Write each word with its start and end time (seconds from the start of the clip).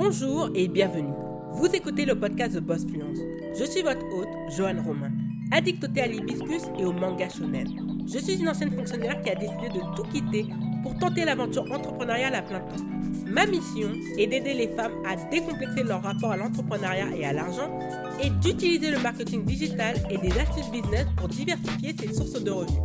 Bonjour 0.00 0.48
et 0.54 0.68
bienvenue. 0.68 1.12
Vous 1.54 1.66
écoutez 1.74 2.04
le 2.04 2.14
podcast 2.14 2.54
de 2.54 2.60
Boss 2.60 2.86
Fluence. 2.86 3.18
Je 3.58 3.64
suis 3.64 3.82
votre 3.82 4.06
hôte, 4.14 4.28
Joanne 4.56 4.78
Romain, 4.78 5.10
addictée 5.50 6.00
à 6.00 6.06
l'hibiscus 6.06 6.62
et 6.78 6.84
au 6.84 6.92
manga 6.92 7.28
shonen. 7.28 7.66
Je 8.06 8.20
suis 8.20 8.38
une 8.38 8.48
ancienne 8.48 8.70
fonctionnaire 8.70 9.20
qui 9.22 9.30
a 9.30 9.34
décidé 9.34 9.70
de 9.70 9.96
tout 9.96 10.04
quitter 10.04 10.46
pour 10.84 10.96
tenter 10.98 11.24
l'aventure 11.24 11.64
entrepreneuriale 11.72 12.36
à 12.36 12.42
plein 12.42 12.60
temps. 12.60 12.84
Ma 13.26 13.44
mission 13.46 13.90
est 14.16 14.28
d'aider 14.28 14.54
les 14.54 14.68
femmes 14.68 14.92
à 15.04 15.16
décomplexer 15.16 15.82
leur 15.82 16.00
rapport 16.00 16.30
à 16.30 16.36
l'entrepreneuriat 16.36 17.16
et 17.16 17.24
à 17.24 17.32
l'argent 17.32 17.76
et 18.22 18.30
d'utiliser 18.30 18.92
le 18.92 19.00
marketing 19.00 19.44
digital 19.44 19.96
et 20.10 20.18
des 20.18 20.30
astuces 20.38 20.70
business 20.70 21.06
pour 21.16 21.26
diversifier 21.26 21.96
ses 21.98 22.14
sources 22.14 22.40
de 22.40 22.52
revenus. 22.52 22.80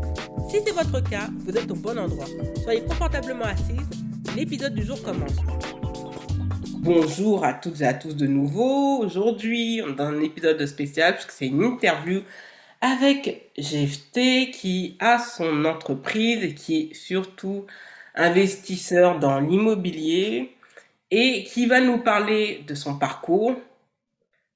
Si 0.49 0.57
c'est 0.65 0.73
votre 0.73 1.07
cas, 1.07 1.29
vous 1.45 1.55
êtes 1.55 1.69
au 1.69 1.75
bon 1.75 1.95
endroit. 1.95 2.25
Soyez 2.63 2.81
confortablement 2.81 3.45
assise, 3.45 3.87
l'épisode 4.35 4.73
du 4.73 4.83
jour 4.83 4.99
commence. 5.03 5.37
Bonjour 6.83 7.45
à 7.45 7.53
toutes 7.53 7.79
et 7.79 7.85
à 7.85 7.93
tous 7.93 8.13
de 8.13 8.27
nouveau. 8.27 8.97
Aujourd'hui, 8.97 9.81
on 9.85 9.91
est 9.91 9.95
dans 9.95 10.07
un 10.07 10.19
épisode 10.19 10.65
spécial 10.65 11.13
puisque 11.13 11.31
c'est 11.31 11.47
une 11.47 11.63
interview 11.63 12.23
avec 12.81 13.53
GFT 13.57 14.51
qui 14.51 14.97
a 14.99 15.17
son 15.17 15.63
entreprise 15.63 16.43
et 16.43 16.53
qui 16.53 16.75
est 16.75 16.93
surtout 16.93 17.65
investisseur 18.15 19.17
dans 19.17 19.39
l'immobilier 19.39 20.57
et 21.09 21.45
qui 21.45 21.67
va 21.67 21.79
nous 21.79 21.99
parler 21.99 22.65
de 22.67 22.75
son 22.75 22.99
parcours, 22.99 23.55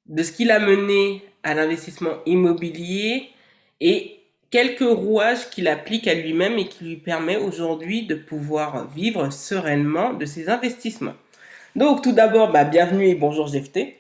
de 0.08 0.22
ce 0.22 0.34
qu'il 0.34 0.52
a 0.52 0.60
mené 0.60 1.24
à 1.44 1.54
l'investissement 1.54 2.18
immobilier 2.26 3.30
et 3.80 4.20
quelques 4.50 4.82
rouages 4.82 5.50
qu'il 5.50 5.70
applique 5.70 6.10
à 6.10 6.14
lui-même 6.14 6.58
et 6.58 6.68
qui 6.68 6.84
lui 6.84 6.98
permet 6.98 7.38
aujourd'hui 7.38 8.06
de 8.06 8.16
pouvoir 8.16 8.90
vivre 8.90 9.30
sereinement 9.30 10.12
de 10.12 10.26
ses 10.26 10.50
investissements. 10.50 11.16
Donc 11.78 12.02
tout 12.02 12.12
d'abord, 12.12 12.52
bah, 12.52 12.64
bienvenue 12.64 13.08
et 13.08 13.14
bonjour 13.14 13.46
GFT. 13.46 14.00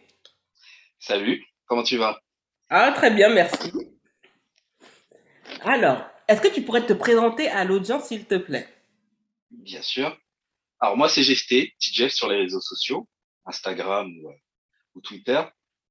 Salut, 0.97 1.45
comment 1.67 1.83
tu 1.83 1.97
vas? 1.97 2.19
Ah 2.69 2.91
très 2.91 3.11
bien, 3.11 3.29
merci. 3.29 3.71
Alors, 5.61 6.03
est-ce 6.27 6.41
que 6.41 6.47
tu 6.47 6.63
pourrais 6.63 6.87
te 6.87 6.93
présenter 6.93 7.49
à 7.49 7.65
l'audience 7.65 8.05
s'il 8.05 8.25
te 8.25 8.33
plaît? 8.33 8.67
Bien 9.51 9.83
sûr. 9.83 10.19
Alors 10.79 10.97
moi 10.97 11.07
c'est 11.07 11.21
GFT, 11.21 11.75
petit 11.77 11.93
Jeff 11.93 12.11
sur 12.11 12.27
les 12.27 12.37
réseaux 12.37 12.61
sociaux, 12.61 13.07
Instagram 13.45 14.11
ou, 14.23 14.31
ou 14.95 15.01
Twitter. 15.01 15.43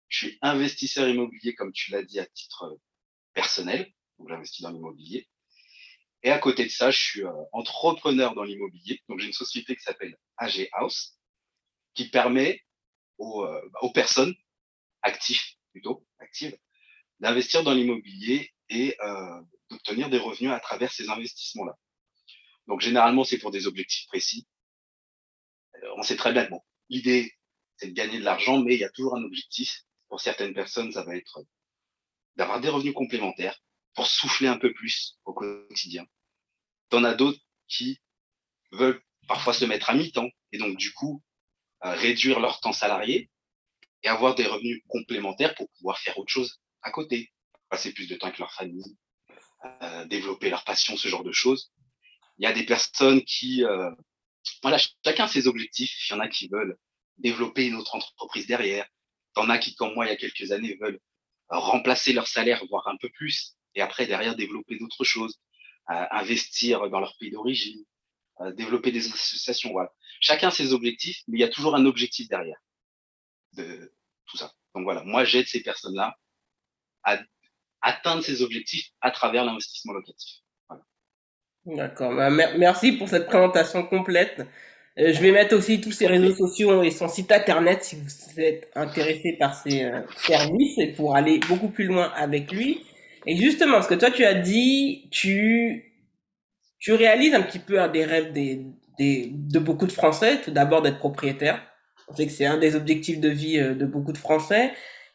Je 0.09 0.27
suis 0.27 0.39
investisseur 0.43 1.09
immobilier 1.09 1.55
comme 1.55 1.71
tu 1.73 1.93
l'as 1.93 2.03
dit 2.03 2.19
à 2.19 2.27
titre 2.27 2.81
personnel, 3.33 3.87
donc 4.19 4.29
j'investis 4.29 4.63
dans 4.63 4.73
l'immobilier. 4.73 5.29
Et 6.25 6.33
à 6.33 6.41
côté 6.41 6.65
de 6.65 6.71
ça, 6.71 6.91
je 6.91 6.99
suis 6.99 7.23
euh, 7.23 7.31
entrepreneur 7.53 8.35
dans 8.35 8.43
l'immobilier. 8.43 9.01
Donc 9.09 9.21
j'ai 9.21 9.29
une 9.29 9.33
société 9.33 9.77
qui 9.77 9.83
s'appelle 9.83 10.17
AG 10.37 10.69
House, 10.73 11.17
qui 11.97 12.09
permet 12.09 12.63
aux, 13.19 13.45
euh, 13.45 13.71
aux 13.81 13.91
personnes 13.91 14.35
actives, 15.03 15.43
plutôt 15.73 16.07
actives, 16.19 16.57
d'investir 17.19 17.65
dans 17.65 17.73
l'immobilier 17.73 18.53
et 18.69 18.97
euh, 19.01 19.43
d'obtenir 19.71 20.11
des 20.11 20.19
revenus 20.19 20.53
à 20.53 20.61
travers 20.61 20.93
ces 20.93 21.09
investissements-là. 21.09 21.77
Donc 22.69 22.81
généralement, 22.81 23.25
c'est 23.25 23.39
pour 23.39 23.51
des 23.51 23.67
objectifs 23.67 24.07
précis. 24.07 24.47
Euh, 25.77 25.89
on 25.97 26.03
sait 26.03 26.17
très 26.17 26.33
bien, 26.33 26.49
bon, 26.49 26.61
l'idée, 26.91 27.33
c'est 27.77 27.89
de 27.89 27.93
gagner 27.93 28.19
de 28.19 28.25
l'argent, 28.25 28.63
mais 28.63 28.75
il 28.75 28.81
y 28.81 28.85
a 28.85 28.91
toujours 28.91 29.17
un 29.17 29.25
objectif. 29.25 29.83
Pour 30.09 30.21
certaines 30.21 30.55
personnes, 30.55 30.93
ça 30.93 31.03
va 31.03 31.17
être 31.17 31.45
d'avoir 32.37 32.61
des 32.61 32.69
revenus 32.69 32.95
complémentaires 32.95 33.59
pour 33.95 34.07
souffler 34.07 34.47
un 34.47 34.59
peu 34.59 34.73
plus 34.73 35.19
au 35.25 35.33
quotidien. 35.33 36.07
T'en 36.91 37.03
as 37.03 37.15
d'autres 37.15 37.41
qui 37.67 38.01
veulent 38.71 39.03
parfois 39.27 39.53
se 39.53 39.65
mettre 39.65 39.91
à 39.91 39.95
mi-temps 39.95 40.29
et 40.53 40.59
donc 40.59 40.77
du 40.77 40.93
coup 40.93 41.25
réduire 41.95 42.41
leur 42.41 42.61
temps 42.61 42.73
salarié 42.73 43.31
et 44.03 44.09
avoir 44.09 44.35
des 44.35 44.47
revenus 44.47 44.83
complémentaires 44.89 45.55
pour 45.55 45.69
pouvoir 45.71 45.99
faire 45.99 46.19
autre 46.19 46.31
chose 46.31 46.61
à 46.83 46.91
côté, 46.91 47.33
passer 47.69 47.93
plus 47.93 48.07
de 48.07 48.15
temps 48.15 48.27
avec 48.27 48.39
leur 48.39 48.53
famille, 48.53 48.97
euh, 49.83 50.05
développer 50.07 50.51
leur 50.51 50.65
passion, 50.65 50.97
ce 50.97 51.09
genre 51.09 51.25
de 51.25 51.33
choses. 51.33 51.73
Il 52.39 52.45
y 52.45 52.47
a 52.47 52.53
des 52.53 52.65
personnes 52.65 53.23
qui, 53.25 53.65
euh, 53.65 53.91
voilà, 54.63 54.79
chacun 55.05 55.27
ses 55.27 55.47
objectifs. 55.49 56.09
Il 56.09 56.13
y 56.13 56.17
en 56.17 56.21
a 56.21 56.29
qui 56.29 56.49
veulent 56.49 56.77
développer 57.19 57.67
une 57.67 57.77
autre 57.77 57.95
entreprise 57.95 58.47
derrière. 58.47 58.87
Il 59.37 59.41
y 59.41 59.43
en 59.43 59.51
a 59.51 59.59
qui, 59.59 59.75
comme 59.75 59.95
moi, 59.95 60.07
il 60.07 60.11
y 60.11 60.13
a 60.13 60.17
quelques 60.17 60.53
années, 60.53 60.77
veulent 60.81 61.01
remplacer 61.49 62.13
leur 62.13 62.27
salaire, 62.27 62.65
voire 62.69 62.87
un 62.89 62.97
peu 62.97 63.09
plus, 63.11 63.57
et 63.75 63.81
après, 63.81 64.07
derrière, 64.07 64.37
développer 64.37 64.79
d'autres 64.79 65.05
choses, 65.05 65.39
euh, 65.91 66.05
investir 66.11 66.89
dans 66.91 67.01
leur 67.01 67.17
pays 67.19 67.31
d'origine, 67.31 67.85
euh, 68.41 68.53
développer 68.53 68.93
des 68.93 69.07
associations. 69.07 69.73
Voilà. 69.73 69.93
Chacun 70.21 70.51
ses 70.51 70.73
objectifs, 70.73 71.23
mais 71.29 71.39
il 71.39 71.41
y 71.41 71.45
a 71.45 71.49
toujours 71.49 71.75
un 71.75 71.87
objectif 71.87 72.29
derrière 72.29 72.59
de 73.57 73.93
tout 74.27 74.37
ça. 74.37 74.53
Donc 74.75 74.85
voilà, 74.85 75.03
moi, 75.05 75.25
j'aide 75.25 75.47
ces 75.47 75.63
personnes-là 75.63 76.17
à 77.05 77.19
atteindre 77.83 78.23
ces 78.23 78.43
objectifs 78.43 78.91
à 79.01 79.11
travers 79.11 79.45
l'investissement 79.45 79.93
locatif. 79.93 80.41
D'accord. 81.65 82.15
Bah, 82.15 82.31
merci 82.31 82.93
pour 82.93 83.09
cette 83.09 83.27
présentation 83.27 83.85
complète. 83.85 84.47
Euh, 84.99 85.13
je 85.13 85.21
vais 85.21 85.33
mettre 85.33 85.57
aussi 85.57 85.81
tous 85.81 85.93
ses 85.93 86.07
réseaux 86.07 86.35
sociaux 86.35 86.83
et 86.83 86.91
son 86.91 87.09
site 87.09 87.33
internet 87.33 87.85
si 87.85 87.97
vous 87.97 88.41
êtes 88.41 88.71
intéressé 88.75 89.37
par 89.39 89.55
ses 89.55 89.85
euh, 89.85 90.01
services 90.17 90.79
et 90.79 90.93
pour 90.93 91.17
aller 91.17 91.39
beaucoup 91.49 91.69
plus 91.69 91.85
loin 91.85 92.13
avec 92.15 92.53
lui. 92.53 92.85
Et 93.27 93.37
justement, 93.37 93.75
parce 93.75 93.89
que 93.89 93.95
toi, 93.95 94.11
tu 94.11 94.25
as 94.25 94.35
dit, 94.35 95.09
tu, 95.11 95.93
tu 96.79 96.93
réalises 96.93 97.35
un 97.35 97.43
petit 97.43 97.59
peu 97.59 97.77
des 97.89 98.05
rêves 98.05 98.33
des, 98.33 98.65
des, 98.99 99.31
de 99.33 99.59
beaucoup 99.59 99.87
de 99.87 99.93
Français, 99.93 100.41
tout 100.43 100.51
d'abord 100.51 100.83
d'être 100.83 100.99
propriétaire. 100.99 101.61
On 102.09 102.15
sait 102.15 102.27
que 102.27 102.33
c'est 102.33 102.47
un 102.47 102.59
des 102.59 102.77
objectifs 102.77 103.21
de 103.21 103.29
vie 103.29 103.59
euh, 103.59 103.75
de 103.75 103.87
beaucoup 103.87 104.13
de 104.13 104.19
Français. 104.19 104.73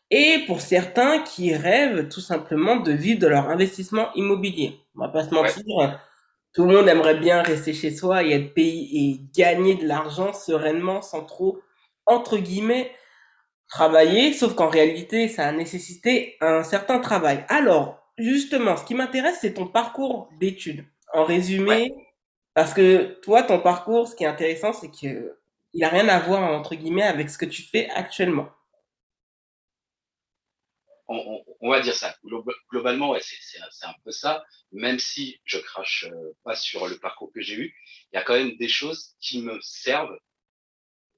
Et 0.09 0.43
pour 0.45 0.59
certains 0.59 1.19
qui 1.19 1.55
rêvent 1.55 2.09
tout 2.09 2.19
simplement 2.19 2.75
de 2.75 2.91
vivre 2.91 3.19
de 3.19 3.27
leur 3.27 3.49
investissement 3.49 4.13
immobilier. 4.13 4.77
On 4.95 5.01
va 5.01 5.07
pas 5.07 5.23
se 5.23 5.33
mentir. 5.33 6.01
Tout 6.53 6.65
le 6.65 6.75
monde 6.75 6.89
aimerait 6.89 7.17
bien 7.17 7.41
rester 7.41 7.73
chez 7.73 7.91
soi 7.91 8.23
et 8.23 8.31
être 8.31 8.53
payé 8.53 8.89
et 8.93 9.21
gagner 9.33 9.75
de 9.75 9.87
l'argent 9.87 10.33
sereinement 10.33 11.01
sans 11.01 11.23
trop, 11.23 11.61
entre 12.05 12.37
guillemets, 12.37 12.91
travailler. 13.69 14.33
Sauf 14.33 14.53
qu'en 14.53 14.67
réalité, 14.67 15.29
ça 15.29 15.47
a 15.47 15.51
nécessité 15.53 16.35
un 16.41 16.63
certain 16.63 16.99
travail. 16.99 17.45
Alors, 17.47 18.03
justement, 18.17 18.75
ce 18.75 18.83
qui 18.83 18.95
m'intéresse, 18.95 19.37
c'est 19.39 19.53
ton 19.53 19.67
parcours 19.67 20.29
d'études. 20.41 20.83
En 21.13 21.23
résumé, 21.23 21.93
parce 22.53 22.73
que 22.73 23.19
toi, 23.21 23.43
ton 23.43 23.59
parcours, 23.59 24.07
ce 24.07 24.15
qui 24.15 24.23
est 24.23 24.27
intéressant, 24.27 24.73
c'est 24.73 24.91
que 24.91 25.37
il 25.73 25.83
a 25.83 25.89
rien 25.89 26.09
à 26.09 26.19
voir, 26.19 26.51
entre 26.51 26.75
guillemets, 26.75 27.03
avec 27.03 27.29
ce 27.29 27.37
que 27.37 27.45
tu 27.45 27.61
fais 27.61 27.89
actuellement 27.91 28.49
on, 31.59 31.69
va 31.69 31.81
dire 31.81 31.95
ça. 31.95 32.15
Globalement, 32.69 33.11
ouais, 33.11 33.21
c'est 33.21 33.85
un 33.85 33.93
peu 34.03 34.11
ça. 34.11 34.43
Même 34.71 34.99
si 34.99 35.39
je 35.43 35.57
crache 35.57 36.05
euh, 36.09 36.33
pas 36.43 36.55
sur 36.55 36.87
le 36.87 36.97
parcours 36.97 37.31
que 37.33 37.41
j'ai 37.41 37.55
eu, 37.55 37.75
il 38.11 38.15
y 38.15 38.19
a 38.19 38.23
quand 38.23 38.33
même 38.33 38.55
des 38.57 38.67
choses 38.67 39.15
qui 39.19 39.41
me 39.41 39.59
servent 39.61 40.17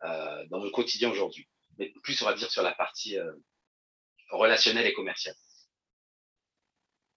euh, 0.04 0.46
dans 0.48 0.60
mon 0.60 0.72
quotidien 0.72 1.12
aujourd'hui. 1.12 1.48
Mais 1.78 1.94
plus, 2.04 2.22
on 2.22 2.26
va 2.26 2.34
dire, 2.34 2.52
sur 2.52 2.64
la 2.64 2.74
partie 2.74 3.18
euh, 3.18 3.34
relationnelle 4.32 4.88
et 4.88 4.94
commerciale. 4.94 5.36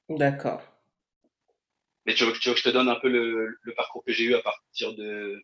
D'accord. 0.08 0.62
Mais 2.06 2.14
tu 2.14 2.24
veux, 2.24 2.32
que 2.32 2.38
je 2.38 2.62
te 2.62 2.68
donne 2.68 2.88
un 2.88 2.94
peu 2.94 3.08
le, 3.08 3.58
parcours 3.76 4.04
que 4.04 4.12
j'ai 4.12 4.24
eu 4.24 4.34
à 4.34 4.40
partir 4.40 4.94
de... 4.94 5.42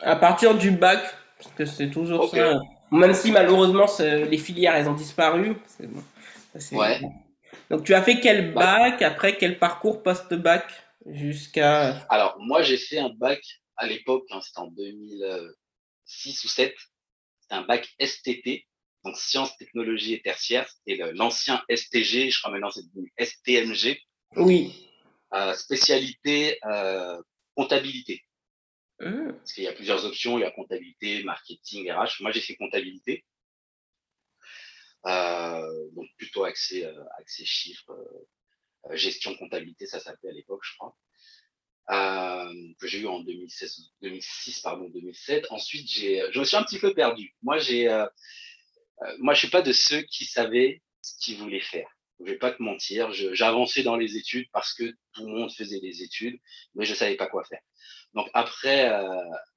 À 0.00 0.16
partir 0.16 0.56
du 0.56 0.70
bac, 0.70 1.02
parce 1.38 1.54
que 1.54 1.64
c'est 1.66 1.90
toujours 1.90 2.30
ça. 2.30 2.58
Même 2.90 3.12
si 3.12 3.30
malheureusement 3.30 3.86
les 4.00 4.38
filières 4.38 4.74
elles 4.76 4.88
ont 4.88 4.94
disparu, 4.94 5.56
c'est 5.66 5.86
bon. 5.86 6.02
Ouais. 6.72 7.00
Donc 7.70 7.84
tu 7.84 7.94
as 7.94 8.02
fait 8.02 8.20
quel 8.20 8.54
bac, 8.54 9.02
après 9.02 9.36
quel 9.36 9.58
parcours 9.58 10.02
post-bac 10.02 10.64
jusqu'à... 11.06 12.06
Alors 12.08 12.36
moi 12.38 12.62
j'ai 12.62 12.78
fait 12.78 12.98
un 12.98 13.10
bac 13.10 13.40
à 13.76 13.86
l'époque, 13.86 14.24
hein, 14.30 14.40
c'était 14.42 14.60
en 14.60 14.68
2006 14.68 16.44
ou 16.44 16.48
7, 16.48 16.74
c'était 17.40 17.54
un 17.54 17.62
bac 17.62 17.86
STT, 18.00 18.66
donc 19.04 19.16
sciences, 19.16 19.56
technologies 19.58 20.14
et 20.14 20.22
tertiaires, 20.22 20.66
c'était 20.68 21.12
l'ancien 21.12 21.62
STG, 21.70 22.30
je 22.30 22.38
crois 22.40 22.52
maintenant 22.52 22.70
c'est 22.70 22.86
devenu 22.88 23.12
STMG. 23.18 23.98
Oui. 24.36 24.87
Euh, 25.34 25.52
spécialité 25.54 26.58
euh, 26.64 27.20
comptabilité. 27.54 28.24
Mmh. 29.00 29.32
Parce 29.32 29.52
qu'il 29.52 29.64
y 29.64 29.68
a 29.68 29.72
plusieurs 29.74 30.06
options, 30.06 30.38
il 30.38 30.40
y 30.40 30.44
a 30.44 30.50
comptabilité, 30.50 31.22
marketing, 31.22 31.90
RH. 31.90 32.20
Moi 32.22 32.32
j'ai 32.32 32.40
fait 32.40 32.56
comptabilité. 32.56 33.24
Euh, 35.06 35.88
donc 35.92 36.06
plutôt 36.16 36.44
axé, 36.44 36.84
euh, 36.84 37.04
axé 37.18 37.44
chiffres, 37.44 37.92
euh, 37.92 38.96
gestion 38.96 39.34
comptabilité, 39.36 39.86
ça 39.86 40.00
s'appelait 40.00 40.30
à 40.30 40.32
l'époque, 40.32 40.62
je 40.64 40.76
crois. 40.76 40.96
que 42.80 42.86
j'ai 42.86 43.00
eu 43.00 43.06
en 43.06 43.20
2016, 43.20 43.92
2006, 44.00 44.60
pardon, 44.60 44.88
2007. 44.88 45.46
Ensuite, 45.50 45.88
j'ai, 45.88 46.22
je 46.32 46.40
me 46.40 46.44
suis 46.44 46.56
un 46.56 46.62
petit 46.62 46.78
peu 46.78 46.94
perdu. 46.94 47.34
Moi, 47.42 47.58
j'ai, 47.58 47.86
moi, 49.18 49.34
je 49.34 49.38
suis 49.38 49.50
pas 49.50 49.62
de 49.62 49.72
ceux 49.72 50.02
qui 50.02 50.24
savaient 50.24 50.82
ce 51.02 51.18
qu'ils 51.18 51.38
voulaient 51.38 51.60
faire. 51.60 51.88
Je 52.20 52.24
vais 52.24 52.38
pas 52.38 52.50
te 52.50 52.62
mentir, 52.62 53.12
j'avançais 53.12 53.82
dans 53.82 53.96
les 53.96 54.16
études 54.16 54.48
parce 54.52 54.74
que 54.74 54.92
tout 55.12 55.26
le 55.26 55.32
monde 55.32 55.52
faisait 55.52 55.80
des 55.80 56.02
études, 56.02 56.40
mais 56.74 56.84
je 56.84 56.94
savais 56.94 57.16
pas 57.16 57.28
quoi 57.28 57.44
faire. 57.44 57.60
Donc 58.14 58.28
après, 58.34 58.90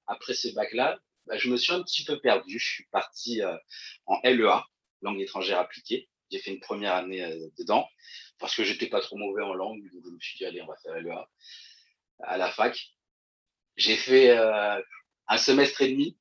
après 0.06 0.34
ce 0.34 0.50
bac-là, 0.50 1.00
bah, 1.28 1.38
je 1.38 1.50
me 1.50 1.58
suis 1.58 1.74
un 1.74 1.82
petit 1.84 2.04
peu 2.04 2.20
perdu. 2.20 2.60
Je 2.60 2.66
suis 2.66 2.86
parti 2.92 3.42
euh, 3.42 3.56
en 4.06 4.20
LEA, 4.24 4.66
langue 5.02 5.22
étrangère 5.22 5.60
appliquée. 5.60 6.10
J'ai 6.32 6.40
fait 6.40 6.52
une 6.52 6.60
première 6.60 6.96
année 6.96 7.24
euh, 7.24 7.48
dedans 7.58 7.88
parce 8.40 8.56
que 8.56 8.64
j'étais 8.64 8.88
pas 8.88 9.02
trop 9.02 9.18
mauvais 9.18 9.44
en 9.44 9.54
langue. 9.54 9.82
Donc 9.94 10.04
je 10.06 10.10
me 10.10 10.20
suis 10.20 10.38
dit, 10.38 10.46
allez, 10.46 10.62
on 10.62 10.68
va 10.68 10.76
faire 10.84 11.00
LEA 11.00 11.28
à 12.20 12.38
la 12.38 12.52
fac. 12.52 12.78
J'ai 13.78 13.96
fait 13.96 14.32
euh, 14.32 14.82
un 15.28 15.38
semestre 15.38 15.82
et 15.82 15.92
demi. 15.92 16.18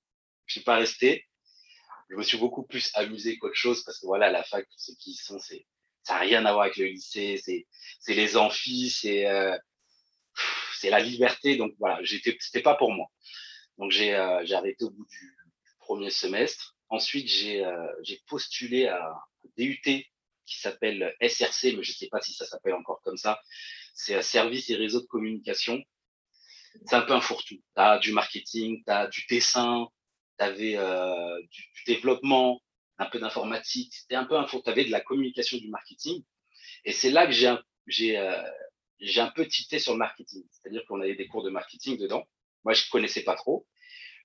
Je 0.46 0.54
suis 0.54 0.62
pas 0.62 0.76
resté. 0.76 1.26
Je 2.10 2.16
me 2.16 2.22
suis 2.22 2.38
beaucoup 2.38 2.64
plus 2.64 2.90
amusé 2.94 3.38
qu'autre 3.38 3.54
chose 3.54 3.84
parce 3.84 4.00
que 4.00 4.06
voilà, 4.06 4.30
la 4.30 4.42
fac, 4.42 4.66
ceux 4.76 4.94
qui 4.94 5.12
y 5.12 5.14
sont, 5.14 5.38
c'est 5.38 5.66
ça 6.10 6.18
rien 6.18 6.44
à 6.44 6.52
voir 6.52 6.64
avec 6.64 6.76
le 6.76 6.86
lycée. 6.86 7.40
C'est 8.00 8.14
les 8.14 8.36
amphis, 8.36 8.90
c'est 8.90 9.26
c'est 10.80 10.90
la 10.90 11.00
liberté. 11.00 11.56
Donc 11.56 11.72
voilà, 11.78 12.00
c'était 12.04 12.62
pas 12.62 12.74
pour 12.74 12.90
moi. 12.92 13.06
Donc 13.78 13.92
j'ai 13.92 14.14
euh, 14.14 14.44
arrêté 14.52 14.84
au 14.84 14.90
bout 14.90 15.06
du 15.06 15.36
premier 15.78 16.10
semestre. 16.10 16.76
Ensuite, 16.88 17.28
j'ai 17.28 17.64
euh, 17.64 17.86
postulé 18.26 18.88
à 18.88 19.06
un 19.06 19.48
DUT 19.56 19.80
qui 19.82 20.58
s'appelle 20.58 21.14
SRC, 21.20 21.76
mais 21.76 21.82
je 21.84 21.92
ne 21.92 21.96
sais 21.96 22.08
pas 22.08 22.20
si 22.20 22.32
ça 22.34 22.44
s'appelle 22.46 22.74
encore 22.74 23.00
comme 23.02 23.16
ça. 23.16 23.40
C'est 23.94 24.20
service 24.22 24.68
et 24.70 24.74
réseau 24.74 25.00
de 25.00 25.06
communication. 25.06 25.80
C'est 26.86 26.96
un 26.96 27.02
peu 27.02 27.12
un 27.12 27.20
fourre-tout. 27.20 27.56
Tu 27.56 27.62
as 27.76 27.98
du 27.98 28.12
marketing, 28.12 28.82
tu 28.84 28.92
as 28.92 29.06
du 29.06 29.24
dessin, 29.28 29.88
tu 30.38 30.44
avais 30.44 30.76
euh, 30.76 31.40
du, 31.50 31.84
développement, 31.86 32.60
un 33.00 33.06
peu 33.06 33.18
d'informatique. 33.18 33.92
C'était 33.94 34.14
un 34.14 34.24
peu 34.24 34.36
un 34.36 34.44
Tu 34.44 34.58
avais 34.66 34.84
de 34.84 34.90
la 34.90 35.00
communication, 35.00 35.58
du 35.58 35.68
marketing. 35.68 36.22
Et 36.84 36.92
c'est 36.92 37.10
là 37.10 37.26
que 37.26 37.32
j'ai 37.32 37.54
j'ai 37.86 38.18
euh, 38.18 38.42
un 39.16 39.30
peu 39.30 39.46
tité 39.46 39.78
sur 39.78 39.92
le 39.92 39.98
marketing. 39.98 40.44
C'est-à-dire 40.50 40.84
qu'on 40.86 41.00
avait 41.00 41.16
des 41.16 41.26
cours 41.26 41.42
de 41.42 41.50
marketing 41.50 41.98
dedans. 41.98 42.24
Moi, 42.64 42.74
je 42.74 42.88
connaissais 42.90 43.24
pas 43.24 43.34
trop. 43.34 43.66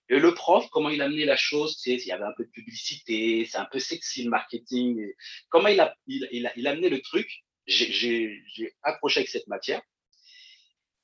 Et 0.09 0.19
le 0.19 0.33
prof, 0.35 0.67
comment 0.69 0.89
il 0.89 1.01
a 1.01 1.05
amené 1.05 1.25
la 1.25 1.37
chose, 1.37 1.77
c'est 1.79 1.95
il 1.95 2.05
y 2.05 2.11
avait 2.11 2.25
un 2.25 2.33
peu 2.37 2.45
de 2.45 2.51
publicité, 2.51 3.45
c'est 3.49 3.57
un 3.57 3.65
peu 3.65 3.79
sexy 3.79 4.23
le 4.23 4.29
marketing. 4.29 5.03
comment 5.49 5.69
il 5.69 5.79
a, 5.79 5.95
il, 6.05 6.27
il, 6.31 6.45
a, 6.45 6.53
il 6.55 6.67
a 6.67 6.71
amené 6.71 6.89
le 6.89 7.01
truc, 7.01 7.27
j'ai 7.65 8.75
accroché 8.83 9.21
avec 9.21 9.29
cette 9.29 9.47
matière. 9.47 9.81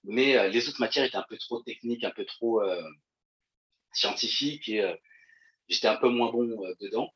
Mais 0.03 0.37
euh, 0.37 0.49
les 0.49 0.67
autres 0.67 0.79
matières 0.79 1.05
étaient 1.05 1.17
un 1.17 1.25
peu 1.27 1.37
trop 1.37 1.61
techniques, 1.61 2.03
un 2.03 2.11
peu 2.11 2.25
trop 2.25 2.61
euh, 2.61 2.83
scientifiques 3.93 4.69
et 4.69 4.81
euh, 4.81 4.95
j'étais 5.67 5.87
un 5.87 5.97
peu 5.97 6.09
moins 6.09 6.31
bon 6.31 6.45
dedans. 6.79 7.11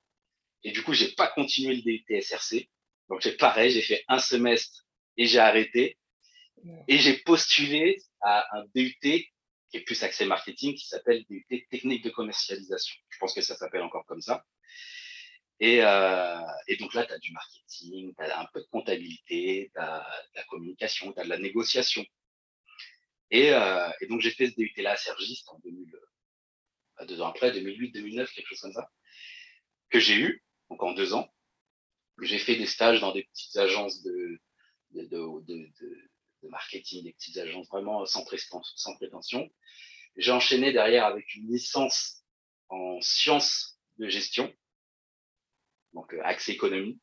Et 0.64 0.72
du 0.72 0.84
coup, 0.84 0.94
j'ai 0.94 1.12
pas 1.12 1.28
continué 1.28 1.76
le 1.76 1.82
DUT 1.82 2.22
SRC. 2.22 2.70
Donc, 3.10 3.22
j'ai 3.22 3.34
pareil, 3.34 3.72
j'ai 3.72 3.82
fait 3.82 4.04
un 4.08 4.20
semestre 4.20 4.86
et 5.18 5.28
j'ai 5.28 5.40
arrêté. 5.40 5.98
Et 6.88 6.98
j'ai 6.98 7.18
postulé 7.20 8.02
à 8.22 8.58
un 8.58 8.66
DUT 8.74 8.98
qui 9.02 9.78
est 9.78 9.82
plus 9.82 10.02
accès 10.04 10.26
marketing, 10.26 10.76
qui 10.76 10.88
s'appelle 10.88 11.24
des 11.30 11.68
techniques 11.70 12.04
de 12.04 12.10
commercialisation. 12.10 12.96
Je 13.10 13.18
pense 13.20 13.34
que 13.34 13.42
ça 13.42 13.56
s'appelle 13.56 13.82
encore 13.82 14.06
comme 14.06 14.22
ça. 14.22 14.44
Et, 15.60 15.82
euh, 15.82 16.42
et 16.68 16.76
donc 16.78 16.94
là, 16.94 17.06
tu 17.06 17.14
as 17.14 17.20
du 17.20 17.32
marketing, 17.32 18.14
tu 18.18 18.24
as 18.24 18.40
un 18.40 18.46
peu 18.54 18.62
de 18.62 18.68
comptabilité, 18.68 19.72
tu 19.74 19.80
as 19.80 20.00
de 20.34 20.38
la 20.38 20.44
communication, 20.46 21.14
tu 21.14 21.20
as 21.20 21.24
de 21.24 21.30
la 21.30 21.38
négociation. 21.38 22.06
Et, 23.32 23.52
euh, 23.54 23.90
et 24.02 24.08
donc, 24.08 24.22
j'ai 24.22 24.32
fait 24.32 24.48
ce 24.48 24.56
DUT-là 24.56 24.92
à 24.92 24.98
Sergiste 24.98 25.48
en 25.50 25.60
2000, 25.60 25.96
euh, 27.02 27.06
deux 27.06 27.22
ans 27.22 27.28
après, 27.28 27.52
2008, 27.52 27.92
2009, 27.92 28.32
quelque 28.32 28.48
chose 28.48 28.62
comme 28.62 28.74
ça, 28.74 28.92
que 29.90 30.00
j'ai 30.00 30.16
eu, 30.16 30.44
donc 30.70 30.84
en 30.84 30.94
deux 30.94 31.14
ans. 31.14 31.30
J'ai 32.22 32.40
fait 32.40 32.56
des 32.56 32.66
stages 32.66 33.02
dans 33.02 33.12
des 33.12 33.24
petites 33.24 33.58
agences 33.58 34.02
de, 34.04 34.40
marketing, 36.44 37.04
des 37.04 37.14
petites 37.14 37.38
agences 37.38 37.68
vraiment 37.68 38.06
sans, 38.06 38.24
prétention. 38.24 39.50
J'ai 40.16 40.32
enchaîné 40.32 40.72
derrière 40.72 41.06
avec 41.06 41.36
une 41.36 41.52
licence 41.52 42.24
en 42.70 43.00
sciences 43.02 43.80
de 43.98 44.08
gestion, 44.08 44.54
donc 45.94 46.14
euh, 46.14 46.22
accès 46.24 46.52
économie, 46.52 47.00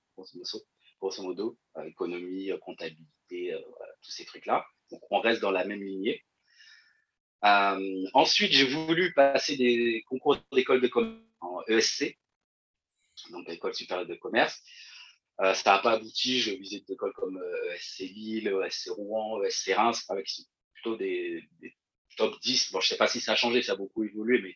grosso 1.01 1.23
modo, 1.23 1.59
euh, 1.77 1.85
économie, 1.85 2.51
euh, 2.51 2.59
comptabilité, 2.59 3.55
tous 4.03 4.11
ces 4.11 4.25
trucs-là. 4.25 4.65
Donc 4.91 5.01
on 5.11 5.21
reste 5.21 5.41
dans 5.41 5.51
la 5.51 5.65
même 5.65 5.83
lignée. 5.83 6.23
ensuite, 7.43 8.53
j'ai 8.53 8.67
voulu 8.67 9.13
passer 9.15 9.57
des 9.57 10.05
concours 10.07 10.37
d'école 10.53 10.81
de 10.81 10.89
commerce 10.89 11.23
en 11.41 11.63
ESC, 11.67 12.19
donc 13.31 13.49
école 13.49 13.75
supérieure 13.75 14.07
de 14.07 14.15
commerce. 14.15 14.63
Euh, 15.41 15.55
ça 15.55 15.73
n'a 15.73 15.79
pas 15.79 15.93
abouti. 15.93 16.41
Je 16.41 16.53
visais 16.53 16.81
des 16.81 16.95
écoles 16.95 17.13
comme 17.15 17.39
euh, 17.39 17.77
SC 17.79 18.01
Lille, 18.01 18.55
SC 18.71 18.91
Rouen, 18.91 19.41
SC 19.49 19.73
Reims, 19.75 20.05
avec 20.09 20.29
plutôt 20.75 20.97
des, 20.97 21.43
top 22.17 22.39
10. 22.41 22.73
Bon, 22.73 22.81
je 22.81 22.89
sais 22.89 22.97
pas 22.97 23.09
si 23.09 23.21
ça 23.21 23.33
a 23.33 23.37
changé, 23.37 23.63
ça 23.63 23.73
a 23.73 23.77
beaucoup 23.77 24.05
évolué, 24.05 24.41
mais 24.43 24.55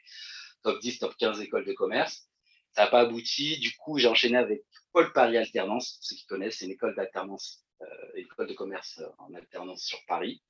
top 0.63 0.81
10, 0.81 0.99
top 0.99 1.17
15 1.17 1.41
écoles 1.41 1.65
de 1.65 1.73
commerce. 1.73 2.29
Ça 2.73 2.85
n'a 2.85 2.89
pas 2.89 3.01
abouti. 3.01 3.59
Du 3.59 3.75
coup, 3.77 3.99
j'ai 3.99 4.09
enchaîné 4.09 4.37
avec 4.37 4.63
Paul 4.93 5.13
Paris 5.13 5.37
Alternance. 5.37 5.99
Ceux 6.03 6.17
qui 6.17 6.27
connaissent, 6.27 6.59
c'est 6.59 6.67
une 6.67 6.73
école 6.73 6.95
d'alternance, 6.95 7.65
euh, 7.81 7.87
école 8.17 8.49
de 8.49 8.55
commerce 8.55 9.01
en 9.19 9.33
alternance 9.35 9.83
sur 9.83 9.99
Paris. 10.07 10.43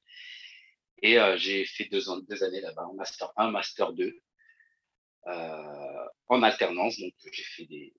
Et 1.03 1.19
euh, 1.19 1.37
j'ai 1.37 1.65
fait 1.65 1.85
deux, 1.85 2.09
ans, 2.09 2.19
deux 2.19 2.43
années 2.43 2.61
là-bas, 2.61 2.87
en 2.87 2.95
master 2.95 3.33
1, 3.37 3.51
master 3.51 3.93
2, 3.93 4.05
euh, 4.05 4.21
en 5.27 6.43
alternance. 6.43 6.99
Donc, 6.99 7.13
j'ai 7.33 7.43
fait 7.43 7.65
des, 7.67 7.95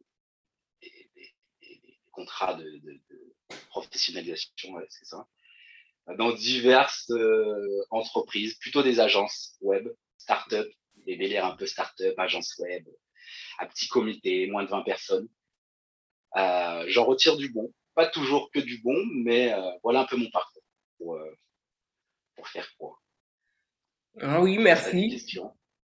contrat 2.11 2.55
de, 2.55 2.63
de, 2.63 2.99
professionnalisation, 3.69 4.73
c'est 4.89 5.05
ça, 5.05 5.27
dans 6.17 6.31
diverses 6.31 7.11
euh, 7.11 7.85
entreprises, 7.91 8.55
plutôt 8.55 8.81
des 8.81 8.99
agences 8.99 9.55
web, 9.61 9.87
start-up, 10.17 10.67
des 11.05 11.15
délires 11.15 11.45
un 11.45 11.55
peu 11.55 11.65
start-up, 11.65 12.17
agences 12.17 12.57
web, 12.57 12.87
à 13.59 13.67
petit 13.67 13.87
comité, 13.87 14.47
moins 14.47 14.63
de 14.63 14.69
20 14.69 14.81
personnes. 14.81 15.27
Euh, 16.37 16.85
J'en 16.87 17.05
retire 17.05 17.37
du 17.37 17.49
bon, 17.49 17.71
pas 17.93 18.07
toujours 18.07 18.49
que 18.51 18.59
du 18.59 18.79
bon, 18.81 18.97
mais 19.13 19.53
euh, 19.53 19.71
voilà 19.83 20.01
un 20.01 20.05
peu 20.05 20.17
mon 20.17 20.29
parcours 20.29 20.63
pour, 20.97 21.15
euh, 21.15 21.37
pour 22.35 22.47
faire 22.47 22.69
quoi. 22.77 22.99
Ah 24.19 24.41
oui, 24.41 24.57
merci. 24.57 25.27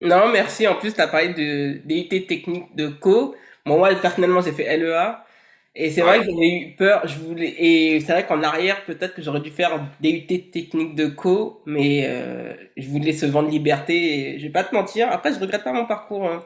Non, 0.01 0.29
merci. 0.31 0.67
En 0.67 0.77
plus, 0.77 0.95
tu 0.95 1.01
as 1.01 1.09
parlé 1.09 1.29
de 1.35 1.81
DIT 1.85 2.27
technique 2.27 2.75
de 2.77 2.89
co. 2.89 3.35
moi, 3.65 3.95
personnellement, 3.97 4.41
j'ai 4.41 4.53
fait 4.53 4.77
LEA. 4.77 5.25
Et 5.81 5.91
c'est 5.91 6.01
vrai 6.01 6.19
que 6.19 6.25
j'avais 6.25 6.49
eu 6.49 6.75
peur, 6.77 7.07
je 7.07 7.17
voulais, 7.19 7.55
et 7.57 8.01
c'est 8.01 8.11
vrai 8.11 8.27
qu'en 8.27 8.43
arrière, 8.43 8.85
peut-être 8.85 9.15
que 9.15 9.23
j'aurais 9.23 9.41
dû 9.41 9.51
faire 9.51 9.79
DUT 10.01 10.27
technique 10.51 10.97
de 10.97 11.07
co, 11.07 11.63
mais 11.67 12.05
euh, 12.09 12.53
je 12.77 12.89
voulais 12.89 13.13
se 13.13 13.27
vendre 13.27 13.49
liberté, 13.49 14.35
et 14.35 14.39
je 14.41 14.47
vais 14.47 14.53
pas 14.53 14.65
te 14.65 14.75
mentir, 14.75 15.09
après 15.09 15.33
je 15.33 15.39
regrette 15.39 15.63
pas 15.63 15.73
mon 15.73 15.87
parcours 15.87 16.27
hein. 16.27 16.43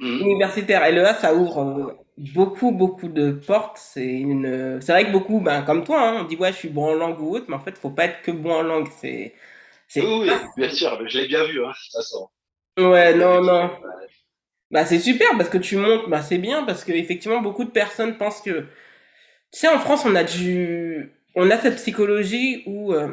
mmh. 0.00 0.20
universitaire. 0.22 0.90
LEA, 0.90 1.14
ça 1.14 1.34
ouvre 1.34 1.60
euh, 1.60 1.96
beaucoup, 2.34 2.72
beaucoup 2.72 3.06
de 3.08 3.30
portes, 3.30 3.78
c'est 3.78 4.12
une, 4.12 4.80
c'est 4.80 4.90
vrai 4.90 5.06
que 5.06 5.12
beaucoup, 5.12 5.38
ben, 5.38 5.62
comme 5.62 5.84
toi, 5.84 6.08
hein, 6.08 6.16
on 6.22 6.24
dit 6.24 6.34
ouais, 6.34 6.50
je 6.52 6.56
suis 6.56 6.68
bon 6.68 6.86
en 6.90 6.94
langue 6.94 7.20
ou 7.20 7.36
autre, 7.36 7.46
mais 7.48 7.54
en 7.54 7.60
fait, 7.60 7.78
faut 7.78 7.90
pas 7.90 8.06
être 8.06 8.22
que 8.22 8.32
bon 8.32 8.54
en 8.54 8.62
langue, 8.62 8.88
c'est, 9.00 9.34
c'est... 9.86 10.00
Oui, 10.00 10.28
oui, 10.28 10.30
bien 10.56 10.70
sûr, 10.70 11.00
je 11.06 11.18
l'ai 11.18 11.28
bien 11.28 11.44
vu, 11.44 11.64
hein, 11.64 11.68
de 11.68 11.74
toute 11.74 11.92
façon. 11.92 12.28
Ouais, 12.78 13.14
non, 13.14 13.40
non. 13.42 13.70
Bah, 14.70 14.84
c'est 14.86 14.98
super 15.00 15.28
parce 15.38 15.50
que 15.50 15.58
tu 15.58 15.76
montes, 15.76 16.08
bah, 16.08 16.22
c'est 16.22 16.38
bien 16.38 16.64
parce 16.64 16.84
que 16.84 16.92
effectivement 16.92 17.40
beaucoup 17.40 17.64
de 17.64 17.70
personnes 17.70 18.18
pensent 18.18 18.40
que, 18.42 18.62
tu 19.52 19.60
sais, 19.60 19.68
en 19.68 19.78
France, 19.80 20.04
on 20.06 20.14
a 20.16 20.24
du, 20.24 21.12
on 21.36 21.50
a 21.50 21.58
cette 21.58 21.76
psychologie 21.76 22.64
où 22.66 22.92
euh, 22.94 23.12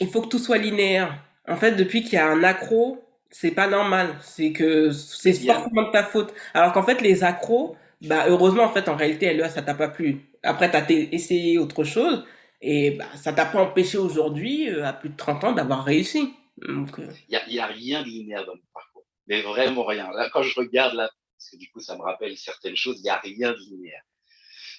il 0.00 0.08
faut 0.10 0.22
que 0.22 0.28
tout 0.28 0.38
soit 0.40 0.58
linéaire. 0.58 1.14
En 1.48 1.56
fait, 1.56 1.72
depuis 1.72 2.02
qu'il 2.02 2.14
y 2.14 2.18
a 2.18 2.28
un 2.28 2.44
accro, 2.44 3.04
c'est 3.30 3.52
pas 3.52 3.68
normal. 3.68 4.16
C'est 4.22 4.52
que 4.52 4.90
c'est 4.92 5.34
forcément 5.34 5.84
de 5.84 5.92
ta 5.92 6.04
faute. 6.04 6.34
Alors 6.54 6.72
qu'en 6.72 6.82
fait, 6.84 7.02
les 7.02 7.24
accros, 7.24 7.76
bah, 8.02 8.26
heureusement, 8.28 8.64
en 8.64 8.70
fait, 8.70 8.88
en 8.88 8.96
réalité, 8.96 9.32
LEA, 9.34 9.50
ça 9.50 9.62
t'a 9.62 9.74
pas 9.74 9.88
plu. 9.88 10.22
Après, 10.44 10.70
t'as 10.70 10.84
essayé 10.88 11.58
autre 11.58 11.84
chose 11.84 12.24
et 12.62 12.92
bah, 12.92 13.06
ça 13.16 13.32
t'a 13.32 13.46
pas 13.46 13.60
empêché 13.60 13.98
aujourd'hui, 13.98 14.70
euh, 14.70 14.86
à 14.86 14.92
plus 14.94 15.10
de 15.10 15.16
30 15.16 15.44
ans, 15.44 15.52
d'avoir 15.52 15.84
réussi. 15.84 16.34
Donc, 16.68 16.98
euh, 16.98 17.12
il 17.28 17.32
y, 17.32 17.36
a, 17.36 17.48
y 17.48 17.58
a 17.58 17.66
rien 17.66 18.02
de 18.02 18.08
linéaire 18.08 18.46
dans 18.46 18.54
le 18.54 18.62
parcours 18.72 18.92
mais 19.26 19.42
vraiment 19.42 19.84
rien. 19.84 20.10
Là, 20.12 20.30
quand 20.30 20.42
je 20.42 20.54
regarde 20.58 20.94
là, 20.94 21.10
parce 21.38 21.50
que 21.50 21.56
du 21.56 21.70
coup, 21.70 21.80
ça 21.80 21.96
me 21.96 22.02
rappelle 22.02 22.36
certaines 22.36 22.76
choses, 22.76 22.98
il 23.00 23.02
n'y 23.02 23.10
a 23.10 23.18
rien 23.18 23.52
de 23.52 23.58
linéaire. 23.58 24.02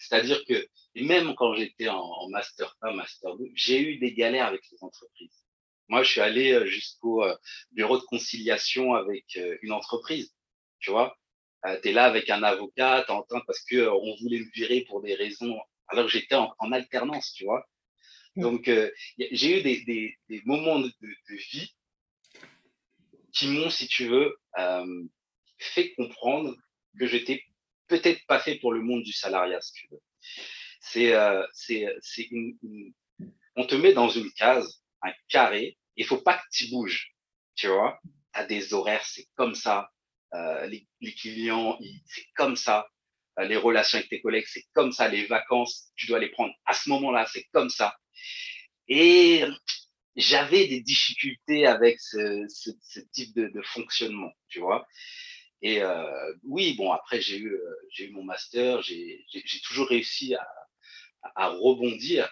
C'est-à-dire 0.02 0.44
que 0.46 0.68
même 0.96 1.34
quand 1.36 1.56
j'étais 1.56 1.90
en, 1.90 2.30
master 2.30 2.76
1, 2.82 2.94
master 2.94 3.36
2, 3.38 3.46
j'ai 3.56 3.82
eu 3.82 3.98
des 3.98 4.14
galères 4.14 4.48
avec 4.48 4.62
les 4.72 4.78
entreprises. 4.84 5.46
Moi, 5.88 6.04
je 6.04 6.12
suis 6.12 6.22
allé 6.22 6.54
euh, 6.54 6.66
jusqu'au 6.66 7.24
euh, 7.24 7.36
bureau 7.72 7.98
de 7.98 8.04
conciliation 8.04 8.94
avec 8.94 9.26
euh, 9.38 9.58
une 9.62 9.72
entreprise, 9.72 10.34
tu 10.80 10.92
vois. 10.92 11.18
tu 11.82 11.90
es 11.90 11.92
là 11.92 12.06
avec 12.06 12.30
un 12.30 12.44
avocat, 12.44 13.04
t'entends 13.08 13.42
parce 13.46 13.64
que 13.64 13.88
on 13.88 14.16
voulait 14.22 14.40
me 14.40 14.52
virer 14.54 14.82
pour 14.88 15.02
des 15.02 15.16
raisons, 15.16 15.60
alors 15.88 16.06
que 16.06 16.12
j'étais 16.12 16.36
en, 16.36 16.72
alternance, 16.72 17.34
tu 17.34 17.46
vois. 17.46 17.66
Donc, 18.36 18.70
j'ai 19.32 19.60
eu 19.60 19.62
des, 19.62 20.16
des, 20.28 20.42
moments 20.46 20.80
de, 20.80 20.92
vie 21.52 21.76
qui 23.32 23.48
m'ont, 23.48 23.70
si 23.70 23.88
tu 23.88 24.08
veux, 24.08 24.36
euh, 24.58 25.04
fait 25.60 25.94
comprendre 25.94 26.56
que 27.00 27.08
j'étais 27.08 27.44
peut-être 27.88 28.26
pas 28.28 28.40
fait 28.40 28.56
pour 28.60 28.74
le 28.74 28.82
monde 28.82 29.04
du 29.04 29.14
salariat, 29.14 29.62
si 29.62 29.74
tu 29.74 29.88
veux. 29.92 30.02
C'est, 30.82 31.14
euh, 31.14 31.46
c'est, 31.54 31.88
c'est 32.02 32.28
une, 32.32 32.58
on 33.56 33.66
te 33.66 33.76
met 33.76 33.94
dans 33.94 34.10
une 34.10 34.32
case, 34.34 34.84
un 35.02 35.14
carré, 35.28 35.78
il 35.96 36.06
faut 36.06 36.22
pas 36.22 36.38
que 36.38 36.44
tu 36.52 36.70
bouges, 36.70 37.14
tu 37.56 37.68
vois. 37.68 38.00
as 38.34 38.46
des 38.46 38.74
horaires, 38.74 39.06
c'est 39.06 39.28
comme 39.36 39.56
ça. 39.56 39.90
euh, 40.34 40.66
les, 40.66 41.14
clients, 41.14 41.78
c'est 42.08 42.26
comme 42.36 42.56
ça. 42.56 42.88
Euh, 43.40 43.46
les 43.46 43.58
relations 43.58 43.98
avec 43.98 44.10
tes 44.10 44.22
collègues, 44.22 44.48
c'est 44.48 44.66
comme 44.74 44.92
ça. 44.92 45.08
Les 45.08 45.26
vacances, 45.26 45.92
tu 45.96 46.08
dois 46.08 46.20
les 46.20 46.30
prendre 46.30 46.54
à 46.66 46.74
ce 46.74 46.90
moment-là, 46.90 47.28
c'est 47.32 47.46
comme 47.52 47.70
ça. 47.70 47.96
Et 48.88 49.44
j'avais 50.16 50.68
des 50.68 50.82
difficultés 50.82 51.66
avec 51.66 52.00
ce, 52.00 52.46
ce, 52.50 52.72
ce 52.82 53.00
type 53.12 53.36
de, 53.36 53.48
de, 53.48 53.62
fonctionnement, 53.62 54.32
tu 54.48 54.60
vois. 54.60 54.88
Et 55.62 55.82
euh, 55.82 56.34
oui, 56.44 56.76
bon, 56.76 56.92
après, 56.92 57.22
j'ai 57.22 57.38
eu, 57.38 57.54
euh, 57.54 57.76
j'ai 57.90 58.06
eu 58.06 58.12
mon 58.12 58.24
master, 58.24 58.82
j'ai 58.82 59.26
toujours 59.64 59.88
réussi 59.88 60.36
à, 60.36 60.48
à, 61.36 61.48
rebondir, 61.50 62.30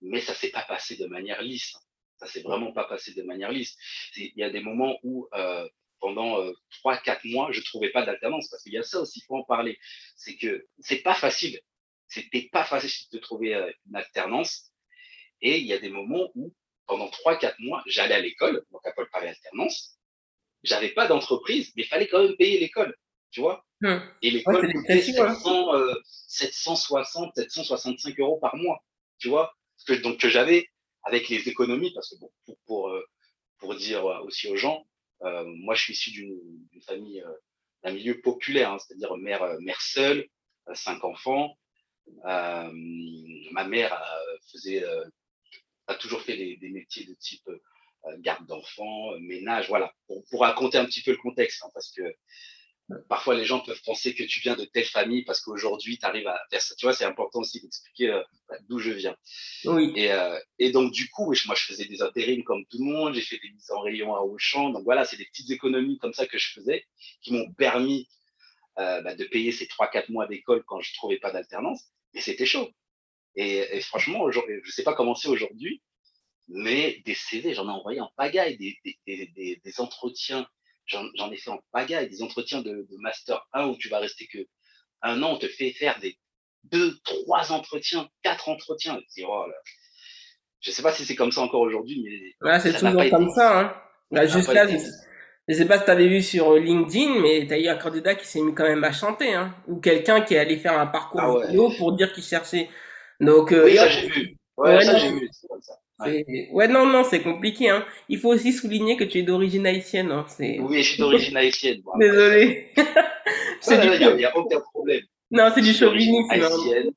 mais 0.00 0.20
ça 0.20 0.34
s'est 0.34 0.50
pas 0.50 0.62
passé 0.62 0.96
de 0.96 1.06
manière 1.06 1.42
lisse. 1.42 1.76
Ça 2.16 2.26
s'est 2.26 2.42
vraiment 2.42 2.72
pas 2.72 2.84
passé 2.84 3.14
de 3.14 3.22
manière 3.22 3.52
lisse. 3.52 3.76
Il 4.16 4.32
y 4.36 4.42
a 4.42 4.50
des 4.50 4.60
moments 4.60 4.98
où, 5.02 5.28
euh, 5.34 5.68
pendant 6.00 6.40
euh, 6.40 6.52
trois, 6.70 6.96
quatre 6.96 7.24
mois, 7.26 7.52
je 7.52 7.60
trouvais 7.60 7.90
pas 7.90 8.04
d'alternance, 8.04 8.48
parce 8.48 8.62
qu'il 8.62 8.72
y 8.72 8.78
a 8.78 8.82
ça 8.82 9.00
aussi, 9.00 9.20
il 9.20 9.24
faut 9.26 9.36
en 9.36 9.44
parler. 9.44 9.78
C'est 10.16 10.36
que 10.36 10.66
c'est 10.78 11.02
pas 11.02 11.14
facile. 11.14 11.60
C'était 12.08 12.48
pas 12.50 12.64
facile 12.64 13.06
de 13.12 13.18
trouver 13.18 13.54
une 13.54 13.96
alternance. 13.96 14.69
Et 15.42 15.58
il 15.58 15.66
y 15.66 15.72
a 15.72 15.78
des 15.78 15.88
moments 15.88 16.30
où, 16.34 16.52
pendant 16.86 17.08
trois, 17.08 17.36
quatre 17.36 17.58
mois, 17.60 17.82
j'allais 17.86 18.14
à 18.14 18.20
l'école, 18.20 18.64
donc 18.70 18.86
à 18.86 18.92
Paul 18.92 19.08
Paris 19.10 19.28
Alternance, 19.28 19.98
j'avais 20.62 20.90
pas 20.90 21.06
d'entreprise, 21.06 21.72
mais 21.76 21.84
il 21.84 21.86
fallait 21.86 22.08
quand 22.08 22.22
même 22.22 22.36
payer 22.36 22.58
l'école, 22.60 22.94
tu 23.30 23.40
vois. 23.40 23.64
Hmm. 23.80 23.98
Et 24.22 24.30
l'école 24.30 24.66
ouais, 24.66 24.72
coûtait 24.72 25.00
700, 25.00 25.74
euh, 25.74 25.94
760, 26.04 27.34
765 27.34 28.20
euros 28.20 28.38
par 28.38 28.56
mois, 28.56 28.84
tu 29.18 29.28
vois. 29.28 29.54
Que, 29.86 29.94
donc 29.94 30.18
que 30.18 30.28
j'avais 30.28 30.68
avec 31.04 31.28
les 31.30 31.48
économies, 31.48 31.92
parce 31.94 32.10
que 32.10 32.20
bon, 32.20 32.30
pour, 32.44 32.58
pour, 32.66 32.88
euh, 32.90 33.02
pour 33.58 33.74
dire 33.74 34.04
aussi 34.04 34.48
aux 34.48 34.56
gens, 34.56 34.84
euh, 35.22 35.44
moi 35.46 35.74
je 35.74 35.82
suis 35.82 35.92
issu 35.92 36.10
d'une 36.12 36.82
famille, 36.86 37.20
euh, 37.20 37.32
d'un 37.84 37.92
milieu 37.92 38.20
populaire, 38.20 38.72
hein, 38.72 38.78
c'est-à-dire 38.78 39.16
mère, 39.16 39.42
euh, 39.42 39.58
mère 39.60 39.80
seule, 39.80 40.26
cinq 40.74 41.04
enfants. 41.04 41.56
ma 42.24 43.64
mère 43.64 44.02
faisait, 44.50 44.84
a 45.90 45.94
toujours 45.96 46.22
fait 46.22 46.36
des, 46.36 46.56
des 46.56 46.70
métiers 46.70 47.04
de 47.06 47.14
type 47.14 47.48
garde 48.20 48.46
d'enfants, 48.46 49.18
ménage, 49.20 49.68
voilà, 49.68 49.92
pour, 50.06 50.24
pour, 50.30 50.40
raconter 50.40 50.78
un 50.78 50.86
petit 50.86 51.02
peu 51.02 51.10
le 51.10 51.18
contexte, 51.18 51.62
hein, 51.62 51.70
parce 51.74 51.92
que 51.92 52.02
parfois 53.08 53.34
les 53.34 53.44
gens 53.44 53.60
peuvent 53.60 53.80
penser 53.84 54.14
que 54.14 54.22
tu 54.22 54.40
viens 54.40 54.56
de 54.56 54.64
telle 54.64 54.84
famille 54.84 55.24
parce 55.24 55.40
qu'aujourd'hui 55.40 55.98
tu 55.98 56.06
arrives 56.06 56.26
à 56.26 56.40
faire 56.50 56.60
ça. 56.60 56.74
Tu 56.76 56.86
vois, 56.86 56.94
c'est 56.94 57.04
important 57.04 57.40
aussi 57.40 57.60
d'expliquer 57.60 58.10
euh, 58.10 58.22
d'où 58.68 58.78
je 58.78 58.90
viens. 58.90 59.16
Oui. 59.64 59.92
Et, 59.96 60.12
euh, 60.12 60.38
et 60.58 60.70
donc 60.70 60.92
du 60.92 61.08
coup, 61.10 61.26
moi 61.46 61.54
je 61.54 61.64
faisais 61.64 61.84
des 61.84 62.02
intérims 62.02 62.44
comme 62.44 62.64
tout 62.66 62.78
le 62.78 62.84
monde, 62.84 63.14
j'ai 63.14 63.22
fait 63.22 63.38
des 63.38 63.50
mises 63.50 63.70
en 63.70 63.80
rayon 63.80 64.14
à 64.14 64.20
Auchan. 64.20 64.70
Donc 64.70 64.84
voilà, 64.84 65.04
c'est 65.04 65.16
des 65.16 65.26
petites 65.26 65.50
économies 65.50 65.98
comme 65.98 66.12
ça 66.12 66.26
que 66.26 66.38
je 66.38 66.52
faisais 66.52 66.84
qui 67.22 67.32
m'ont 67.32 67.52
permis 67.52 68.08
euh, 68.78 69.00
bah, 69.02 69.14
de 69.14 69.24
payer 69.24 69.52
ces 69.52 69.66
trois 69.66 69.88
quatre 69.88 70.08
mois 70.08 70.26
d'école 70.26 70.62
quand 70.64 70.80
je 70.80 70.94
trouvais 70.94 71.18
pas 71.18 71.30
d'alternance. 71.30 71.84
Et 72.14 72.20
c'était 72.20 72.46
chaud. 72.46 72.70
Et, 73.36 73.58
et 73.76 73.80
franchement, 73.80 74.30
je 74.30 74.40
sais 74.70 74.82
pas 74.82 74.94
comment 74.94 75.14
c'est 75.14 75.28
aujourd'hui, 75.28 75.82
mais 76.48 77.00
des 77.04 77.14
CV, 77.14 77.54
j'en 77.54 77.68
ai 77.68 77.72
envoyé 77.72 78.00
en 78.00 78.10
pagaille, 78.16 78.56
des, 78.56 78.76
des, 78.84 79.30
des, 79.34 79.60
des 79.64 79.80
entretiens 79.80 80.46
j'en 80.90 81.30
ai 81.30 81.36
fait 81.36 81.50
en 81.50 81.60
pagaille, 81.72 82.08
des 82.08 82.22
entretiens 82.22 82.62
de, 82.62 82.70
de, 82.70 82.96
Master 82.98 83.46
1 83.52 83.68
où 83.68 83.76
tu 83.76 83.88
vas 83.88 83.98
rester 83.98 84.26
que 84.26 84.38
un 85.02 85.22
an, 85.22 85.32
on 85.32 85.38
te 85.38 85.46
fait 85.46 85.72
faire 85.72 85.98
des 86.00 86.18
deux, 86.64 86.94
trois 87.04 87.52
entretiens, 87.52 88.08
quatre 88.22 88.48
entretiens. 88.48 89.00
Je 89.16 89.24
oh 89.26 89.46
je 90.60 90.70
sais 90.70 90.82
pas 90.82 90.92
si 90.92 91.04
c'est 91.06 91.14
comme 91.14 91.32
ça 91.32 91.40
encore 91.40 91.62
aujourd'hui, 91.62 92.02
mais. 92.04 92.48
Ouais, 92.48 92.60
c'est 92.60 92.74
toujours 92.74 93.08
comme 93.08 93.30
ça, 93.30 93.60
hein. 93.60 93.74
Bah, 94.10 94.26
Jusqu'à, 94.26 94.66
je, 94.66 94.76
je 95.48 95.54
sais 95.54 95.66
pas 95.66 95.78
si 95.78 95.84
tu 95.84 95.90
avais 95.90 96.08
vu 96.08 96.22
sur 96.22 96.54
LinkedIn, 96.54 97.20
mais 97.20 97.46
tu 97.46 97.54
as 97.54 97.58
eu 97.58 97.68
un 97.68 97.76
candidat 97.76 98.14
qui 98.14 98.26
s'est 98.26 98.42
mis 98.42 98.54
quand 98.54 98.64
même 98.64 98.84
à 98.84 98.92
chanter, 98.92 99.32
hein. 99.32 99.54
Ou 99.68 99.80
quelqu'un 99.80 100.20
qui 100.20 100.34
est 100.34 100.38
allé 100.38 100.58
faire 100.58 100.78
un 100.78 100.86
parcours 100.86 101.20
ah 101.20 101.32
ouais. 101.32 101.46
vidéo 101.46 101.70
pour 101.78 101.92
dire 101.92 102.12
qu'il 102.12 102.24
cherchait. 102.24 102.68
Donc, 103.20 103.52
euh, 103.52 103.64
oui, 103.64 103.76
ça 103.76 103.88
j'ai 103.88 104.08
vu. 104.08 104.36
Ouais, 104.56 104.76
ouais 104.76 104.84
ça 104.84 104.98
j'ai 104.98 105.10
vu, 105.10 105.28
c'est 105.32 105.46
comme 105.48 105.60
ça. 105.60 105.74
Ouais. 106.00 106.48
ouais. 106.52 106.68
non, 106.68 106.86
non, 106.86 107.04
c'est 107.04 107.20
compliqué. 107.20 107.68
Hein. 107.68 107.84
Il 108.08 108.18
faut 108.18 108.30
aussi 108.30 108.52
souligner 108.52 108.96
que 108.96 109.04
tu 109.04 109.18
es 109.18 109.22
d'origine 109.22 109.66
haïtienne. 109.66 110.10
Hein. 110.10 110.24
Oui, 110.38 110.82
je 110.82 110.92
suis 110.92 110.98
d'origine 110.98 111.36
haïtienne. 111.36 111.80
Bon, 111.84 111.98
Désolé. 111.98 112.72
Il 113.70 114.16
n'y 114.16 114.24
a, 114.24 114.30
a, 114.30 114.36
aucun 114.36 114.60
problème. 114.72 115.02
Non, 115.30 115.50
c'est 115.54 115.60
du 115.60 115.74
chauvinisme. 115.74 116.30
Haïtienne. 116.30 116.90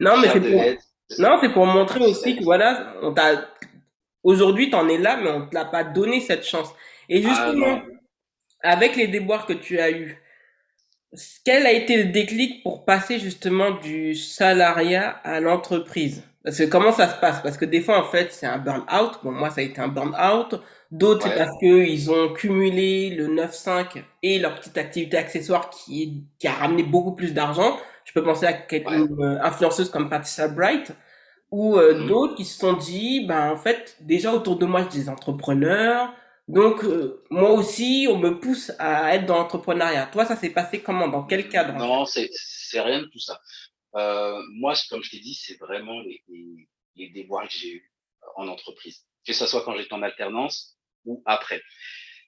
Non, 0.00 0.18
mais 0.18 0.28
c'est 0.28 0.40
pour... 0.40 0.60
Non, 1.18 1.38
c'est 1.40 1.52
pour 1.52 1.66
montrer 1.66 2.00
aussi 2.04 2.36
que 2.36 2.44
voilà, 2.44 2.94
on 3.02 3.12
t'a 3.12 3.48
aujourd'hui 4.22 4.70
t'en 4.70 4.88
es 4.88 4.98
là, 4.98 5.18
mais 5.22 5.30
on 5.30 5.46
te 5.46 5.54
l'a 5.54 5.64
pas 5.64 5.84
donné 5.84 6.20
cette 6.20 6.44
chance. 6.44 6.74
Et 7.08 7.22
justement, 7.22 7.82
ah, 8.62 8.70
avec 8.72 8.96
les 8.96 9.06
déboires 9.06 9.46
que 9.46 9.52
tu 9.52 9.78
as 9.78 9.90
eus, 9.90 10.16
quel 11.44 11.66
a 11.66 11.72
été 11.72 12.02
le 12.02 12.12
déclic 12.12 12.62
pour 12.62 12.84
passer 12.84 13.18
justement 13.18 13.72
du 13.72 14.14
salariat 14.14 15.10
à 15.24 15.40
l'entreprise? 15.40 16.22
Parce 16.44 16.58
que 16.58 16.64
comment 16.64 16.92
ça 16.92 17.08
se 17.08 17.18
passe? 17.20 17.40
Parce 17.42 17.56
que 17.56 17.64
des 17.64 17.80
fois, 17.80 17.98
en 17.98 18.10
fait, 18.10 18.32
c'est 18.32 18.46
un 18.46 18.58
burn-out. 18.58 19.18
Bon, 19.22 19.32
moi, 19.32 19.50
ça 19.50 19.62
a 19.62 19.64
été 19.64 19.80
un 19.80 19.88
burn-out. 19.88 20.60
D'autres, 20.90 21.26
ouais. 21.26 21.32
c'est 21.32 21.38
parce 21.38 21.58
qu'ils 21.58 22.10
ont 22.10 22.32
cumulé 22.34 23.10
le 23.10 23.28
9-5 23.28 24.02
et 24.22 24.38
leur 24.38 24.54
petite 24.54 24.76
activité 24.76 25.16
accessoire 25.16 25.70
qui, 25.70 26.02
est, 26.02 26.08
qui 26.38 26.46
a 26.46 26.52
ramené 26.52 26.82
beaucoup 26.82 27.12
plus 27.12 27.32
d'argent. 27.32 27.78
Je 28.04 28.12
peux 28.12 28.22
penser 28.22 28.46
à 28.46 28.52
quelqu'un 28.52 29.06
ouais. 29.06 29.38
influenceuse 29.42 29.90
comme 29.90 30.10
Patricia 30.10 30.48
Bright 30.48 30.92
ou 31.50 31.78
euh, 31.78 31.94
mmh. 31.94 32.06
d'autres 32.06 32.34
qui 32.34 32.44
se 32.44 32.58
sont 32.58 32.74
dit, 32.74 33.24
ben 33.26 33.52
en 33.52 33.56
fait, 33.56 33.96
déjà 34.00 34.32
autour 34.32 34.56
de 34.58 34.66
moi, 34.66 34.86
j'ai 34.90 35.00
des 35.00 35.08
entrepreneurs, 35.08 36.12
donc, 36.46 36.84
euh, 36.84 37.24
moi 37.30 37.50
aussi, 37.52 38.06
on 38.10 38.18
me 38.18 38.38
pousse 38.38 38.70
à 38.78 39.14
être 39.14 39.26
dans 39.26 39.38
l'entrepreneuriat. 39.38 40.06
Toi, 40.06 40.26
ça 40.26 40.36
s'est 40.36 40.50
passé 40.50 40.82
comment? 40.82 41.08
Dans 41.08 41.24
quel 41.24 41.48
cadre 41.48 41.72
Non, 41.74 42.04
c'est 42.04 42.30
rien 42.74 43.00
de 43.00 43.06
tout 43.06 43.18
ça. 43.18 43.40
Euh, 43.96 44.42
moi, 44.50 44.74
comme 44.90 45.02
je 45.02 45.10
t'ai 45.10 45.20
dit, 45.20 45.34
c'est 45.34 45.58
vraiment 45.58 46.00
les, 46.00 46.22
les, 46.28 46.68
les, 46.96 47.08
déboires 47.10 47.46
que 47.48 47.54
j'ai 47.54 47.74
eus 47.74 47.92
en 48.36 48.48
entreprise. 48.48 49.06
Que 49.26 49.32
ce 49.32 49.46
soit 49.46 49.64
quand 49.64 49.76
j'étais 49.76 49.94
en 49.94 50.02
alternance 50.02 50.76
ou 51.06 51.22
après. 51.24 51.62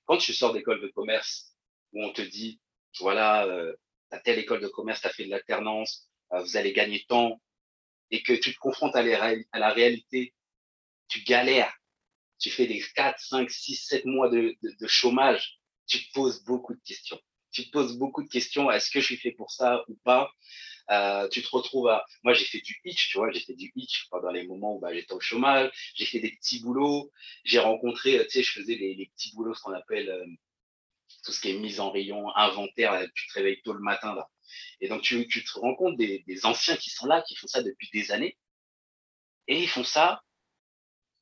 Quand 0.06 0.16
tu 0.16 0.32
sors 0.32 0.52
d'école 0.52 0.80
de 0.80 0.88
commerce, 0.88 1.52
où 1.92 2.02
on 2.02 2.12
te 2.12 2.22
dit, 2.22 2.60
voilà, 3.00 3.44
euh, 3.46 3.74
à 4.10 4.18
telle 4.18 4.38
école 4.38 4.60
de 4.60 4.68
commerce, 4.68 5.00
tu 5.00 5.08
as 5.08 5.10
fait 5.10 5.24
de 5.24 5.30
l'alternance, 5.30 6.08
euh, 6.32 6.40
vous 6.40 6.56
allez 6.56 6.72
gagner 6.72 7.04
tant, 7.08 7.40
et 8.10 8.22
que 8.22 8.32
tu 8.32 8.54
te 8.54 8.58
confrontes 8.58 8.94
à, 8.96 9.02
les, 9.02 9.14
à 9.14 9.58
la 9.58 9.70
réalité, 9.70 10.34
tu 11.08 11.22
galères 11.22 11.74
tu 12.38 12.50
fais 12.50 12.66
des 12.66 12.82
4, 12.94 13.18
5, 13.18 13.50
6, 13.50 13.76
7 13.76 14.04
mois 14.04 14.28
de, 14.28 14.56
chômage, 14.86 15.58
tu 15.86 16.06
te 16.06 16.12
poses 16.12 16.42
beaucoup 16.44 16.74
de 16.74 16.80
questions. 16.84 17.20
Tu 17.52 17.66
te 17.66 17.70
poses 17.70 17.96
beaucoup 17.96 18.22
de 18.22 18.28
questions. 18.28 18.70
Est-ce 18.70 18.90
que 18.90 19.00
je 19.00 19.06
suis 19.06 19.16
fait 19.16 19.32
pour 19.32 19.50
ça 19.50 19.84
ou 19.88 19.94
pas? 20.04 20.30
Euh, 20.90 21.28
Tu 21.28 21.42
te 21.42 21.48
retrouves 21.48 21.88
à... 21.88 22.04
Moi, 22.22 22.34
j'ai 22.34 22.44
fait 22.44 22.60
du 22.60 22.78
hitch, 22.84 23.10
tu 23.10 23.18
vois. 23.18 23.30
J'ai 23.32 23.40
fait 23.40 23.54
du 23.54 23.72
hitch 23.74 24.08
pendant 24.10 24.30
les 24.30 24.46
moments 24.46 24.76
où 24.76 24.80
bah, 24.80 24.92
j'étais 24.92 25.14
au 25.14 25.20
chômage. 25.20 25.70
J'ai 25.94 26.04
fait 26.04 26.20
des 26.20 26.32
petits 26.32 26.60
boulots. 26.60 27.10
J'ai 27.44 27.58
rencontré, 27.58 28.18
tu 28.26 28.30
sais, 28.30 28.42
je 28.42 28.52
faisais 28.52 28.74
les, 28.74 29.10
petits 29.14 29.34
boulots, 29.34 29.54
ce 29.54 29.62
qu'on 29.62 29.72
appelle 29.72 30.10
euh, 30.10 30.26
tout 31.24 31.32
ce 31.32 31.40
qui 31.40 31.50
est 31.50 31.58
mise 31.58 31.80
en 31.80 31.90
rayon, 31.90 32.34
inventaire. 32.36 33.06
Tu 33.14 33.28
te 33.28 33.32
réveilles 33.34 33.62
tôt 33.62 33.72
le 33.72 33.80
matin, 33.80 34.14
là. 34.14 34.28
Et 34.80 34.88
donc, 34.88 35.02
tu, 35.02 35.26
tu 35.28 35.42
te 35.44 35.58
rends 35.58 35.74
compte 35.74 35.96
des, 35.96 36.24
des 36.26 36.44
anciens 36.44 36.76
qui 36.76 36.90
sont 36.90 37.06
là, 37.06 37.22
qui 37.22 37.34
font 37.36 37.46
ça 37.46 37.62
depuis 37.62 37.88
des 37.92 38.12
années. 38.12 38.36
Et 39.48 39.62
ils 39.62 39.68
font 39.68 39.84
ça 39.84 40.22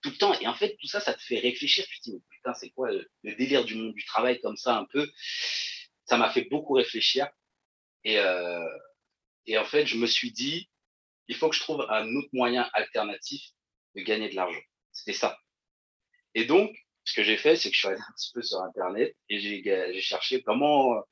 tout 0.05 0.11
le 0.11 0.17
temps. 0.17 0.39
Et 0.41 0.47
en 0.47 0.55
fait, 0.55 0.77
tout 0.79 0.87
ça, 0.87 1.01
ça 1.01 1.15
te 1.15 1.23
fait 1.23 1.39
réfléchir. 1.39 1.87
Tu 1.89 2.01
te 2.01 2.11
dis, 2.11 2.23
putain, 2.31 2.53
c'est 2.53 2.71
quoi 2.71 2.93
le, 2.93 3.11
le, 3.23 3.35
délire 3.35 3.65
du 3.65 3.75
monde 3.75 3.95
du 3.95 4.05
travail 4.05 4.39
comme 4.41 4.57
ça, 4.57 4.77
un 4.77 4.85
peu? 4.85 5.11
Ça 6.05 6.19
m'a 6.19 6.31
fait 6.31 6.47
beaucoup 6.51 6.75
réfléchir. 6.75 7.27
Et, 8.05 8.19
euh, 8.19 8.69
et 9.47 9.57
en 9.57 9.65
fait, 9.65 9.87
je 9.87 9.97
me 9.97 10.07
suis 10.07 10.31
dit, 10.31 10.69
il 11.29 11.35
faut 11.35 11.49
que 11.49 11.57
je 11.57 11.61
trouve 11.61 11.87
un 11.89 12.15
autre 12.17 12.29
moyen 12.35 12.69
alternatif 12.75 13.43
de 13.97 14.03
gagner 14.03 14.29
de 14.29 14.37
l'argent. 14.37 14.61
C'était 14.93 15.15
ça. 15.15 15.39
Et 16.35 16.45
donc, 16.45 16.77
ce 17.05 17.15
que 17.15 17.23
j'ai 17.23 17.39
fait, 17.39 17.57
c'est 17.57 17.71
que 17.71 17.75
je 17.75 17.81
suis 17.81 17.89
allé 17.89 17.99
un 17.99 18.13
petit 18.15 18.31
peu 18.35 18.43
sur 18.43 18.61
Internet 18.61 19.17
et 19.31 19.41
j'ai 19.41 20.01
cherché 20.01 20.43
comment, 20.43 21.03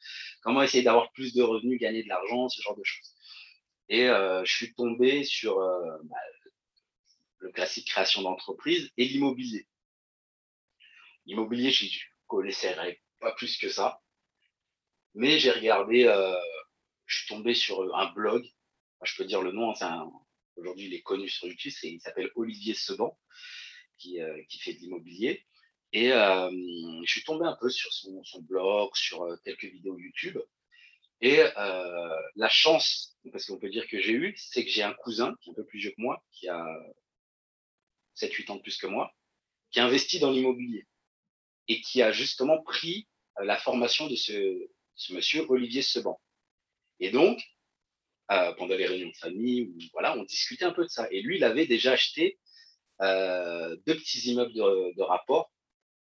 comment 0.43 0.63
essayer 0.63 0.83
d'avoir 0.83 1.13
plus 1.13 1.33
de 1.33 1.43
revenus, 1.43 1.81
gagner 1.81 2.03
de 2.03 2.09
l'argent, 2.09 2.49
ce 2.51 2.61
genre 2.61 2.77
de 2.77 2.85
choses. 2.85 3.15
Et 3.89 4.09
euh, 4.09 4.45
je 4.45 4.55
suis 4.55 4.75
tombé 4.75 5.25
sur 5.25 5.59
euh, 5.61 5.99
bah, 6.05 6.17
le 7.43 7.51
classique 7.51 7.89
création 7.89 8.23
d'entreprise, 8.23 8.91
et 8.97 9.05
l'immobilier. 9.05 9.67
L'immobilier, 11.27 11.71
je 11.71 11.85
ne 11.85 11.91
connaissais 12.29 12.75
pas 13.21 13.33
plus 13.33 13.59
que 13.59 13.69
ça, 13.69 14.01
mais 15.15 15.39
j'ai 15.39 15.51
regardé, 15.51 16.05
euh, 16.05 16.35
je 17.07 17.19
suis 17.19 17.29
tombé 17.29 17.55
sur 17.55 17.95
un 17.97 18.13
blog, 18.13 18.45
je 19.03 19.17
peux 19.17 19.25
dire 19.25 19.43
le 19.43 19.51
nom, 19.51 19.75
hein, 19.81 20.11
aujourd'hui 20.57 20.87
il 20.87 20.95
est 20.95 21.03
connu 21.03 21.29
sur 21.29 21.49
YouTube, 21.49 21.73
il 21.83 22.01
s'appelle 22.01 22.31
Olivier 22.37 22.75
Seban, 22.75 23.19
qui, 23.99 24.21
euh, 24.21 24.43
qui 24.49 24.59
fait 24.61 24.75
de 24.75 24.79
l'immobilier. 24.79 25.45
Et 25.93 26.13
euh, 26.13 26.51
je 27.05 27.11
suis 27.11 27.25
tombé 27.25 27.45
un 27.45 27.57
peu 27.61 27.69
sur 27.69 27.93
son, 27.93 28.23
blog, 28.43 28.91
sur 28.95 29.27
quelques 29.45 29.65
vidéos 29.65 29.99
YouTube. 29.99 30.39
Et 31.21 31.39
la 32.35 32.49
chance, 32.49 33.17
parce 33.31 33.47
qu'on 33.47 33.59
peut 33.59 33.69
dire 33.69 33.87
que 33.87 34.01
j'ai 34.01 34.13
eu, 34.13 34.35
c'est 34.37 34.65
que 34.65 34.71
j'ai 34.71 34.83
un 34.83 34.95
cousin 34.95 35.37
qui 35.41 35.51
est 35.51 35.53
un 35.53 35.55
peu 35.55 35.65
plus 35.65 35.79
vieux 35.79 35.91
que 35.91 36.01
moi, 36.01 36.25
qui 36.33 36.49
a 36.49 36.67
7-8 38.16 38.50
ans 38.50 38.57
de 38.57 38.62
plus 38.62 38.76
que 38.76 38.87
moi, 38.87 39.12
qui 39.71 39.81
a 39.81 39.87
investi 39.87 40.19
dans 40.19 40.31
l'immobilier 40.31 40.87
et 41.69 41.81
qui 41.81 42.02
a 42.02 42.12
justement 42.12 42.62
pris 42.62 43.09
euh, 43.38 43.45
la 43.45 43.57
formation 43.57 44.07
de 44.09 44.16
ce, 44.16 44.69
ce 44.95 45.12
monsieur 45.14 45.47
Olivier 45.49 45.83
Seban. 45.83 46.21
Et 47.00 47.11
donc, 47.11 47.42
euh, 48.31 48.52
pendant 48.54 48.76
les 48.76 48.87
réunions 48.87 49.11
de 49.11 49.16
famille, 49.16 49.90
voilà, 49.92 50.16
on 50.16 50.23
discutait 50.23 50.64
un 50.64 50.73
peu 50.73 50.85
de 50.85 50.88
ça. 50.88 51.07
Et 51.11 51.21
lui, 51.21 51.37
il 51.37 51.45
avait 51.45 51.66
déjà 51.66 51.92
acheté 51.92 52.38
euh, 53.00 53.76
deux 53.87 53.97
petits 53.97 54.31
immeubles 54.31 54.52
de, 54.52 55.02
rapport 55.02 55.52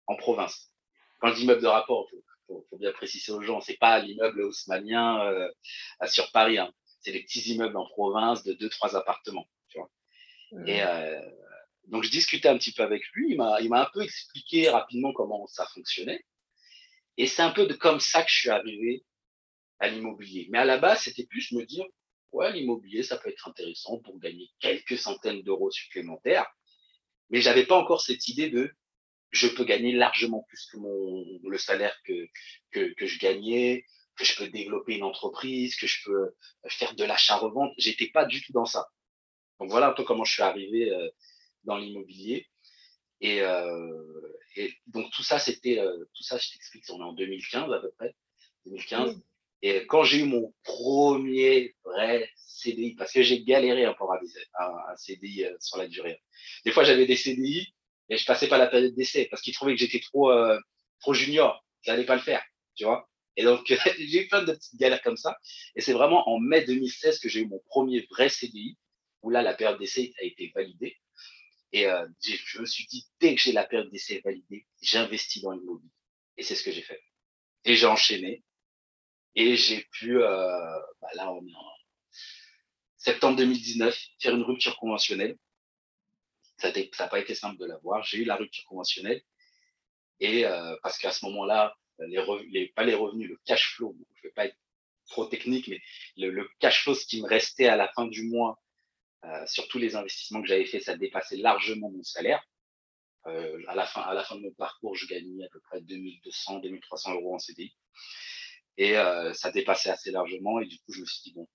en 0.06 0.16
province. 0.16 0.70
Quand 1.18 1.28
je 1.28 1.34
dis 1.34 1.42
immeuble 1.42 1.62
de 1.62 1.66
rapport, 1.66 2.08
il 2.12 2.22
faut, 2.46 2.78
bien 2.78 2.92
préciser 2.92 3.32
aux 3.32 3.42
gens, 3.42 3.60
c'est 3.60 3.76
pas 3.76 3.98
l'immeuble 3.98 4.42
haussmanien 4.42 5.26
euh, 5.26 5.48
sur 6.06 6.30
Paris. 6.30 6.58
Hein. 6.58 6.72
C'est 7.00 7.12
des 7.12 7.22
petits 7.22 7.52
immeubles 7.52 7.76
en 7.76 7.86
province 7.86 8.44
de 8.44 8.52
deux, 8.52 8.68
trois 8.68 8.96
appartements. 8.96 9.48
Tu 9.68 9.78
vois. 9.78 9.90
Et 10.66 10.80
donc, 11.87 12.02
je 12.02 12.11
discutais 12.11 12.49
un 12.49 12.59
petit 12.59 12.73
peu 12.73 12.83
avec 12.83 13.02
lui. 13.12 13.33
Il 13.33 13.69
m'a 13.69 13.83
un 13.83 13.88
peu 13.93 14.02
expliqué 14.02 14.69
rapidement 14.69 15.12
comment 15.12 15.47
ça 15.47 15.66
fonctionnait. 15.66 16.25
Et 17.16 17.26
c'est 17.26 17.43
un 17.43 17.52
peu 17.52 17.66
de 17.66 17.75
comme 17.75 18.00
ça 18.00 18.23
que 18.23 18.31
je 18.31 18.37
suis 18.37 18.50
arrivé 18.50 19.05
à 19.78 19.88
l'immobilier. 19.88 20.49
Mais 20.50 20.59
à 20.59 20.64
la 20.64 20.78
base, 20.78 21.02
c'était 21.02 21.26
plus 21.26 21.52
me 21.52 21.64
dire, 21.64 21.87
ouais, 22.33 22.52
l'immobilier, 22.52 23.02
ça 23.02 23.16
peut 23.16 23.31
être 23.31 23.49
intéressant 23.49 23.99
pour 24.00 24.19
gagner 24.19 24.49
quelques 24.59 24.99
centaines 24.99 25.43
d'euros 25.43 25.71
supplémentaires. 25.71 26.47
Mais 27.31 27.40
j'avais 27.40 27.66
pas 27.66 27.78
encore 27.78 28.00
cette 28.00 28.28
idée 28.28 28.50
de, 28.50 28.71
je 29.31 29.47
peux 29.47 29.64
gagner 29.64 29.93
largement 29.93 30.45
plus 30.49 30.66
que 30.66 30.76
mon, 30.78 31.25
le 31.45 31.59
salaire 31.59 31.97
que, 32.05 32.28
que, 32.73 32.95
que 32.95 33.07
je 33.07 33.19
gagnais, 33.19 33.85
que 34.16 34.25
je 34.25 34.37
peux 34.37 34.49
développer 34.49 34.97
une 34.97 35.02
entreprise, 35.05 35.76
que 35.76 35.87
je 35.87 36.02
peux 36.05 36.35
faire 36.69 36.95
de 36.95 37.05
l'achat-revente. 37.05 37.73
J'étais 37.78 38.09
pas 38.09 38.25
du 38.25 38.43
tout 38.43 38.52
dans 38.52 38.66
ça. 38.66 38.88
Donc 39.61 39.71
voilà 39.71 39.88
un 39.88 39.93
peu 39.93 40.05
comment 40.05 40.25
je 40.25 40.33
suis 40.33 40.43
arrivé 40.43 40.90
euh, 40.90 41.09
dans 41.66 41.76
l'immobilier. 41.76 42.49
Et, 43.20 43.40
euh, 43.42 44.37
et, 44.56 44.73
donc 44.87 45.11
tout 45.12 45.23
ça, 45.23 45.38
c'était 45.38 45.78
euh, 45.78 46.04
tout 46.14 46.23
ça, 46.23 46.38
je 46.38 46.50
t'explique, 46.52 46.85
on 46.90 47.00
est 47.00 47.04
en 47.04 47.12
2015 47.12 47.73
à 47.73 47.78
peu 47.80 47.90
près, 47.99 48.14
2015. 48.66 49.20
Et 49.62 49.87
quand 49.87 50.04
j'ai 50.04 50.18
eu 50.18 50.25
mon 50.25 50.54
premier 50.64 51.75
vrai 51.85 52.30
CDI, 52.37 52.94
parce 52.94 53.12
que 53.12 53.23
j'ai 53.23 53.42
galéré 53.42 53.85
un 53.85 53.94
pour 53.94 54.12
un, 54.12 54.18
un 54.58 54.96
CDI 54.96 55.44
euh, 55.44 55.56
sur 55.61 55.78
la 55.78 55.88
durée. 55.88 56.20
Des 56.64 56.73
fois, 56.73 56.85
j'avais 56.85 57.06
des 57.06 57.16
CDI 57.16 57.75
et 58.08 58.16
je 58.16 58.25
passais 58.25 58.49
pas 58.49 58.58
la 58.58 58.66
période 58.66 58.94
d'essai 58.94 59.26
parce 59.30 59.42
qu'ils 59.42 59.54
trouvaient 59.54 59.75
que 59.75 59.80
j'étais 59.80 60.00
trop 60.00 60.30
euh, 60.30 60.58
trop 61.00 61.14
junior, 61.14 61.64
ça 61.82 61.92
allait 61.92 62.04
pas 62.04 62.16
le 62.16 62.23
faire, 62.23 62.42
tu 62.75 62.85
vois. 62.85 63.08
Et 63.37 63.44
donc 63.44 63.66
j'ai 63.99 64.25
eu 64.25 64.28
plein 64.28 64.42
de 64.42 64.52
petites 64.52 64.78
galères 64.78 65.02
comme 65.02 65.16
ça. 65.16 65.38
Et 65.75 65.80
c'est 65.80 65.92
vraiment 65.92 66.28
en 66.28 66.38
mai 66.38 66.64
2016 66.64 67.18
que 67.18 67.28
j'ai 67.28 67.40
eu 67.40 67.46
mon 67.46 67.61
premier 67.66 68.06
vrai 68.11 68.28
CDI 68.28 68.76
où 69.23 69.30
là 69.30 69.42
la 69.42 69.54
période 69.54 69.78
d'essai 69.78 70.14
a 70.20 70.25
été 70.25 70.52
validée. 70.54 70.96
Et 71.73 71.87
euh, 71.87 72.06
je 72.23 72.61
me 72.61 72.66
suis 72.66 72.87
dit 72.87 73.06
dès 73.20 73.35
que 73.35 73.40
j'ai 73.40 73.52
la 73.52 73.64
période 73.64 73.90
d'essai 73.90 74.20
validée, 74.25 74.66
j'investis 74.80 75.42
dans 75.42 75.52
l'immobilier. 75.52 75.90
Et 76.37 76.42
c'est 76.42 76.54
ce 76.54 76.62
que 76.62 76.73
j'ai 76.73 76.82
fait. 76.82 77.02
Et 77.64 77.75
j'ai 77.75 77.87
enchaîné. 77.87 78.44
Et 79.35 79.56
j'ai 79.56 79.82
pu, 79.92 80.23
euh, 80.23 80.80
bah 81.00 81.08
là, 81.14 81.30
en 81.30 81.40
septembre 82.96 83.37
2019, 83.37 83.99
faire 84.20 84.35
une 84.35 84.42
rupture 84.42 84.76
conventionnelle. 84.78 85.37
Ça 86.58 86.73
n'a 86.73 87.08
pas 87.08 87.20
été 87.20 87.35
simple 87.35 87.58
de 87.58 87.66
l'avoir. 87.66 88.02
J'ai 88.04 88.18
eu 88.18 88.25
la 88.25 88.37
rupture 88.37 88.64
conventionnelle. 88.64 89.23
Et 90.20 90.46
euh, 90.46 90.75
parce 90.82 90.99
qu'à 90.99 91.12
ce 91.12 91.25
moment-là, 91.26 91.76
les, 91.99 92.68
pas 92.68 92.85
les 92.85 92.94
revenus, 92.94 93.28
le 93.28 93.38
cash 93.44 93.75
flow, 93.75 93.94
je 94.14 94.20
ne 94.20 94.28
vais 94.28 94.35
pas 94.35 94.46
être 94.46 94.56
trop 95.08 95.26
technique, 95.26 95.68
mais 95.68 95.80
le, 96.16 96.30
le, 96.30 96.49
cash 96.58 96.82
flow, 96.82 96.94
ce 96.94 97.06
qui 97.06 97.23
me 97.23 97.28
restait 97.28 97.66
à 97.66 97.76
la 97.76 97.88
fin 97.94 98.06
du 98.06 98.23
mois, 98.23 98.58
euh, 99.26 99.47
sur 99.47 99.66
tous 99.68 99.78
les 99.78 99.97
investissements 99.97 100.40
que 100.40 100.49
j'avais 100.49 100.66
fait, 100.66 100.80
ça 100.80 100.97
dépassait 100.97 101.37
largement 101.37 101.90
mon 101.90 102.02
salaire. 102.02 102.42
Euh, 103.26 103.61
à, 103.66 103.75
la 103.75 103.87
fin, 103.87 104.02
à 104.02 104.14
la 104.14 104.23
fin 104.23 104.37
de 104.37 104.42
mon 104.42 104.52
parcours, 104.52 104.95
je 104.95 105.06
gagnais 105.06 105.45
à 105.45 105.49
peu 105.50 105.61
près 105.61 105.80
2200, 105.80 106.61
2300 106.61 107.14
euros 107.14 107.35
en 107.35 107.38
CDI. 107.38 107.75
Et 108.76 108.97
euh, 108.97 109.33
ça 109.33 109.50
dépassait 109.50 109.90
assez 109.90 110.12
largement. 110.12 110.61
Et 110.61 110.66
du 110.66 110.78
coup, 110.78 110.92
je 110.92 111.00
me 111.00 111.06
suis 111.06 111.23
dit, 111.23 111.33
bon, 111.35 111.49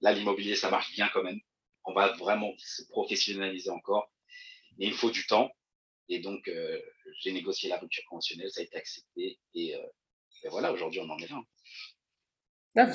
là, 0.00 0.12
l'immobilier, 0.12 0.54
ça 0.54 0.70
marche 0.70 0.92
bien 0.92 1.08
quand 1.12 1.24
même. 1.24 1.40
On 1.84 1.94
va 1.94 2.12
vraiment 2.12 2.52
se 2.58 2.82
professionnaliser 2.90 3.70
encore. 3.70 4.12
Mais 4.78 4.86
il 4.86 4.94
faut 4.94 5.10
du 5.10 5.26
temps. 5.26 5.50
Et 6.08 6.20
donc, 6.20 6.48
j'ai 7.20 7.32
négocié 7.32 7.70
la 7.70 7.78
rupture 7.78 8.04
conventionnelle, 8.08 8.50
ça 8.50 8.60
a 8.60 8.64
été 8.64 8.76
accepté. 8.76 9.40
Et, 9.54 9.74
et 10.44 10.48
voilà, 10.48 10.72
aujourd'hui, 10.72 11.00
on 11.00 11.10
en 11.10 11.18
est 11.18 11.28
là. 11.28 11.40
Ah, 12.76 12.86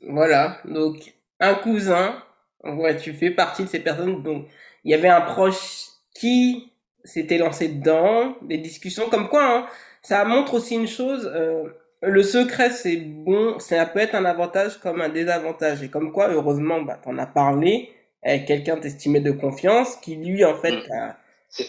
voilà, 0.00 0.60
donc 0.64 1.14
un 1.40 1.54
cousin, 1.54 2.22
ouais, 2.64 2.96
tu 2.96 3.12
fais 3.12 3.30
partie 3.30 3.64
de 3.64 3.68
ces 3.68 3.80
personnes. 3.80 4.22
Donc, 4.22 4.46
il 4.84 4.90
y 4.90 4.94
avait 4.94 5.08
un 5.08 5.20
proche 5.20 5.86
qui 6.14 6.72
s'était 7.04 7.38
lancé 7.38 7.68
dedans, 7.68 8.36
des 8.42 8.58
discussions 8.58 9.08
comme 9.08 9.28
quoi, 9.28 9.44
hein, 9.44 9.66
ça 10.02 10.24
montre 10.24 10.54
aussi 10.54 10.74
une 10.74 10.88
chose. 10.88 11.30
Euh, 11.34 11.64
le 12.02 12.22
secret, 12.22 12.70
c'est 12.70 12.96
bon, 12.96 13.58
ça 13.58 13.84
peut 13.86 13.98
être 14.00 14.14
un 14.14 14.24
avantage 14.24 14.78
comme 14.78 15.00
un 15.00 15.08
désavantage. 15.08 15.82
Et 15.82 15.88
comme 15.88 16.12
quoi, 16.12 16.28
heureusement, 16.30 16.82
bah, 16.82 16.98
t'en 17.02 17.18
as 17.18 17.26
parlé 17.26 17.90
avec 18.22 18.46
quelqu'un 18.46 18.76
t'estimé 18.76 19.20
de 19.20 19.32
confiance 19.32 19.96
qui, 19.96 20.16
lui, 20.16 20.44
en 20.44 20.54
fait, 20.54 20.72
mmh. 20.72 20.92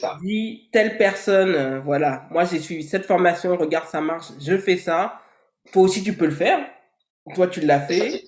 a 0.03 0.17
dit 0.21 0.69
telle 0.71 0.97
personne, 0.97 1.55
euh, 1.55 1.79
voilà, 1.79 2.27
moi 2.31 2.43
j'ai 2.43 2.59
suivi 2.59 2.83
cette 2.83 3.05
formation, 3.05 3.55
regarde, 3.55 3.87
ça 3.87 4.01
marche, 4.01 4.27
je 4.39 4.57
fais 4.57 4.77
ça. 4.77 5.21
Toi 5.71 5.83
aussi, 5.83 6.03
tu 6.03 6.13
peux 6.13 6.25
le 6.25 6.31
faire. 6.31 6.59
Toi, 7.35 7.47
tu 7.47 7.61
l'as 7.61 7.79
fait. 7.79 8.23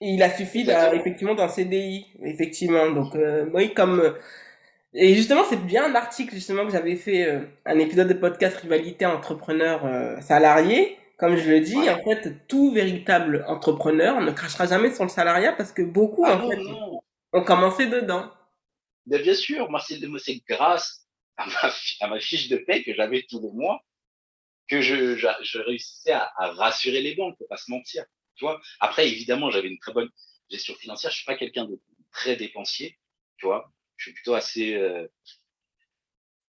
Il 0.00 0.22
a 0.22 0.30
suffi 0.34 0.66
effectivement 0.94 1.34
d'un 1.34 1.48
CDI, 1.48 2.06
effectivement. 2.24 2.90
Donc, 2.90 3.14
euh, 3.14 3.46
oui, 3.52 3.74
comme 3.74 4.00
euh, 4.00 4.12
et 4.92 5.14
justement, 5.14 5.44
c'est 5.44 5.64
bien 5.64 5.84
un 5.84 5.94
article 5.94 6.34
justement 6.34 6.66
que 6.66 6.72
j'avais 6.72 6.96
fait 6.96 7.24
euh, 7.28 7.44
un 7.64 7.78
épisode 7.78 8.08
de 8.08 8.14
podcast 8.14 8.56
rivalité 8.56 9.06
entrepreneur 9.06 9.84
euh, 9.86 10.20
salarié. 10.20 10.96
Comme 11.16 11.36
je 11.36 11.48
le 11.48 11.60
dis, 11.60 11.76
en 11.76 12.02
fait, 12.02 12.46
tout 12.48 12.72
véritable 12.72 13.44
entrepreneur 13.46 14.20
ne 14.20 14.30
crachera 14.32 14.66
jamais 14.66 14.92
sur 14.92 15.04
le 15.04 15.10
salariat 15.10 15.52
parce 15.52 15.70
que 15.70 15.82
beaucoup 15.82 16.24
ah 16.26 16.36
en 16.36 16.48
fait 16.48 16.58
ont 17.32 17.44
commencé 17.44 17.86
dedans. 17.86 18.30
Mais 19.06 19.18
bien 19.18 19.34
sûr, 19.34 19.70
moi 19.70 19.80
c'est 19.80 20.00
grâce 20.48 21.06
à 21.36 21.46
ma, 21.46 21.72
à 22.00 22.08
ma 22.08 22.20
fiche 22.20 22.48
de 22.48 22.56
paie 22.56 22.82
que 22.82 22.94
j'avais 22.94 23.26
tous 23.28 23.40
les 23.40 23.52
mois 23.52 23.82
que 24.66 24.80
je, 24.80 25.16
je, 25.16 25.26
je 25.42 25.58
réussissais 25.58 26.12
à, 26.12 26.32
à, 26.36 26.52
rassurer 26.52 27.02
les 27.02 27.14
banques, 27.14 27.36
faut 27.38 27.46
pas 27.48 27.56
se 27.56 27.70
mentir. 27.70 28.04
Tu 28.40 28.46
vois. 28.46 28.60
Après, 28.80 29.06
évidemment, 29.06 29.52
j'avais 29.52 29.68
une 29.68 29.78
très 29.78 29.92
bonne 29.92 30.10
gestion 30.50 30.74
financière. 30.74 31.12
Je 31.12 31.18
suis 31.18 31.26
pas 31.26 31.36
quelqu'un 31.36 31.66
de 31.66 31.78
très 32.10 32.34
dépensier, 32.34 32.98
tu 33.36 33.46
vois 33.46 33.70
je 34.00 34.04
suis 34.06 34.12
plutôt 34.14 34.34
assez, 34.34 34.74
euh, 34.74 35.06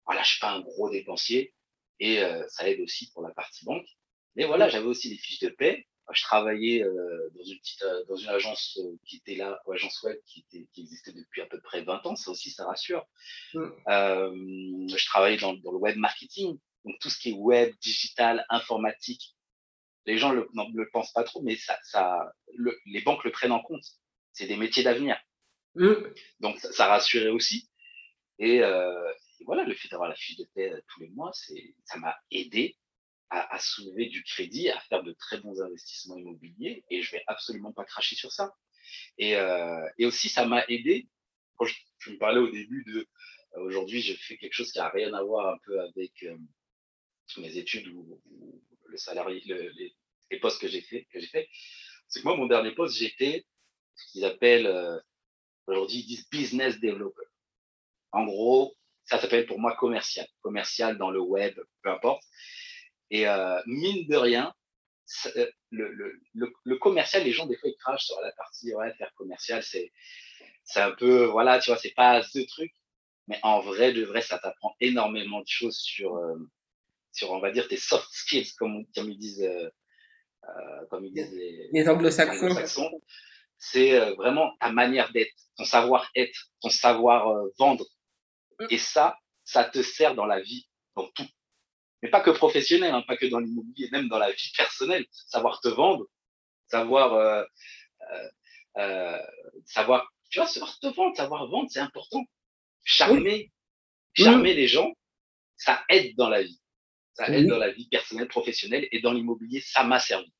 voilà, 0.04 0.22
je 0.24 0.30
suis 0.30 0.40
pas 0.40 0.50
un 0.50 0.60
gros 0.60 0.90
dépensier 0.90 1.54
et 2.00 2.18
euh, 2.18 2.44
ça 2.48 2.68
aide 2.68 2.80
aussi 2.80 3.10
pour 3.12 3.22
la 3.22 3.30
partie 3.30 3.64
banque. 3.64 3.86
Mais 4.34 4.44
voilà, 4.46 4.68
j'avais 4.68 4.86
aussi 4.86 5.08
des 5.08 5.16
fiches 5.16 5.38
de 5.38 5.48
paie. 5.48 5.86
Je 6.12 6.22
travaillais 6.22 6.82
euh, 6.82 7.30
dans 7.34 7.44
une 7.44 7.58
petite, 7.58 7.82
euh, 7.82 8.04
dans 8.08 8.16
une 8.16 8.28
agence 8.28 8.78
qui 9.04 9.16
était 9.16 9.36
là, 9.36 9.60
agence 9.72 10.02
web 10.02 10.18
qui, 10.26 10.40
était, 10.40 10.66
qui 10.72 10.82
existait 10.82 11.12
depuis 11.12 11.40
à 11.40 11.46
peu 11.46 11.60
près 11.60 11.82
20 11.82 12.04
ans. 12.06 12.16
Ça 12.16 12.32
aussi, 12.32 12.50
ça 12.50 12.66
rassure. 12.66 13.06
Mm. 13.54 14.88
je 14.88 15.06
travaillais 15.06 15.38
dans, 15.38 15.54
dans, 15.54 15.70
le 15.70 15.78
web 15.78 15.96
marketing, 15.96 16.58
donc 16.84 16.98
tout 17.00 17.10
ce 17.10 17.18
qui 17.18 17.30
est 17.30 17.34
web, 17.34 17.72
digital, 17.80 18.44
informatique. 18.48 19.35
Les 20.06 20.18
gens 20.18 20.32
ne 20.32 20.40
le, 20.40 20.88
pensent 20.92 21.12
pas 21.12 21.24
trop, 21.24 21.42
mais 21.42 21.56
ça, 21.56 21.78
ça 21.82 22.32
le, 22.54 22.78
les 22.86 23.02
banques 23.02 23.24
le 23.24 23.32
prennent 23.32 23.52
en 23.52 23.62
compte. 23.62 23.84
C'est 24.32 24.46
des 24.46 24.56
métiers 24.56 24.84
d'avenir. 24.84 25.20
Mmh. 25.74 25.94
Donc 26.40 26.58
ça, 26.58 26.72
ça, 26.72 26.86
rassurait 26.86 27.28
aussi. 27.28 27.68
Et, 28.38 28.62
euh, 28.62 29.12
et 29.40 29.44
voilà, 29.44 29.64
le 29.64 29.74
fait 29.74 29.88
d'avoir 29.88 30.08
la 30.08 30.14
fiche 30.14 30.36
de 30.36 30.46
paie 30.54 30.72
euh, 30.72 30.80
tous 30.88 31.00
les 31.00 31.08
mois, 31.08 31.32
ça 31.32 31.98
m'a 31.98 32.16
aidé 32.30 32.76
à, 33.30 33.54
à, 33.54 33.58
soulever 33.58 34.06
du 34.06 34.22
crédit, 34.22 34.70
à 34.70 34.78
faire 34.80 35.02
de 35.02 35.12
très 35.12 35.38
bons 35.38 35.60
investissements 35.60 36.16
immobiliers. 36.16 36.84
Et 36.90 37.02
je 37.02 37.12
vais 37.12 37.24
absolument 37.26 37.72
pas 37.72 37.84
cracher 37.84 38.14
sur 38.14 38.30
ça. 38.30 38.54
Et, 39.18 39.36
euh, 39.36 39.88
et 39.98 40.06
aussi, 40.06 40.28
ça 40.28 40.46
m'a 40.46 40.64
aidé. 40.68 41.08
Quand 41.56 41.64
je, 41.64 41.74
je, 41.98 42.10
me 42.12 42.18
parlais 42.18 42.40
au 42.40 42.50
début 42.50 42.84
de 42.84 43.08
euh, 43.56 43.60
aujourd'hui, 43.60 44.02
je 44.02 44.14
fais 44.14 44.36
quelque 44.36 44.52
chose 44.52 44.70
qui 44.70 44.78
a 44.78 44.88
rien 44.88 45.12
à 45.14 45.22
voir 45.22 45.52
un 45.52 45.58
peu 45.64 45.80
avec 45.80 46.24
mes 47.38 47.56
études 47.56 47.88
ou, 47.88 48.20
ou 48.30 48.62
le 48.88 48.96
salarié, 48.96 49.42
le, 49.46 49.70
les, 50.30 50.38
postes 50.40 50.60
que 50.60 50.68
j'ai 50.68 50.80
fait, 50.80 51.06
que 51.12 51.20
j'ai 51.20 51.28
fait. 51.28 51.48
C'est 52.08 52.20
que 52.20 52.24
moi, 52.26 52.36
mon 52.36 52.46
dernier 52.46 52.72
poste, 52.72 52.96
j'étais 52.96 53.44
ce 53.94 54.12
qu'ils 54.12 54.24
appellent 54.24 54.66
euh, 54.66 54.98
Aujourd'hui, 55.66 55.98
ils 55.98 56.06
disent 56.06 56.28
business 56.30 56.78
developer. 56.78 57.26
En 58.12 58.24
gros, 58.24 58.76
ça 59.04 59.20
s'appelle 59.20 59.46
pour 59.46 59.58
moi 59.58 59.74
commercial. 59.76 60.26
Commercial 60.40 60.96
dans 60.96 61.10
le 61.10 61.20
web, 61.20 61.58
peu 61.82 61.90
importe. 61.90 62.22
Et 63.10 63.26
euh, 63.28 63.60
mine 63.66 64.06
de 64.06 64.16
rien, 64.16 64.54
euh, 65.36 65.50
le, 65.70 66.76
commercial, 66.76 67.24
les 67.24 67.32
gens, 67.32 67.46
des 67.46 67.56
fois, 67.56 67.68
ils 67.68 67.76
crachent 67.76 68.06
sur 68.06 68.20
la 68.20 68.32
partie, 68.32 68.74
ouais, 68.74 68.92
faire 68.94 69.12
commercial, 69.14 69.62
c'est, 69.62 69.92
un 70.76 70.92
peu, 70.92 71.24
voilà, 71.24 71.58
tu 71.58 71.70
vois, 71.70 71.78
c'est 71.78 71.94
pas 71.94 72.22
ce 72.22 72.40
truc. 72.40 72.72
Mais 73.28 73.38
en 73.42 73.60
vrai, 73.60 73.92
de 73.92 74.04
vrai, 74.04 74.22
ça 74.22 74.38
t'apprend 74.38 74.76
énormément 74.80 75.40
de 75.40 75.48
choses 75.48 75.78
sur, 75.78 76.16
sur, 77.16 77.30
on 77.32 77.40
va 77.40 77.50
dire, 77.50 77.66
tes 77.68 77.76
soft 77.76 78.08
skills, 78.10 78.52
comme, 78.58 78.84
comme 78.94 79.10
ils 79.10 79.18
disent, 79.18 79.42
euh, 79.42 79.70
euh 80.44 80.86
comme 80.90 81.04
ils 81.04 81.12
disent 81.12 81.32
les, 81.32 81.68
les 81.72 81.88
anglo-saxons. 81.88 82.46
Anglo 82.46 83.02
c'est 83.58 83.98
euh, 83.98 84.14
vraiment 84.14 84.52
ta 84.60 84.70
manière 84.70 85.12
d'être, 85.12 85.34
ton 85.56 85.64
savoir-être, 85.64 86.50
ton 86.60 86.70
savoir 86.70 87.28
euh, 87.28 87.48
vendre. 87.58 87.86
Mm. 88.60 88.66
Et 88.70 88.78
ça, 88.78 89.18
ça 89.44 89.64
te 89.64 89.82
sert 89.82 90.14
dans 90.14 90.26
la 90.26 90.40
vie, 90.40 90.68
dans 90.94 91.08
tout. 91.12 91.26
mais 92.02 92.10
pas 92.10 92.20
que 92.20 92.30
professionnel, 92.30 92.94
hein, 92.94 93.02
pas 93.06 93.16
que 93.16 93.26
dans 93.26 93.40
l'immobilier, 93.40 93.88
même 93.92 94.08
dans 94.08 94.18
la 94.18 94.30
vie 94.30 94.52
personnelle, 94.56 95.06
savoir 95.10 95.60
te 95.60 95.68
vendre, 95.68 96.06
savoir, 96.68 97.14
euh, 97.14 97.44
euh, 98.12 98.28
euh 98.78 99.18
savoir, 99.64 100.12
tu 100.30 100.38
vois, 100.38 100.48
savoir 100.48 100.78
te 100.78 100.86
vendre, 100.88 101.16
savoir 101.16 101.48
vendre, 101.48 101.68
c'est 101.70 101.80
important. 101.80 102.24
Charmer, 102.84 103.50
charmer 104.14 104.54
les 104.54 104.68
gens, 104.68 104.92
ça 105.56 105.82
aide 105.88 106.14
dans 106.16 106.28
la 106.28 106.42
vie. 106.42 106.60
Ça 107.16 107.30
aide 107.30 107.46
dans 107.46 107.56
la 107.56 107.70
vie 107.70 107.88
personnelle, 107.88 108.28
professionnelle 108.28 108.86
et 108.92 109.00
dans 109.00 109.12
l'immobilier, 109.12 109.62
ça 109.64 109.82
m'a 109.84 109.98
servi. 109.98 110.30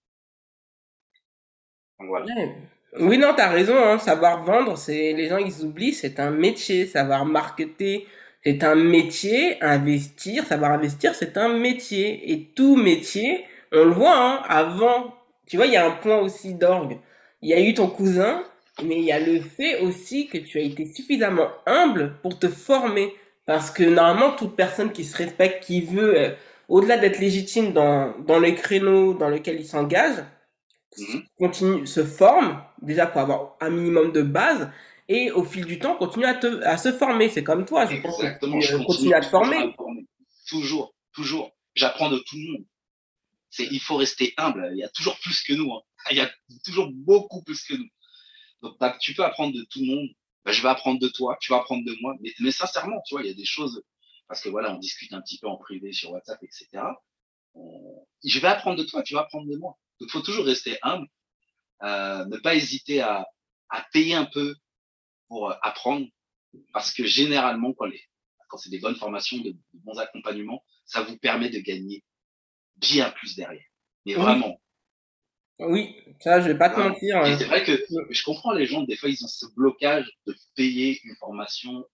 Donc, 1.98 2.08
voilà. 2.08 2.26
Oui, 2.98 3.16
non, 3.16 3.32
tu 3.34 3.40
as 3.40 3.48
raison. 3.48 3.76
Hein. 3.76 3.98
Savoir 3.98 4.44
vendre, 4.44 4.76
c'est 4.76 5.14
les 5.14 5.28
gens 5.28 5.38
ils 5.38 5.64
oublient, 5.64 5.94
c'est 5.94 6.20
un 6.20 6.30
métier. 6.30 6.84
Savoir 6.84 7.24
marketer, 7.24 8.06
c'est 8.44 8.62
un 8.62 8.74
métier. 8.74 9.62
Investir, 9.64 10.44
savoir 10.44 10.72
investir, 10.72 11.14
c'est 11.14 11.38
un 11.38 11.48
métier. 11.48 12.30
Et 12.30 12.44
tout 12.54 12.76
métier, 12.76 13.46
on 13.72 13.84
le 13.84 13.92
voit. 13.92 14.14
Hein, 14.14 14.42
avant, 14.46 15.14
tu 15.46 15.56
vois, 15.56 15.64
il 15.66 15.72
y 15.72 15.76
a 15.76 15.86
un 15.86 15.92
point 15.92 16.18
aussi 16.18 16.52
d'orgue. 16.52 16.98
Il 17.40 17.48
y 17.48 17.54
a 17.54 17.60
eu 17.60 17.72
ton 17.72 17.88
cousin, 17.88 18.44
mais 18.84 18.98
il 18.98 19.04
y 19.04 19.12
a 19.12 19.18
le 19.18 19.40
fait 19.40 19.80
aussi 19.80 20.26
que 20.26 20.36
tu 20.36 20.58
as 20.58 20.62
été 20.62 20.84
suffisamment 20.92 21.48
humble 21.64 22.18
pour 22.20 22.38
te 22.38 22.48
former. 22.48 23.14
Parce 23.46 23.70
que 23.70 23.84
normalement, 23.84 24.36
toute 24.36 24.56
personne 24.56 24.92
qui 24.92 25.04
se 25.04 25.16
respecte, 25.16 25.64
qui 25.64 25.80
veut, 25.80 26.18
euh, 26.18 26.30
au-delà 26.68 26.98
d'être 26.98 27.18
légitime 27.18 27.72
dans, 27.72 28.18
dans 28.20 28.38
le 28.38 28.52
créneau 28.52 29.14
dans 29.14 29.28
lequel 29.28 29.60
il 29.60 29.66
s'engage, 29.66 30.24
Mhm. 30.98 31.24
continue, 31.38 31.86
se 31.86 32.04
forme, 32.04 32.62
déjà 32.80 33.06
pour 33.06 33.20
avoir 33.20 33.56
un 33.60 33.68
minimum 33.70 34.12
de 34.12 34.22
base, 34.22 34.70
et 35.08 35.30
au 35.30 35.44
fil 35.44 35.66
du 35.66 35.78
temps, 35.78 35.94
continue 35.96 36.24
à, 36.24 36.34
te, 36.34 36.62
à 36.62 36.78
se 36.78 36.90
former. 36.92 37.28
C'est 37.28 37.44
comme 37.44 37.66
toi, 37.66 37.86
je 37.86 38.00
pense 38.00 38.16
que 38.18 38.26
je 38.60 38.76
continue, 38.78 39.12
à 39.14 39.20
te 39.20 39.26
former. 39.26 39.74
Toujours, 40.48 40.94
toujours. 41.12 41.52
J'apprends 41.74 42.08
de 42.08 42.18
tout 42.18 42.36
le 42.36 42.52
monde. 42.52 42.64
C'est, 43.50 43.66
il 43.70 43.80
faut 43.80 43.96
rester 43.96 44.32
humble. 44.38 44.70
Il 44.72 44.78
y 44.78 44.84
a 44.84 44.88
toujours 44.88 45.18
plus 45.20 45.42
que 45.42 45.52
nous. 45.52 45.72
Hein. 45.72 45.82
Il 46.10 46.16
y 46.16 46.20
a 46.20 46.30
toujours 46.64 46.90
beaucoup 46.92 47.42
plus 47.42 47.62
que 47.64 47.74
nous. 47.74 47.88
Donc, 48.62 48.76
bah, 48.80 48.96
tu 49.00 49.12
peux 49.14 49.24
apprendre 49.24 49.54
de 49.54 49.64
tout 49.70 49.80
le 49.80 49.86
monde. 49.86 50.08
Bah, 50.44 50.52
je 50.52 50.62
vais 50.62 50.68
apprendre 50.68 50.98
de 50.98 51.08
toi, 51.08 51.36
tu 51.40 51.52
vas 51.52 51.58
apprendre 51.58 51.84
de 51.84 51.94
moi. 52.00 52.14
Mais, 52.20 52.32
mais 52.40 52.52
sincèrement, 52.52 53.00
tu 53.06 53.14
vois, 53.14 53.22
il 53.22 53.28
y 53.28 53.30
a 53.30 53.34
des 53.34 53.44
choses, 53.44 53.82
parce 54.28 54.40
que 54.42 54.48
voilà, 54.48 54.74
on 54.74 54.78
discute 54.78 55.12
un 55.12 55.20
petit 55.20 55.38
peu 55.38 55.48
en 55.48 55.56
privé 55.56 55.92
sur 55.92 56.10
WhatsApp, 56.10 56.42
etc. 56.42 56.82
Je 58.24 58.40
vais 58.40 58.48
apprendre 58.48 58.78
de 58.78 58.84
toi, 58.84 59.02
tu 59.02 59.14
vas 59.14 59.20
apprendre 59.20 59.48
de 59.48 59.56
moi. 59.56 59.78
Donc, 60.00 60.08
il 60.08 60.12
faut 60.12 60.20
toujours 60.20 60.44
rester 60.44 60.78
humble, 60.82 61.06
euh, 61.82 62.24
ne 62.26 62.36
pas 62.38 62.54
hésiter 62.54 63.00
à, 63.00 63.26
à, 63.70 63.86
payer 63.92 64.14
un 64.14 64.26
peu 64.26 64.54
pour 65.28 65.50
euh, 65.50 65.54
apprendre, 65.62 66.06
parce 66.72 66.92
que 66.92 67.04
généralement, 67.04 67.72
quand, 67.72 67.86
les, 67.86 68.02
quand 68.48 68.58
c'est 68.58 68.70
des 68.70 68.78
bonnes 68.78 68.96
formations, 68.96 69.38
de, 69.38 69.54
bons 69.74 69.98
accompagnements, 69.98 70.62
ça 70.84 71.02
vous 71.02 71.16
permet 71.18 71.50
de 71.50 71.58
gagner 71.60 72.04
bien 72.76 73.10
plus 73.10 73.36
derrière. 73.36 73.64
Mais 74.04 74.14
vraiment. 74.14 74.60
Oui, 75.58 75.96
ça, 76.20 76.40
je 76.42 76.48
vais 76.48 76.58
pas 76.58 76.68
te 76.68 76.78
mentir. 76.78 77.16
Hein. 77.16 77.38
C'est 77.38 77.46
vrai 77.46 77.64
que 77.64 77.82
je 78.10 78.22
comprends 78.22 78.52
les 78.52 78.66
gens, 78.66 78.82
des 78.82 78.96
fois, 78.96 79.08
ils 79.08 79.24
ont 79.24 79.28
ce 79.28 79.46
blocage 79.54 80.10
de 80.26 80.36
payer 80.54 81.00
une 81.04 81.16
formation. 81.16 81.86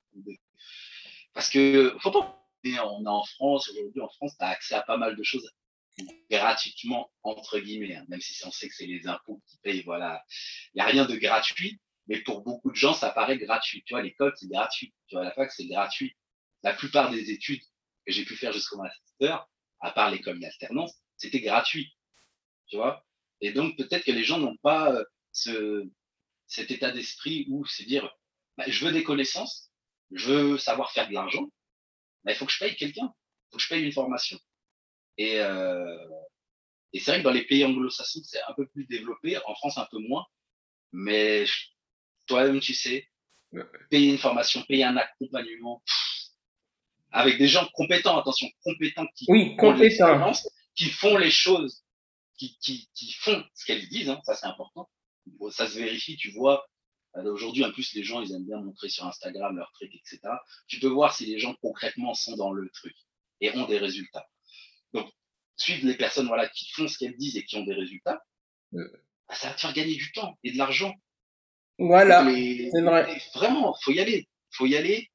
Parce 1.34 1.48
que, 1.48 1.96
faut 2.00 2.10
pas 2.10 2.38
on 2.64 3.04
est 3.04 3.08
en 3.08 3.24
France, 3.24 3.68
aujourd'hui 3.70 4.00
en 4.00 4.08
France, 4.08 4.36
tu 4.38 4.44
as 4.44 4.48
accès 4.48 4.74
à 4.74 4.82
pas 4.82 4.96
mal 4.96 5.16
de 5.16 5.22
choses 5.22 5.50
gratuitement, 6.30 7.10
entre 7.22 7.58
guillemets, 7.58 7.96
hein, 7.96 8.04
même 8.08 8.20
si 8.20 8.44
on 8.46 8.50
sait 8.50 8.68
que 8.68 8.74
c'est 8.74 8.86
les 8.86 9.06
impôts 9.06 9.42
qui 9.46 9.58
payent, 9.58 9.82
voilà. 9.82 10.24
Il 10.74 10.76
n'y 10.76 10.82
a 10.82 10.86
rien 10.86 11.04
de 11.04 11.16
gratuit, 11.16 11.80
mais 12.06 12.20
pour 12.20 12.42
beaucoup 12.42 12.70
de 12.70 12.76
gens, 12.76 12.94
ça 12.94 13.10
paraît 13.10 13.38
gratuit. 13.38 13.82
Tu 13.84 13.94
vois, 13.94 14.02
l'école, 14.02 14.32
c'est 14.36 14.48
gratuit. 14.48 14.94
Tu 15.08 15.16
vois, 15.16 15.24
la 15.24 15.32
fac, 15.32 15.52
c'est 15.52 15.66
gratuit. 15.66 16.16
La 16.62 16.72
plupart 16.72 17.10
des 17.10 17.30
études 17.30 17.62
que 18.06 18.12
j'ai 18.12 18.24
pu 18.24 18.36
faire 18.36 18.52
jusqu'au 18.52 18.78
master, 18.78 19.46
à 19.80 19.90
part 19.90 20.10
l'école 20.10 20.40
d'alternance, 20.40 20.94
c'était 21.16 21.40
gratuit. 21.40 21.94
Tu 22.68 22.76
vois? 22.76 23.04
Et 23.40 23.52
donc, 23.52 23.76
peut-être 23.76 24.04
que 24.04 24.12
les 24.12 24.24
gens 24.24 24.38
n'ont 24.38 24.56
pas 24.58 24.92
euh, 24.92 25.04
ce, 25.32 25.88
cet 26.46 26.70
état 26.70 26.90
d'esprit 26.90 27.46
où 27.50 27.66
c'est 27.66 27.84
dire, 27.84 28.08
bah, 28.56 28.64
je 28.66 28.84
veux 28.84 28.92
des 28.92 29.02
connaissances, 29.02 29.71
je 30.12 30.32
veux 30.32 30.58
savoir 30.58 30.92
faire 30.92 31.08
de 31.08 31.14
l'argent, 31.14 31.48
mais 32.24 32.32
il 32.32 32.36
faut 32.36 32.46
que 32.46 32.52
je 32.52 32.58
paye 32.58 32.76
quelqu'un, 32.76 33.12
il 33.12 33.50
faut 33.50 33.56
que 33.56 33.62
je 33.62 33.68
paye 33.68 33.84
une 33.84 33.92
formation. 33.92 34.38
Et, 35.18 35.40
euh, 35.40 36.08
et 36.92 37.00
c'est 37.00 37.10
vrai 37.12 37.20
que 37.20 37.24
dans 37.24 37.32
les 37.32 37.46
pays 37.46 37.64
anglo-saxons, 37.64 38.22
c'est 38.24 38.42
un 38.48 38.54
peu 38.54 38.66
plus 38.68 38.86
développé, 38.86 39.36
en 39.46 39.54
France 39.54 39.78
un 39.78 39.86
peu 39.90 39.98
moins. 39.98 40.26
Mais 40.92 41.44
toi-même, 42.26 42.60
tu 42.60 42.74
sais, 42.74 43.08
payer 43.90 44.10
une 44.10 44.18
formation, 44.18 44.62
payer 44.62 44.84
un 44.84 44.96
accompagnement, 44.96 45.82
avec 47.10 47.38
des 47.38 47.48
gens 47.48 47.68
compétents, 47.74 48.18
attention, 48.18 48.48
compétents 48.62 49.06
qui, 49.14 49.26
oui, 49.28 49.56
compétents. 49.56 50.32
qui 50.74 50.86
font 50.86 51.18
les 51.18 51.30
choses, 51.30 51.84
qui, 52.38 52.56
qui, 52.58 52.88
qui 52.94 53.12
font 53.12 53.44
ce 53.54 53.66
qu'elles 53.66 53.88
disent, 53.88 54.08
hein, 54.08 54.20
ça 54.24 54.34
c'est 54.34 54.46
important. 54.46 54.88
Ça 55.50 55.68
se 55.68 55.78
vérifie, 55.78 56.16
tu 56.16 56.32
vois. 56.32 56.66
Euh, 57.16 57.32
aujourd'hui, 57.32 57.64
en 57.64 57.72
plus, 57.72 57.92
les 57.94 58.02
gens, 58.02 58.22
ils 58.22 58.32
aiment 58.32 58.46
bien 58.46 58.60
montrer 58.60 58.88
sur 58.88 59.06
Instagram 59.06 59.56
leurs 59.56 59.72
trucs, 59.72 59.94
etc. 59.94 60.20
Tu 60.66 60.80
peux 60.80 60.88
voir 60.88 61.14
si 61.14 61.26
les 61.26 61.38
gens 61.38 61.54
concrètement 61.60 62.14
sont 62.14 62.36
dans 62.36 62.52
le 62.52 62.68
truc 62.70 62.94
et 63.40 63.54
ont 63.56 63.66
des 63.66 63.78
résultats. 63.78 64.28
Donc, 64.94 65.10
suivre 65.56 65.86
les 65.86 65.96
personnes 65.96 66.26
voilà, 66.26 66.48
qui 66.48 66.70
font 66.72 66.88
ce 66.88 66.98
qu'elles 66.98 67.16
disent 67.16 67.36
et 67.36 67.44
qui 67.44 67.56
ont 67.56 67.64
des 67.64 67.74
résultats, 67.74 68.22
bah, 68.72 68.82
ça 69.30 69.48
va 69.48 69.54
te 69.54 69.60
faire 69.60 69.72
gagner 69.72 69.94
du 69.94 70.10
temps 70.12 70.38
et 70.42 70.52
de 70.52 70.58
l'argent. 70.58 70.94
Voilà, 71.78 72.24
c'est 72.24 72.82
vrai. 72.82 73.20
Vraiment, 73.34 73.74
faut 73.82 73.92
y 73.92 74.00
aller. 74.00 74.28
faut 74.50 74.66
y 74.66 74.76
aller, 74.76 75.10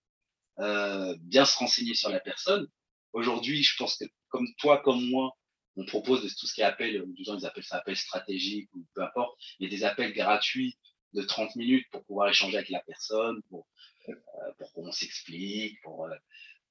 euh, 0.59 1.15
bien 1.21 1.45
se 1.45 1.57
renseigner 1.57 1.93
sur 1.93 2.09
la 2.09 2.19
personne. 2.19 2.67
Aujourd'hui, 3.13 3.63
je 3.63 3.75
pense 3.77 3.95
que 3.97 4.05
comme 4.29 4.47
toi, 4.59 4.79
comme 4.79 5.03
moi, 5.09 5.31
on 5.77 5.85
propose 5.85 6.35
tout 6.35 6.47
ce 6.47 6.53
qui 6.53 6.63
appelle, 6.63 7.03
disons, 7.09 7.37
ils 7.37 7.45
appellent 7.45 7.63
ça 7.63 7.77
appel 7.77 7.95
stratégique 7.95 8.69
ou 8.73 8.85
peu 8.93 9.03
importe, 9.03 9.37
mais 9.59 9.67
des 9.67 9.83
appels 9.83 10.13
gratuits 10.13 10.77
de 11.13 11.21
30 11.21 11.55
minutes 11.55 11.87
pour 11.91 12.03
pouvoir 12.05 12.29
échanger 12.29 12.57
avec 12.57 12.69
la 12.69 12.81
personne, 12.81 13.41
pour, 13.49 13.67
euh, 14.09 14.13
pour 14.57 14.71
qu'on 14.73 14.91
s'explique, 14.91 15.81
pour, 15.81 16.05
euh, 16.05 16.15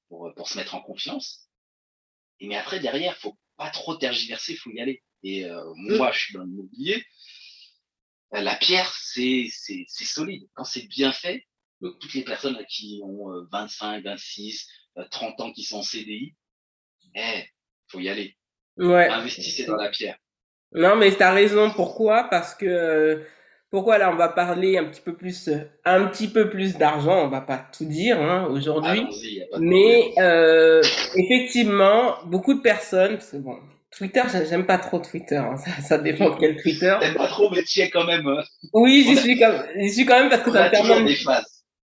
pour, 0.09 0.33
pour 0.35 0.47
se 0.47 0.57
mettre 0.57 0.75
en 0.75 0.81
confiance. 0.81 1.49
Et 2.39 2.47
mais 2.47 2.55
après, 2.55 2.79
derrière, 2.79 3.17
faut 3.17 3.37
pas 3.57 3.69
trop 3.69 3.95
tergiverser, 3.95 4.55
faut 4.55 4.71
y 4.71 4.79
aller. 4.79 5.03
Et 5.23 5.45
euh, 5.45 5.63
moi, 5.75 6.11
je 6.11 6.19
suis 6.19 6.33
dans 6.33 6.43
l'immobilier. 6.43 7.03
Euh, 8.33 8.41
la 8.41 8.55
pierre, 8.55 8.93
c'est 8.93 9.49
solide. 9.87 10.47
Quand 10.53 10.65
c'est 10.65 10.87
bien 10.87 11.11
fait, 11.11 11.47
toutes 11.81 12.13
les 12.13 12.23
personnes 12.23 12.63
qui 12.69 13.01
ont 13.03 13.29
25, 13.51 14.03
26, 14.03 14.67
30 15.11 15.41
ans 15.41 15.51
qui 15.51 15.63
sont 15.63 15.77
en 15.77 15.83
CDI, 15.83 16.35
eh, 17.15 17.43
faut 17.87 17.99
y 17.99 18.09
aller. 18.09 18.37
Ouais. 18.77 19.09
Investissez 19.09 19.65
dans 19.65 19.75
la 19.75 19.89
pierre. 19.89 20.17
Non, 20.73 20.95
mais 20.95 21.15
tu 21.15 21.23
as 21.23 21.33
raison. 21.33 21.71
Pourquoi? 21.71 22.25
Parce 22.25 22.53
que 22.53 22.65
euh, 22.65 23.23
pourquoi 23.77 23.99
là 23.99 24.09
on 24.11 24.15
va 24.15 24.29
parler 24.29 24.75
un 24.79 24.85
petit 24.85 25.01
peu 25.01 25.13
plus 25.13 25.51
un 25.85 26.05
petit 26.07 26.27
peu 26.27 26.49
plus 26.49 26.77
d'argent? 26.77 27.23
On 27.23 27.27
va 27.27 27.41
pas 27.41 27.63
tout 27.77 27.85
dire 27.85 28.19
hein, 28.19 28.47
aujourd'hui. 28.49 29.05
Mais 29.59 30.13
euh, 30.17 30.81
effectivement 31.15 32.15
beaucoup 32.25 32.55
de 32.55 32.61
personnes 32.61 33.17
c'est 33.19 33.39
bon 33.39 33.55
Twitter 33.95 34.23
j'aime 34.49 34.65
pas 34.65 34.79
trop 34.79 34.97
Twitter 34.97 35.35
hein, 35.35 35.57
ça, 35.57 35.79
ça, 35.79 35.97
dépend 35.99 36.31
de 36.31 36.39
quel 36.39 36.59
Twitter. 36.59 36.97
T'aimes 36.99 37.13
pas 37.13 37.27
trop 37.27 37.51
mais 37.51 37.61
tu 37.61 37.81
es 37.81 37.91
quand 37.91 38.05
même 38.05 38.25
hein. 38.25 38.41
oui 38.73 39.05
j'y 39.07 39.15
suis 39.15 39.37
quand 39.37 39.53
j'y 39.75 39.91
suis 39.91 40.07
quand 40.07 40.21
même 40.21 40.29
parce 40.29 40.41
que 40.41 40.51
ça 40.51 40.63
me 40.65 40.71
permet 40.71 41.13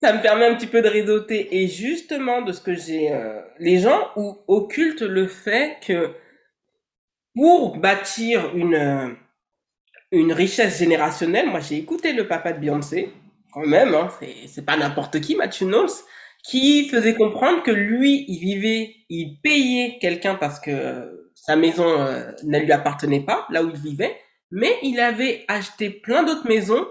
ça 0.02 0.12
me 0.12 0.20
permet 0.20 0.46
un 0.46 0.56
petit 0.56 0.66
peu 0.66 0.82
de 0.82 0.88
réseauter. 0.88 1.56
Et 1.56 1.68
justement 1.68 2.42
de 2.42 2.50
ce 2.50 2.60
que 2.60 2.74
j'ai 2.74 3.12
euh, 3.12 3.40
les 3.60 3.78
gens 3.78 4.10
occultent 4.48 5.02
le 5.02 5.28
fait 5.28 5.76
que 5.86 6.10
pour 7.36 7.76
bâtir 7.76 8.50
une 8.56 9.16
une 10.12 10.32
richesse 10.32 10.78
générationnelle. 10.78 11.50
Moi, 11.50 11.60
j'ai 11.60 11.76
écouté 11.76 12.12
le 12.12 12.26
papa 12.26 12.52
de 12.52 12.60
Beyoncé, 12.60 13.12
quand 13.52 13.66
même, 13.66 13.94
hein, 13.94 14.08
c'est 14.46 14.64
pas 14.64 14.76
n'importe 14.76 15.20
qui, 15.20 15.36
Matthew 15.36 15.64
Knowles, 15.64 15.90
qui 16.44 16.88
faisait 16.88 17.14
comprendre 17.14 17.62
que 17.62 17.70
lui, 17.70 18.24
il 18.28 18.38
vivait, 18.38 18.94
il 19.08 19.40
payait 19.42 19.98
quelqu'un 20.00 20.36
parce 20.36 20.60
que 20.60 21.30
sa 21.34 21.56
maison 21.56 21.88
euh, 21.88 22.30
ne 22.44 22.58
lui 22.58 22.72
appartenait 22.72 23.24
pas, 23.24 23.46
là 23.50 23.62
où 23.64 23.70
il 23.70 23.76
vivait, 23.76 24.16
mais 24.50 24.76
il 24.82 25.00
avait 25.00 25.44
acheté 25.48 25.90
plein 25.90 26.22
d'autres 26.22 26.46
maisons 26.46 26.86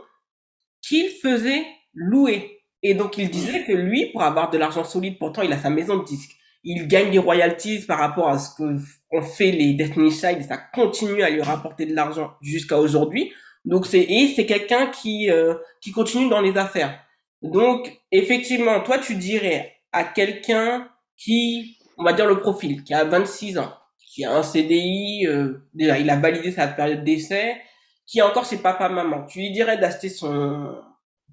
qu'il 0.81 1.09
faisait 1.09 1.65
louer. 1.93 2.63
Et 2.83 2.93
donc, 2.93 3.17
il 3.17 3.29
disait 3.29 3.63
que 3.63 3.71
lui, 3.71 4.11
pour 4.11 4.23
avoir 4.23 4.49
de 4.49 4.57
l'argent 4.57 4.83
solide, 4.83 5.17
pourtant, 5.17 5.41
il 5.41 5.53
a 5.53 5.57
sa 5.57 5.69
maison 5.69 5.97
de 5.97 6.03
disque 6.03 6.35
il 6.65 6.87
gagne 6.87 7.11
des 7.11 7.19
royalties 7.19 7.85
par 7.85 7.99
rapport 7.99 8.27
à 8.27 8.39
ce 8.39 8.55
que 8.55 8.77
ont 9.15 9.21
fait 9.21 9.51
les 9.51 9.73
Destiny 9.73 10.11
Child 10.11 10.39
et 10.39 10.43
ça 10.43 10.57
continue 10.57 11.23
à 11.23 11.29
lui 11.29 11.41
rapporter 11.41 11.85
de 11.85 11.95
l'argent 11.95 12.33
jusqu'à 12.41 12.77
aujourd'hui. 12.77 13.31
Donc 13.63 13.85
c'est 13.85 14.01
et 14.01 14.33
c'est 14.35 14.45
quelqu'un 14.45 14.87
qui 14.87 15.29
euh, 15.29 15.55
qui 15.81 15.91
continue 15.91 16.29
dans 16.29 16.41
les 16.41 16.57
affaires. 16.57 16.99
Donc 17.41 17.91
effectivement, 18.11 18.81
toi 18.81 18.99
tu 18.99 19.15
dirais 19.15 19.73
à 19.91 20.03
quelqu'un 20.03 20.89
qui 21.17 21.77
on 21.97 22.03
va 22.03 22.13
dire 22.13 22.27
le 22.27 22.39
profil 22.39 22.83
qui 22.83 22.93
a 22.93 23.03
26 23.03 23.57
ans, 23.57 23.73
qui 24.13 24.25
a 24.25 24.35
un 24.35 24.43
CDI 24.43 25.25
euh, 25.27 25.67
déjà 25.73 25.97
il 25.97 26.09
a 26.09 26.17
validé 26.17 26.51
sa 26.51 26.67
période 26.67 27.03
d'essai, 27.03 27.57
qui 28.05 28.21
a 28.21 28.27
encore 28.27 28.45
ses 28.45 28.61
papa 28.61 28.89
maman, 28.89 29.25
tu 29.25 29.39
lui 29.39 29.51
dirais 29.51 29.77
d'acheter 29.77 30.09
son 30.09 30.75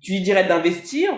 tu 0.01 0.13
lui 0.13 0.21
dirais 0.21 0.45
d'investir 0.45 1.13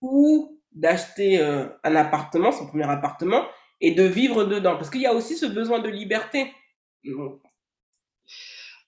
ou 0.00 0.60
d'acheter 0.72 1.40
euh, 1.40 1.66
un 1.84 1.94
appartement, 1.94 2.52
son 2.52 2.66
premier 2.66 2.88
appartement, 2.88 3.44
et 3.80 3.94
de 3.94 4.04
vivre 4.04 4.44
dedans 4.44 4.76
Parce 4.76 4.90
qu'il 4.90 5.00
y 5.00 5.06
a 5.06 5.14
aussi 5.14 5.36
ce 5.36 5.46
besoin 5.46 5.80
de 5.80 5.88
liberté. 5.88 6.52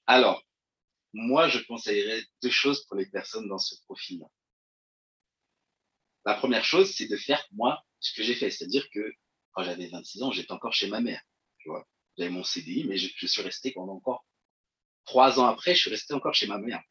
Alors, 0.07 0.42
moi, 1.12 1.49
je 1.49 1.59
conseillerais 1.61 2.22
deux 2.42 2.51
choses 2.51 2.85
pour 2.87 2.96
les 2.96 3.07
personnes 3.07 3.49
dans 3.49 3.59
ce 3.59 3.75
profil-là. 3.85 4.27
La 6.25 6.35
première 6.35 6.64
chose, 6.64 6.92
c'est 6.94 7.09
de 7.09 7.16
faire, 7.16 7.44
moi, 7.53 7.83
ce 8.01 8.14
que 8.14 8.22
j'ai 8.22 8.35
fait. 8.35 8.51
C'est-à-dire 8.51 8.88
que 8.90 9.12
quand 9.53 9.62
j'avais 9.62 9.87
26 9.87 10.22
ans, 10.22 10.33
j'étais 10.33 10.53
encore 10.53 10.72
chez 10.72 10.88
ma 10.88 11.01
mère. 11.01 11.22
J'avais 12.16 12.31
mon 12.31 12.44
CDI, 12.44 12.85
mais 12.85 12.96
je, 12.96 13.27
suis 13.27 13.42
resté 13.42 13.72
pendant 13.72 13.94
encore 13.94 14.25
trois 15.05 15.38
ans 15.38 15.46
après, 15.46 15.75
je 15.75 15.81
suis 15.81 15.90
resté 15.90 16.14
encore 16.14 16.35
chez 16.35 16.46
ma 16.46 16.59
mère. 16.59 16.83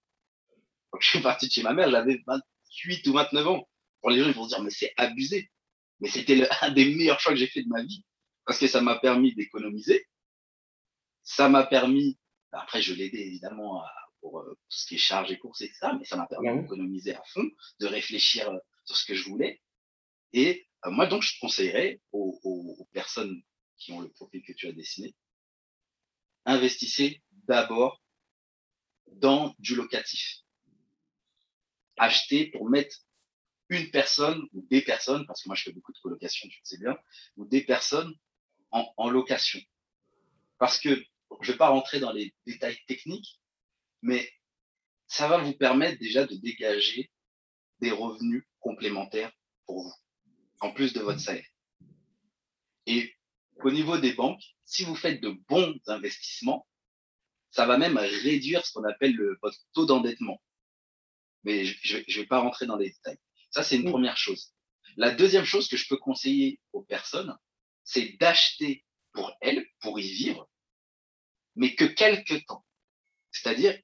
Quand 0.89 0.99
je 0.99 1.09
suis 1.09 1.21
parti 1.21 1.47
de 1.47 1.51
chez 1.51 1.63
ma 1.63 1.73
mère, 1.73 1.89
j'avais 1.89 2.23
28 2.25 3.07
ou 3.07 3.13
29 3.13 3.47
ans. 3.47 3.69
Pour 4.01 4.09
les 4.09 4.21
gens, 4.21 4.27
ils 4.27 4.33
vont 4.33 4.45
se 4.45 4.49
dire, 4.49 4.63
mais 4.63 4.69
c'est 4.69 4.93
abusé. 4.97 5.51
Mais 5.99 6.09
c'était 6.09 6.47
un 6.61 6.71
des 6.71 6.93
meilleurs 6.95 7.19
choix 7.19 7.33
que 7.33 7.39
j'ai 7.39 7.47
fait 7.47 7.63
de 7.63 7.69
ma 7.69 7.83
vie 7.83 8.03
parce 8.45 8.59
que 8.59 8.67
ça 8.67 8.81
m'a 8.81 8.99
permis 8.99 9.33
d'économiser. 9.33 10.07
Ça 11.23 11.49
m'a 11.49 11.65
permis, 11.65 12.19
après, 12.51 12.81
je 12.81 12.93
l'aidais 12.93 13.25
évidemment 13.25 13.83
pour, 14.21 14.39
euh, 14.39 14.53
tout 14.69 14.77
ce 14.77 14.85
qui 14.85 14.95
est 14.95 14.99
charges 14.99 15.31
et 15.31 15.39
courses 15.39 15.61
et 15.61 15.71
ça, 15.73 15.93
mais 15.93 16.05
ça 16.05 16.15
m'a 16.15 16.27
permis 16.27 16.61
d'économiser 16.61 17.15
à 17.15 17.23
fond, 17.23 17.49
de 17.79 17.87
réfléchir 17.87 18.49
euh, 18.49 18.59
sur 18.85 18.95
ce 18.95 19.05
que 19.05 19.15
je 19.15 19.27
voulais. 19.27 19.61
Et 20.33 20.67
euh, 20.85 20.91
moi, 20.91 21.07
donc, 21.07 21.23
je 21.23 21.39
conseillerais 21.39 22.01
aux, 22.11 22.39
aux, 22.43 22.87
personnes 22.93 23.41
qui 23.77 23.91
ont 23.91 24.01
le 24.01 24.09
profil 24.09 24.43
que 24.43 24.53
tu 24.53 24.67
as 24.67 24.71
dessiné, 24.71 25.15
investissez 26.45 27.23
d'abord 27.47 28.01
dans 29.07 29.55
du 29.59 29.75
locatif. 29.75 30.41
Achetez 31.97 32.47
pour 32.51 32.69
mettre 32.69 32.97
une 33.75 33.91
personne 33.91 34.41
ou 34.53 34.65
des 34.69 34.81
personnes, 34.81 35.25
parce 35.27 35.43
que 35.43 35.49
moi 35.49 35.55
je 35.55 35.63
fais 35.63 35.71
beaucoup 35.71 35.93
de 35.93 35.99
colocation, 35.99 36.47
tu 36.49 36.59
le 36.59 36.65
sais 36.65 36.77
bien, 36.77 36.97
ou 37.37 37.45
des 37.45 37.61
personnes 37.61 38.13
en, 38.71 38.91
en 38.97 39.09
location. 39.09 39.59
Parce 40.57 40.79
que 40.79 40.89
je 41.41 41.47
ne 41.47 41.51
vais 41.53 41.57
pas 41.57 41.69
rentrer 41.69 41.99
dans 41.99 42.11
les 42.11 42.33
détails 42.45 42.77
techniques, 42.87 43.39
mais 44.01 44.31
ça 45.07 45.27
va 45.27 45.37
vous 45.37 45.53
permettre 45.53 45.99
déjà 45.99 46.25
de 46.25 46.35
dégager 46.35 47.11
des 47.79 47.91
revenus 47.91 48.43
complémentaires 48.59 49.31
pour 49.65 49.83
vous, 49.83 49.93
en 50.61 50.71
plus 50.71 50.93
de 50.93 51.01
votre 51.01 51.19
salaire. 51.19 51.47
Et 52.85 53.13
au 53.63 53.71
niveau 53.71 53.97
des 53.97 54.13
banques, 54.13 54.43
si 54.65 54.83
vous 54.83 54.95
faites 54.95 55.21
de 55.21 55.29
bons 55.49 55.79
investissements, 55.87 56.67
ça 57.51 57.65
va 57.65 57.77
même 57.77 57.97
réduire 57.97 58.65
ce 58.65 58.73
qu'on 58.73 58.83
appelle 58.83 59.15
le, 59.15 59.37
votre 59.41 59.57
taux 59.73 59.85
d'endettement. 59.85 60.41
Mais 61.43 61.65
je 61.65 61.97
ne 61.97 62.15
vais 62.15 62.25
pas 62.25 62.39
rentrer 62.39 62.65
dans 62.65 62.75
les 62.75 62.89
détails. 62.89 63.19
Ça, 63.55 63.63
c'est 63.63 63.77
une 63.77 63.89
première 63.89 64.17
chose. 64.17 64.53
La 64.97 65.11
deuxième 65.11 65.45
chose 65.45 65.69
que 65.69 65.77
je 65.77 65.87
peux 65.87 65.95
conseiller 65.95 66.59
aux 66.73 66.81
personnes, 66.81 67.37
c'est 67.85 68.17
d'acheter 68.19 68.83
pour 69.13 69.31
elles, 69.39 69.65
pour 69.79 69.97
y 69.97 70.11
vivre, 70.11 70.49
mais 71.55 71.73
que 71.73 71.85
quelques 71.85 72.45
temps. 72.47 72.65
C'est-à-dire, 73.31 73.79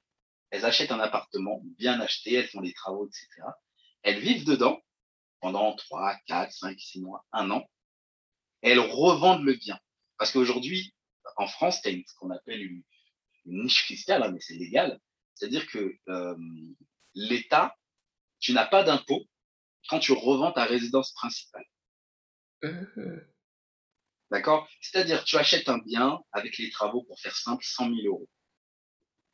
elles 0.50 0.66
achètent 0.66 0.92
un 0.92 1.00
appartement 1.00 1.62
bien 1.78 1.98
acheté, 2.00 2.34
elles 2.34 2.48
font 2.48 2.60
des 2.60 2.74
travaux, 2.74 3.06
etc. 3.06 3.28
Elles 4.02 4.20
vivent 4.20 4.44
dedans 4.44 4.78
pendant 5.40 5.74
3, 5.74 6.18
4, 6.26 6.52
5, 6.52 6.78
6 6.78 7.00
mois, 7.00 7.24
un 7.32 7.50
an. 7.50 7.66
elles 8.60 8.78
revendent 8.78 9.44
le 9.44 9.54
bien. 9.54 9.80
Parce 10.18 10.32
qu'aujourd'hui, 10.32 10.94
en 11.36 11.46
France, 11.46 11.80
il 11.86 11.96
y 11.96 12.00
a 12.00 12.02
ce 12.06 12.14
qu'on 12.16 12.28
appelle 12.28 12.62
une, 12.62 12.82
niche 13.46 13.84
fiscale, 13.84 14.22
hein, 14.22 14.32
mais 14.32 14.40
c'est 14.40 14.52
légal. 14.52 15.00
C'est-à-dire 15.34 15.66
que 15.66 15.96
euh, 16.10 16.36
l'État, 17.14 17.74
tu 18.38 18.52
n'as 18.52 18.66
pas 18.66 18.82
d'impôt 18.82 19.26
quand 19.88 19.98
tu 19.98 20.12
revends 20.12 20.52
ta 20.52 20.64
résidence 20.64 21.12
principale. 21.12 21.66
Mmh 22.62 23.20
D'accord? 24.30 24.66
C'est-à-dire, 24.80 25.24
tu 25.24 25.36
achètes 25.36 25.68
un 25.68 25.76
bien 25.76 26.18
avec 26.32 26.56
les 26.56 26.70
travaux, 26.70 27.02
pour 27.02 27.20
faire 27.20 27.36
simple, 27.36 27.62
100 27.62 27.94
000 27.94 28.06
euros. 28.06 28.30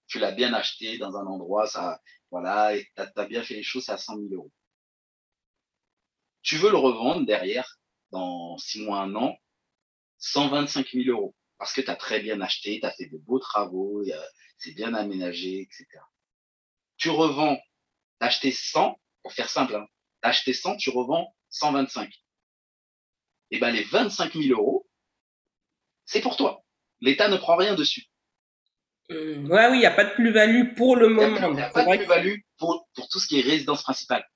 Tu 0.09 0.19
l'as 0.19 0.33
bien 0.33 0.53
acheté 0.55 0.99
dans 0.99 1.17
un 1.17 1.25
endroit, 1.25 1.69
ça, 1.69 2.01
voilà, 2.33 2.75
et 2.75 2.85
tu 2.97 3.03
as, 3.15 3.27
bien 3.27 3.45
fait 3.45 3.55
les 3.55 3.63
choses, 3.63 3.85
c'est 3.85 3.93
à 3.93 3.99
100 3.99 4.17
000 4.17 4.29
euros. 4.33 4.51
Tu 6.43 6.57
veux 6.57 6.71
le 6.71 6.79
revendre 6.79 7.25
derrière, 7.27 7.79
dans 8.11 8.59
6 8.59 8.87
mois, 8.87 9.03
un 9.03 9.15
an, 9.15 9.37
125 10.19 10.89
000 10.91 11.17
euros. 11.17 11.37
Parce 11.59 11.73
que 11.73 11.81
tu 11.81 11.91
as 11.91 11.97
très 11.97 12.19
bien 12.19 12.41
acheté, 12.41 12.81
tu 12.81 12.87
as 12.87 12.91
fait 12.91 13.07
de 13.07 13.19
beaux 13.19 13.39
travaux, 13.39 14.03
c'est 14.57 14.73
bien 14.73 14.95
aménagé, 14.95 15.61
etc. 15.61 15.87
Tu 16.97 17.11
revends, 17.11 17.57
t'as 18.19 18.27
acheté 18.27 18.51
100, 18.51 18.99
pour 19.23 19.33
faire 19.33 19.49
simple, 19.49 19.77
hein, 19.77 19.87
acheté 20.23 20.53
100, 20.53 20.77
tu 20.77 20.91
revends 20.91 21.35
125. 21.51 22.13
Et 23.51 23.59
ben 23.59 23.71
les 23.71 23.85
25 23.85 24.35
000 24.35 24.61
euros, 24.61 24.87
c'est 26.05 26.21
pour 26.21 26.37
toi. 26.37 26.65
L'État 27.01 27.29
ne 27.29 27.37
prend 27.37 27.57
rien 27.57 27.75
dessus. 27.75 28.05
Mmh, 29.11 29.51
ouais, 29.51 29.69
oui, 29.71 29.77
il 29.77 29.81
n'y 29.81 29.87
a 29.87 29.91
pas 29.91 30.05
de 30.05 30.15
plus-value 30.15 30.75
pour 30.75 30.97
le 30.97 31.09
moment. 31.09 31.51
Il 31.51 31.55
n'y 31.55 31.63
a, 31.63 31.71
pas 31.71 31.85
de 31.85 31.97
plus-value 31.97 32.41
pour, 32.59 32.89
pour 32.95 33.09
tout 33.09 33.19
ce 33.21 33.27
qui 33.27 33.39
est 33.39 33.43
résidence 33.43 33.83
principale. 33.83 34.27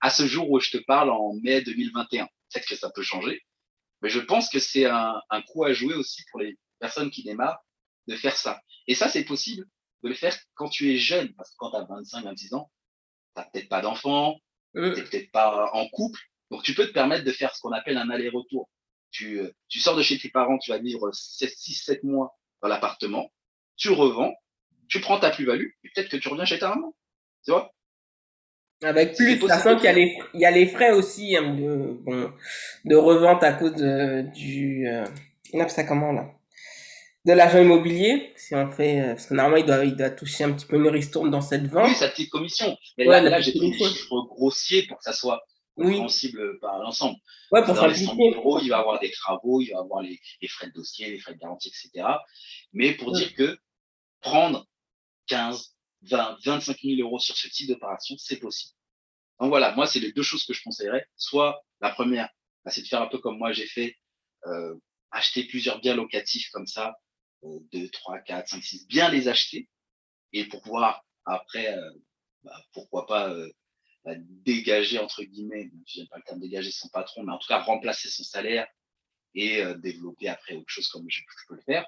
À 0.00 0.10
ce 0.10 0.26
jour 0.26 0.50
où 0.50 0.60
je 0.60 0.70
te 0.70 0.78
parle 0.78 1.10
en 1.10 1.34
mai 1.42 1.62
2021. 1.62 2.26
Peut-être 2.26 2.66
que 2.66 2.76
ça 2.76 2.90
peut 2.90 3.02
changer. 3.02 3.42
Mais 4.02 4.08
je 4.08 4.20
pense 4.20 4.48
que 4.48 4.58
c'est 4.58 4.86
un, 4.86 5.20
un 5.30 5.42
coup 5.42 5.64
à 5.64 5.72
jouer 5.72 5.94
aussi 5.94 6.22
pour 6.30 6.40
les 6.40 6.58
personnes 6.78 7.10
qui 7.10 7.22
démarrent 7.22 7.62
de 8.08 8.16
faire 8.16 8.36
ça. 8.36 8.60
Et 8.86 8.94
ça, 8.94 9.08
c'est 9.08 9.24
possible 9.24 9.66
de 10.02 10.08
le 10.08 10.14
faire 10.14 10.36
quand 10.54 10.68
tu 10.68 10.92
es 10.92 10.96
jeune. 10.96 11.32
Parce 11.34 11.50
que 11.50 11.56
quand 11.58 11.70
tu 11.70 11.76
as 11.76 11.84
25, 11.84 12.24
26 12.24 12.54
ans, 12.54 12.70
tu 13.34 13.40
n'as 13.40 13.46
peut-être 13.46 13.68
pas 13.68 13.82
d'enfant, 13.82 14.38
mmh. 14.74 14.92
tu 14.92 15.00
n'es 15.00 15.06
peut-être 15.06 15.30
pas 15.30 15.70
en 15.72 15.88
couple. 15.88 16.20
Donc, 16.50 16.62
tu 16.62 16.74
peux 16.74 16.86
te 16.86 16.92
permettre 16.92 17.24
de 17.24 17.32
faire 17.32 17.54
ce 17.54 17.60
qu'on 17.60 17.72
appelle 17.72 17.96
un 17.96 18.10
aller-retour 18.10 18.68
tu, 19.10 19.40
euh, 19.40 19.50
tu 19.68 19.78
sors 19.78 19.96
de 19.96 20.02
chez 20.02 20.18
tes 20.18 20.28
parents, 20.28 20.58
tu 20.58 20.70
vas 20.70 20.78
vivre 20.78 21.10
6-7 21.10 22.00
mois 22.04 22.38
dans 22.62 22.68
l'appartement, 22.68 23.30
tu 23.76 23.90
revends, 23.90 24.34
tu 24.88 25.00
prends 25.00 25.18
ta 25.18 25.30
plus-value, 25.30 25.68
et 25.84 25.90
peut-être 25.94 26.08
que 26.08 26.16
tu 26.16 26.28
reviens 26.28 26.44
chez 26.44 26.58
ta 26.58 26.68
maman. 26.68 26.94
Tu 27.44 27.52
vois? 27.52 27.72
Avec 28.82 29.14
plus, 29.14 29.34
de 29.34 29.40
toute 29.40 29.50
façon, 29.50 29.76
il 29.78 29.84
y, 29.84 29.88
a 29.88 29.92
les, 29.92 30.18
il 30.34 30.40
y 30.40 30.46
a 30.46 30.50
les 30.50 30.66
frais 30.66 30.92
aussi 30.92 31.36
hein, 31.36 31.54
de, 31.54 31.98
bon, 32.02 32.32
de 32.84 32.96
revente 32.96 33.42
à 33.42 33.52
cause 33.52 33.74
de, 33.74 34.22
du... 34.32 34.88
Euh, 34.88 35.04
ça 35.68 35.84
comment 35.84 36.12
là? 36.12 36.30
De 37.26 37.32
l'agent 37.32 37.60
immobilier, 37.60 38.32
si 38.36 38.54
on 38.54 38.70
fait, 38.70 39.00
euh, 39.00 39.14
parce 39.14 39.26
que 39.26 39.34
normalement 39.34 39.58
il 39.58 39.66
doit, 39.66 39.84
il 39.84 39.96
doit 39.96 40.10
toucher 40.10 40.44
un 40.44 40.52
petit 40.52 40.66
peu 40.66 40.76
une 40.76 40.88
ristourne 40.88 41.30
dans 41.30 41.42
cette 41.42 41.66
vente. 41.66 41.88
Oui, 41.88 41.94
sa 41.94 42.08
petite 42.08 42.30
commission. 42.30 42.76
Mais 42.96 43.04
là, 43.04 43.20
là 43.20 43.40
j'ai 43.40 43.52
pris 43.52 43.70
des 43.70 43.78
chiffres 43.78 44.26
grossiers 44.28 44.86
pour 44.86 44.98
que 44.98 45.04
ça 45.04 45.12
soit 45.12 45.42
compréhensible 45.74 46.58
par 46.60 46.78
l'ensemble. 46.78 47.18
Ouais, 47.52 47.64
pour 47.64 47.74
Dans 47.74 47.86
les 47.86 47.94
100 47.94 48.16
000 48.16 48.34
euros, 48.36 48.60
il 48.60 48.68
va 48.68 48.78
avoir 48.78 49.00
des 49.00 49.10
travaux, 49.10 49.60
il 49.60 49.70
va 49.70 49.80
avoir 49.80 50.02
les, 50.02 50.18
les, 50.40 50.48
frais 50.48 50.68
de 50.68 50.72
dossier, 50.72 51.10
les 51.10 51.18
frais 51.18 51.34
de 51.34 51.38
garantie, 51.38 51.68
etc. 51.68 52.06
Mais 52.72 52.94
pour 52.94 53.12
dire 53.12 53.34
que 53.34 53.58
prendre 54.20 54.66
15, 55.26 55.74
20, 56.02 56.38
25 56.44 56.78
000 56.82 57.00
euros 57.00 57.18
sur 57.18 57.36
ce 57.36 57.48
type 57.48 57.68
d'opération, 57.68 58.16
c'est 58.18 58.38
possible. 58.38 58.72
Donc 59.40 59.48
voilà, 59.48 59.74
moi, 59.74 59.86
c'est 59.86 60.00
les 60.00 60.12
deux 60.12 60.22
choses 60.22 60.44
que 60.44 60.52
je 60.52 60.62
conseillerais. 60.62 61.06
Soit 61.16 61.62
la 61.80 61.90
première, 61.90 62.28
bah, 62.64 62.70
c'est 62.70 62.82
de 62.82 62.86
faire 62.86 63.02
un 63.02 63.06
peu 63.06 63.18
comme 63.18 63.38
moi 63.38 63.52
j'ai 63.52 63.66
fait, 63.66 63.96
euh, 64.46 64.74
acheter 65.10 65.44
plusieurs 65.44 65.80
biens 65.80 65.94
locatifs 65.94 66.50
comme 66.50 66.66
ça, 66.66 66.94
2, 67.42 67.88
3, 67.88 68.18
4, 68.20 68.48
5, 68.48 68.62
6, 68.62 68.86
bien 68.86 69.08
les 69.10 69.28
acheter, 69.28 69.68
et 70.32 70.44
pour 70.46 70.62
pouvoir 70.62 71.04
après, 71.24 71.76
euh, 71.76 71.90
bah, 72.42 72.56
pourquoi 72.72 73.06
pas 73.06 73.30
euh, 73.30 73.48
dégager, 74.44 74.98
entre 74.98 75.22
guillemets, 75.22 75.70
je 75.86 76.00
n'aime 76.00 76.08
pas 76.08 76.18
le 76.18 76.22
terme 76.22 76.40
dégager 76.40 76.70
son 76.70 76.88
patron, 76.88 77.22
mais 77.22 77.32
en 77.32 77.38
tout 77.38 77.48
cas 77.48 77.60
remplacer 77.60 78.08
son 78.08 78.22
salaire 78.22 78.66
et 79.34 79.62
euh, 79.62 79.74
développer 79.74 80.28
après 80.28 80.54
autre 80.54 80.68
chose 80.68 80.88
comme 80.88 81.04
je, 81.08 81.20
peux 81.48 81.54
le 81.54 81.62
faire, 81.62 81.86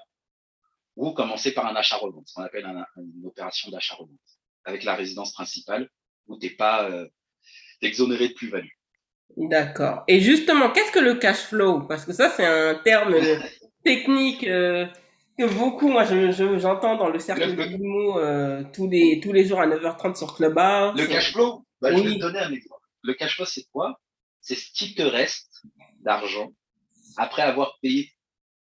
ou 0.95 1.11
commencer 1.11 1.53
par 1.53 1.65
un 1.65 1.75
achat-revente, 1.75 2.27
ce 2.27 2.33
qu'on 2.33 2.43
appelle 2.43 2.65
une 2.97 3.25
opération 3.25 3.69
d'achat-revente, 3.71 4.19
avec 4.65 4.83
la 4.83 4.95
résidence 4.95 5.33
principale, 5.33 5.89
où 6.27 6.37
tu 6.37 6.47
n'es 6.47 6.53
pas 6.53 6.89
exonéré 7.81 8.29
de 8.29 8.33
plus-value. 8.33 8.69
D'accord. 9.35 10.03
Et 10.07 10.21
justement, 10.21 10.71
qu'est-ce 10.71 10.91
que 10.91 10.99
le 10.99 11.15
cash 11.15 11.47
flow? 11.47 11.81
Parce 11.81 12.05
que 12.05 12.13
ça, 12.13 12.29
c'est 12.29 12.45
un 12.45 12.75
terme 12.75 13.15
technique 13.83 14.45
que 15.37 15.53
beaucoup, 15.57 15.89
moi, 15.89 16.05
j'entends 16.05 16.97
dans 16.97 17.09
le 17.09 17.19
cercle 17.19 17.55
de 17.55 17.63
l'IMO 17.63 18.19
euh, 18.19 18.63
tous, 18.73 18.89
les, 18.89 19.19
tous 19.21 19.31
les 19.31 19.45
jours 19.45 19.59
à 19.59 19.67
9h30 19.67 20.15
sur 20.15 20.35
Clubhouse. 20.35 20.99
Le 20.99 21.07
cash 21.07 21.31
flow 21.33 21.65
bah, 21.81 21.95
Je 21.95 22.01
vais 22.01 22.15
te 22.15 22.19
donner 22.19 22.39
un 22.39 22.51
exemple. 22.51 22.81
Le 23.03 23.13
cash 23.13 23.35
flow, 23.35 23.45
c'est 23.45 23.65
quoi? 23.71 23.99
C'est 24.41 24.55
ce 24.55 24.71
qui 24.71 24.95
te 24.95 25.01
reste 25.01 25.63
d'argent 25.99 26.51
après 27.17 27.41
avoir 27.41 27.77
payé 27.81 28.11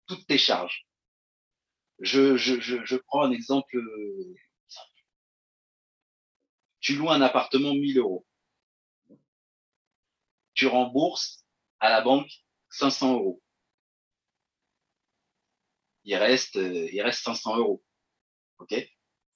toutes 0.07 0.27
tes 0.27 0.39
charges. 0.39 0.87
Je, 1.99 2.37
je, 2.37 2.61
je, 2.61 2.85
je 2.85 2.97
prends 2.97 3.23
un 3.23 3.31
exemple 3.31 3.79
simple. 4.69 4.89
Tu 6.81 6.97
loues 6.97 7.11
un 7.11 7.23
appartement 7.23 7.75
1000 7.75 7.99
euros. 7.99 8.27
Tu 10.55 10.67
rembourses 10.67 11.45
à 11.81 11.91
la 11.91 12.01
banque 12.03 12.31
500 12.71 13.15
euros 13.15 13.42
il 16.05 16.17
reste, 16.17 16.57
euh, 16.57 16.89
il 16.93 17.01
reste 17.03 17.23
500 17.23 17.57
euros. 17.59 17.83
OK? 18.59 18.75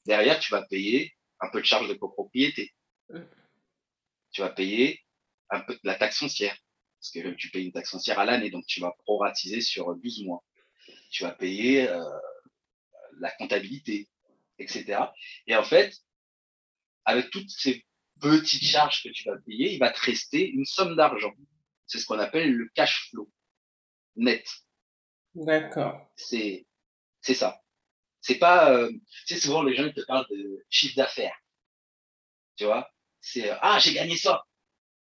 Derrière, 0.04 0.38
tu 0.38 0.52
vas 0.52 0.62
payer 0.62 1.14
un 1.40 1.50
peu 1.50 1.60
de 1.60 1.66
charge 1.66 1.88
de 1.88 1.94
copropriété. 1.94 2.74
Tu 4.30 4.40
vas 4.40 4.50
payer 4.50 5.02
un 5.50 5.60
peu 5.60 5.74
de 5.74 5.80
la 5.84 5.94
taxe 5.94 6.18
foncière, 6.18 6.56
parce 6.98 7.10
que 7.10 7.30
tu 7.34 7.50
payes 7.50 7.66
une 7.66 7.72
taxe 7.72 7.90
foncière 7.90 8.18
à 8.18 8.24
l'année, 8.24 8.50
donc 8.50 8.66
tu 8.66 8.80
vas 8.80 8.92
proratiser 9.04 9.60
sur 9.60 9.94
12 9.94 10.24
mois. 10.24 10.44
Tu 11.10 11.22
vas 11.22 11.32
payer 11.32 11.88
euh, 11.88 12.04
la 13.18 13.30
comptabilité, 13.32 14.08
etc. 14.58 14.98
Et 15.46 15.56
en 15.56 15.64
fait, 15.64 15.96
avec 17.04 17.30
toutes 17.30 17.50
ces 17.50 17.84
petites 18.20 18.64
charges 18.64 19.02
que 19.02 19.08
tu 19.10 19.24
vas 19.24 19.36
payer, 19.38 19.72
il 19.72 19.78
va 19.78 19.90
te 19.90 20.00
rester 20.00 20.48
une 20.48 20.64
somme 20.64 20.96
d'argent. 20.96 21.32
C'est 21.86 21.98
ce 21.98 22.06
qu'on 22.06 22.18
appelle 22.18 22.52
le 22.52 22.68
cash 22.74 23.08
flow 23.10 23.30
net. 24.16 24.46
D'accord. 25.36 26.10
C'est 26.16 26.66
c'est 27.20 27.34
ça. 27.34 27.60
C'est 28.20 28.38
pas, 28.38 28.72
euh, 28.72 28.90
tu 29.26 29.34
sais, 29.34 29.40
souvent 29.40 29.62
les 29.62 29.76
gens 29.76 29.84
ils 29.84 29.94
te 29.94 30.00
parlent 30.06 30.26
de 30.30 30.64
chiffre 30.70 30.96
d'affaires. 30.96 31.36
Tu 32.56 32.64
vois, 32.64 32.90
c'est 33.20 33.50
euh, 33.50 33.56
ah 33.60 33.78
j'ai 33.78 33.92
gagné 33.92 34.16
ça. 34.16 34.42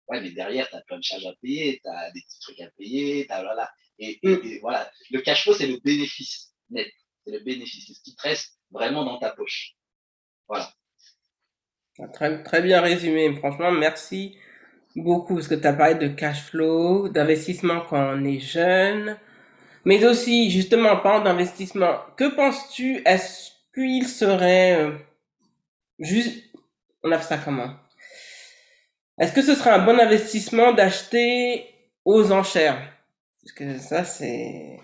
Ouais, 0.07 0.21
mais 0.21 0.31
derrière 0.31 0.67
tu 0.69 0.75
as 0.75 0.81
plein 0.81 0.97
de 0.97 1.03
charges 1.03 1.25
à 1.25 1.33
payer, 1.41 1.79
tu 1.83 1.89
as 1.89 2.11
des 2.11 2.21
petits 2.21 2.39
trucs 2.39 2.59
à 2.61 2.69
payer, 2.71 3.27
t'as 3.27 3.43
voilà. 3.43 3.71
Et, 3.99 4.19
et, 4.23 4.31
et, 4.31 4.59
voilà, 4.59 4.91
le 5.11 5.21
cash 5.21 5.43
flow 5.43 5.53
c'est 5.53 5.67
le 5.67 5.79
bénéfice 5.79 6.53
net, 6.69 6.91
c'est 7.23 7.31
le 7.31 7.39
bénéfice, 7.39 7.85
c'est 7.87 7.93
ce 7.93 8.01
qui 8.01 8.15
te 8.15 8.21
reste 8.23 8.59
vraiment 8.71 9.05
dans 9.05 9.19
ta 9.19 9.31
poche. 9.31 9.75
Voilà. 10.47 10.73
Très, 12.13 12.43
très 12.43 12.61
bien 12.61 12.81
résumé. 12.81 13.33
Franchement, 13.37 13.71
merci 13.71 14.37
beaucoup 14.95 15.35
parce 15.35 15.47
que 15.47 15.55
tu 15.55 15.65
as 15.65 15.73
parlé 15.73 15.95
de 15.95 16.13
cash 16.13 16.43
flow, 16.43 17.09
d'investissement 17.09 17.81
quand 17.81 18.17
on 18.17 18.25
est 18.25 18.39
jeune, 18.39 19.17
mais 19.85 20.03
aussi 20.03 20.49
justement 20.49 20.89
en 20.89 20.97
parlant 20.97 21.23
d'investissement. 21.23 21.99
Que 22.17 22.35
penses-tu? 22.35 23.01
Est-ce 23.05 23.51
qu'il 23.73 24.07
serait 24.07 24.81
euh, 24.81 24.97
juste, 25.99 26.43
on 27.03 27.11
a 27.11 27.19
fait 27.19 27.27
ça 27.27 27.37
comment? 27.37 27.75
Est-ce 29.17 29.31
que 29.31 29.41
ce 29.41 29.55
serait 29.55 29.69
un 29.69 29.85
bon 29.85 29.99
investissement 29.99 30.73
d'acheter 30.73 31.73
aux 32.03 32.31
enchères? 32.31 32.91
Parce 33.41 33.53
que 33.53 33.77
ça, 33.77 34.03
c'est. 34.03 34.79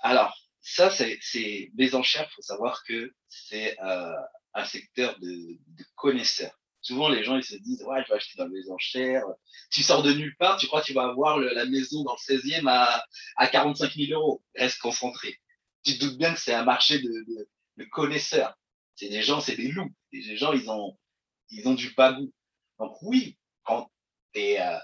Alors, 0.00 0.34
ça, 0.60 0.90
c'est 0.90 1.70
les 1.76 1.94
enchères. 1.94 2.26
Il 2.30 2.34
faut 2.34 2.42
savoir 2.42 2.82
que 2.84 3.12
c'est 3.28 3.78
euh, 3.80 4.12
un 4.54 4.64
secteur 4.64 5.18
de, 5.20 5.28
de, 5.28 5.84
connaisseurs. 5.94 6.58
Souvent, 6.82 7.08
les 7.08 7.22
gens, 7.22 7.36
ils 7.36 7.44
se 7.44 7.54
disent, 7.54 7.84
ouais, 7.84 8.02
je 8.02 8.08
vais 8.08 8.16
acheter 8.16 8.36
dans 8.36 8.48
les 8.48 8.68
enchères. 8.68 9.24
Tu 9.70 9.84
sors 9.84 10.02
de 10.02 10.12
nulle 10.12 10.36
part, 10.36 10.58
tu 10.58 10.66
crois 10.66 10.80
que 10.80 10.86
tu 10.86 10.92
vas 10.92 11.04
avoir 11.04 11.38
la 11.38 11.64
maison 11.64 12.02
dans 12.02 12.14
le 12.14 12.36
16e 12.36 12.68
à, 12.68 13.04
à 13.36 13.46
45 13.46 13.94
000 13.94 14.20
euros. 14.20 14.42
Reste 14.56 14.80
concentré. 14.80 15.38
Tu 15.84 15.96
te 15.96 16.04
doutes 16.04 16.18
bien 16.18 16.34
que 16.34 16.40
c'est 16.40 16.52
un 16.52 16.64
marché 16.64 16.98
de, 16.98 17.84
connaisseurs. 17.92 18.58
C'est 18.96 19.08
des 19.08 19.22
gens, 19.22 19.40
c'est 19.40 19.56
des 19.56 19.68
loups. 19.68 19.92
des 20.12 20.36
gens, 20.36 20.52
ils 20.52 20.68
ont, 20.70 21.74
du 21.74 21.90
bagou. 21.90 22.32
Donc 22.80 22.96
oui, 23.02 23.38
quand 23.62 23.88
euh, 24.36 24.78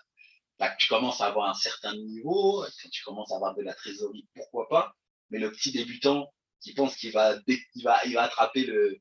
là, 0.58 0.76
tu 0.78 0.86
commences 0.86 1.20
à 1.20 1.26
avoir 1.26 1.48
un 1.50 1.54
certain 1.54 1.96
niveau, 1.96 2.64
quand 2.64 2.88
tu 2.90 3.02
commences 3.02 3.32
à 3.32 3.36
avoir 3.36 3.56
de 3.56 3.62
la 3.62 3.74
trésorerie, 3.74 4.28
pourquoi 4.34 4.68
pas. 4.68 4.94
Mais 5.30 5.38
le 5.38 5.50
petit 5.50 5.72
débutant 5.72 6.32
qui 6.60 6.74
pense 6.74 6.96
qu'il 6.96 7.12
va, 7.12 7.36
il 7.46 7.82
va, 7.82 8.04
il 8.06 8.14
va 8.14 8.22
attraper 8.22 8.64
le, 8.64 9.00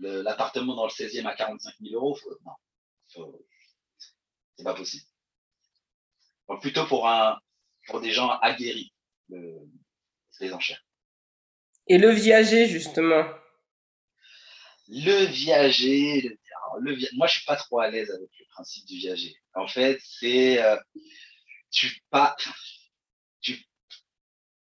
l'appartement 0.00 0.74
dans 0.74 0.84
le 0.84 0.90
16e 0.90 1.26
à 1.26 1.34
45 1.34 1.74
000 1.80 1.94
euros, 1.94 2.14
faut, 2.14 2.30
non, 2.44 2.52
faut, 3.12 3.46
c'est 4.56 4.64
pas 4.64 4.74
possible. 4.74 5.04
Donc 6.48 6.60
plutôt 6.60 6.86
pour 6.86 7.08
un, 7.08 7.38
pour 7.86 8.00
des 8.00 8.12
gens 8.12 8.30
aguerris, 8.40 8.92
le, 9.28 9.58
les 10.40 10.52
enchères. 10.52 10.84
Et 11.86 11.98
le 11.98 12.10
viager, 12.10 12.68
justement? 12.68 13.24
Le 14.88 15.24
viager, 15.26 16.22
le, 16.22 16.38
le, 16.80 17.16
moi 17.16 17.26
je 17.26 17.34
suis 17.34 17.44
pas 17.44 17.56
trop 17.56 17.80
à 17.80 17.90
l'aise 17.90 18.10
avec 18.10 18.30
le 18.38 18.44
principe 18.50 18.86
du 18.86 18.96
viager. 18.96 19.34
En 19.54 19.68
fait, 19.68 20.00
c'est 20.02 20.62
euh, 20.62 20.76
tu 21.70 22.00
pas 22.10 22.36
tu 23.40 23.64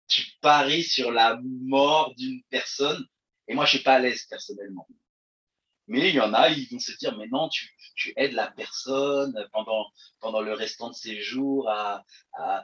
tu 0.07 0.25
paries 0.41 0.83
sur 0.83 1.11
la 1.11 1.39
mort 1.43 2.13
d'une 2.15 2.41
personne 2.49 3.05
et 3.47 3.53
moi 3.53 3.65
je 3.65 3.75
suis 3.75 3.83
pas 3.83 3.95
à 3.95 3.99
l'aise 3.99 4.25
personnellement. 4.29 4.87
Mais 5.87 6.09
il 6.09 6.15
y 6.15 6.19
en 6.19 6.33
a, 6.33 6.49
ils 6.49 6.67
vont 6.69 6.79
se 6.79 6.91
dire, 6.97 7.17
mais 7.17 7.27
non, 7.27 7.47
tu, 7.49 7.69
tu 7.95 8.13
aides 8.17 8.33
la 8.33 8.51
personne 8.51 9.47
pendant, 9.53 9.85
pendant 10.19 10.41
le 10.41 10.53
restant 10.53 10.89
de 10.89 10.95
ses 10.95 11.21
jours 11.21 11.69
à, 11.69 12.03
à, 12.33 12.63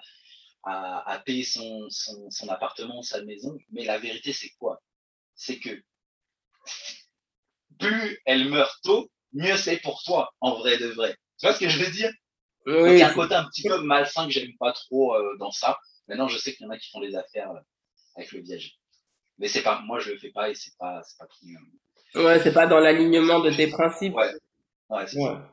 à, 0.63 1.11
à 1.11 1.19
payer 1.19 1.43
son, 1.43 1.87
son, 1.89 2.29
son, 2.29 2.49
appartement, 2.49 3.01
sa 3.01 3.23
maison. 3.23 3.57
Mais 3.71 3.85
la 3.85 3.97
vérité, 3.97 4.33
c'est 4.33 4.49
quoi? 4.59 4.81
C'est 5.35 5.59
que 5.59 5.83
plus 7.79 8.19
elle 8.25 8.49
meurt 8.49 8.77
tôt, 8.83 9.09
mieux 9.33 9.57
c'est 9.57 9.77
pour 9.77 10.03
toi, 10.03 10.33
en 10.41 10.55
vrai 10.55 10.77
de 10.77 10.87
vrai. 10.87 11.17
Tu 11.39 11.45
vois 11.45 11.55
ce 11.55 11.59
que 11.59 11.69
je 11.69 11.83
veux 11.83 11.91
dire? 11.91 12.11
Oui. 12.65 12.73
Donc, 12.73 12.91
il 12.91 12.99
y 12.99 13.01
a 13.03 13.09
un 13.09 13.13
côté 13.13 13.35
un 13.35 13.45
petit 13.45 13.63
peu 13.63 13.81
malsain 13.81 14.25
que 14.25 14.31
j'aime 14.31 14.55
pas 14.57 14.73
trop 14.73 15.15
euh, 15.15 15.35
dans 15.39 15.51
ça. 15.51 15.77
Maintenant, 16.07 16.27
je 16.27 16.37
sais 16.37 16.53
qu'il 16.53 16.65
y 16.65 16.67
en 16.67 16.71
a 16.71 16.77
qui 16.77 16.89
font 16.89 17.01
des 17.01 17.15
affaires 17.15 17.51
euh, 17.51 17.59
avec 18.15 18.31
le 18.31 18.41
viager. 18.41 18.71
Mais 19.37 19.47
c'est 19.47 19.63
pas, 19.63 19.81
moi, 19.81 19.99
je 19.99 20.11
le 20.11 20.19
fais 20.19 20.31
pas 20.31 20.49
et 20.49 20.55
c'est 20.55 20.75
pas, 20.77 21.01
c'est 21.03 21.17
pas 21.17 21.25
trop, 21.25 21.47
Ouais, 22.15 22.39
c'est 22.39 22.53
pas 22.53 22.67
dans 22.67 22.79
l'alignement 22.79 23.39
de 23.39 23.49
tes 23.49 23.67
principes. 23.67 24.15
Ouais, 24.15 24.29
ouais 24.89 25.03
c'est 25.07 25.17
ouais. 25.17 25.25
ça. 25.25 25.49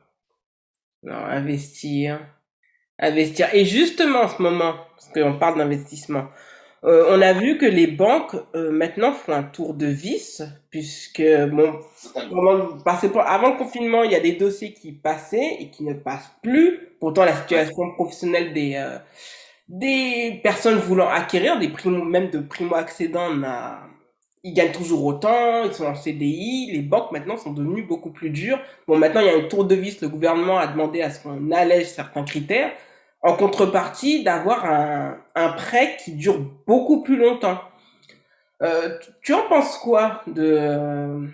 Non, 1.03 1.15
investir. 1.15 2.19
Investir. 2.99 3.49
Et 3.53 3.65
justement, 3.65 4.21
en 4.21 4.27
ce 4.27 4.41
moment, 4.41 4.75
parce 4.95 5.09
qu'on 5.13 5.39
parle 5.39 5.57
d'investissement, 5.57 6.27
euh, 6.83 7.05
on 7.09 7.21
a 7.21 7.33
vu 7.33 7.57
que 7.57 7.65
les 7.65 7.87
banques 7.87 8.35
euh, 8.55 8.71
maintenant 8.71 9.11
font 9.11 9.33
un 9.33 9.43
tour 9.43 9.75
de 9.75 9.85
vis, 9.85 10.41
puisque 10.71 11.21
bon, 11.21 11.79
parce 12.83 13.01
que 13.01 13.17
avant 13.19 13.51
le 13.51 13.57
confinement, 13.57 14.03
il 14.03 14.11
y 14.11 14.15
a 14.15 14.19
des 14.19 14.33
dossiers 14.33 14.73
qui 14.73 14.91
passaient 14.91 15.57
et 15.59 15.69
qui 15.69 15.83
ne 15.83 15.93
passent 15.93 16.31
plus. 16.41 16.95
Pourtant, 16.99 17.25
la 17.25 17.35
situation 17.35 17.91
professionnelle 17.93 18.53
des 18.53 18.75
euh, 18.75 18.97
des 19.67 20.39
personnes 20.43 20.77
voulant 20.77 21.07
acquérir, 21.07 21.57
des 21.59 21.69
primo, 21.69 22.03
même 22.03 22.29
de 22.29 22.39
primo 22.39 22.75
accédants, 22.75 23.33
n'a 23.33 23.83
ils 24.43 24.53
gagnent 24.53 24.71
toujours 24.71 25.05
autant, 25.05 25.63
ils 25.65 25.73
sont 25.73 25.85
en 25.85 25.95
CDI, 25.95 26.71
les 26.71 26.81
banques 26.81 27.11
maintenant 27.11 27.37
sont 27.37 27.53
devenues 27.53 27.83
beaucoup 27.83 28.09
plus 28.11 28.31
dures. 28.31 28.59
Bon, 28.87 28.97
maintenant 28.97 29.21
il 29.21 29.27
y 29.27 29.29
a 29.29 29.35
une 29.35 29.47
tour 29.47 29.65
de 29.65 29.75
vis, 29.75 30.01
le 30.01 30.09
gouvernement 30.09 30.57
a 30.57 30.67
demandé 30.67 31.01
à 31.01 31.11
ce 31.11 31.21
qu'on 31.21 31.51
allège 31.51 31.87
certains 31.87 32.23
critères, 32.23 32.71
en 33.21 33.35
contrepartie 33.35 34.23
d'avoir 34.23 34.65
un, 34.65 35.17
un 35.35 35.49
prêt 35.49 35.97
qui 36.03 36.13
dure 36.13 36.39
beaucoup 36.65 37.03
plus 37.03 37.17
longtemps. 37.17 37.61
Euh, 38.63 38.97
tu 39.21 39.33
en 39.33 39.47
penses 39.47 39.77
quoi 39.77 40.23
de, 40.25 41.27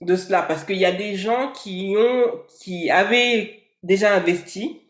de 0.00 0.16
cela? 0.16 0.42
Parce 0.42 0.64
qu'il 0.64 0.76
y 0.76 0.86
a 0.86 0.92
des 0.92 1.16
gens 1.16 1.52
qui 1.52 1.94
ont, 1.98 2.40
qui 2.60 2.90
avaient 2.90 3.62
déjà 3.82 4.14
investi, 4.14 4.80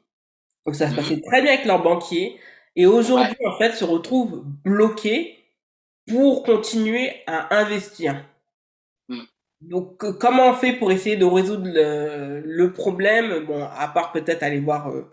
donc 0.66 0.76
ça 0.76 0.88
se 0.88 0.94
passait 0.94 1.20
très 1.20 1.42
bien 1.42 1.54
avec 1.54 1.64
leur 1.64 1.82
banquier, 1.82 2.38
et 2.76 2.86
aujourd'hui 2.86 3.34
ouais. 3.40 3.46
en 3.48 3.58
fait 3.58 3.72
se 3.72 3.84
retrouvent 3.84 4.44
bloqués 4.64 5.39
pour 6.10 6.42
continuer 6.42 7.22
à 7.26 7.56
investir. 7.56 8.24
Mm. 9.08 9.22
Donc, 9.60 10.04
euh, 10.04 10.12
comment 10.12 10.50
on 10.50 10.54
fait 10.54 10.74
pour 10.74 10.90
essayer 10.92 11.16
de 11.16 11.24
résoudre 11.24 11.66
le, 11.66 12.42
le 12.44 12.72
problème? 12.72 13.46
Bon, 13.46 13.64
à 13.64 13.88
part 13.88 14.12
peut-être 14.12 14.42
aller 14.42 14.60
voir 14.60 14.90
euh, 14.90 15.10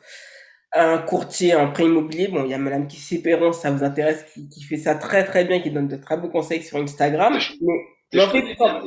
un 0.73 0.97
courtier 0.97 1.55
en 1.55 1.71
prêt 1.71 1.85
immobilier. 1.85 2.27
Bon, 2.27 2.43
il 2.43 2.51
y 2.51 2.53
a 2.53 2.57
Madame 2.57 2.87
Kissé 2.87 3.21
Perron, 3.21 3.53
ça 3.53 3.71
vous 3.71 3.83
intéresse, 3.83 4.25
qui, 4.33 4.49
qui, 4.49 4.63
fait 4.63 4.77
ça 4.77 4.95
très 4.95 5.23
très 5.23 5.45
bien, 5.45 5.61
qui 5.61 5.71
donne 5.71 5.87
de 5.87 5.97
très 5.97 6.17
beaux 6.17 6.29
conseils 6.29 6.63
sur 6.63 6.77
Instagram. 6.77 7.39
Mais, 7.61 7.73
mais, 8.13 8.23
en 8.23 8.29
fait, 8.29 8.55
comment... 8.55 8.81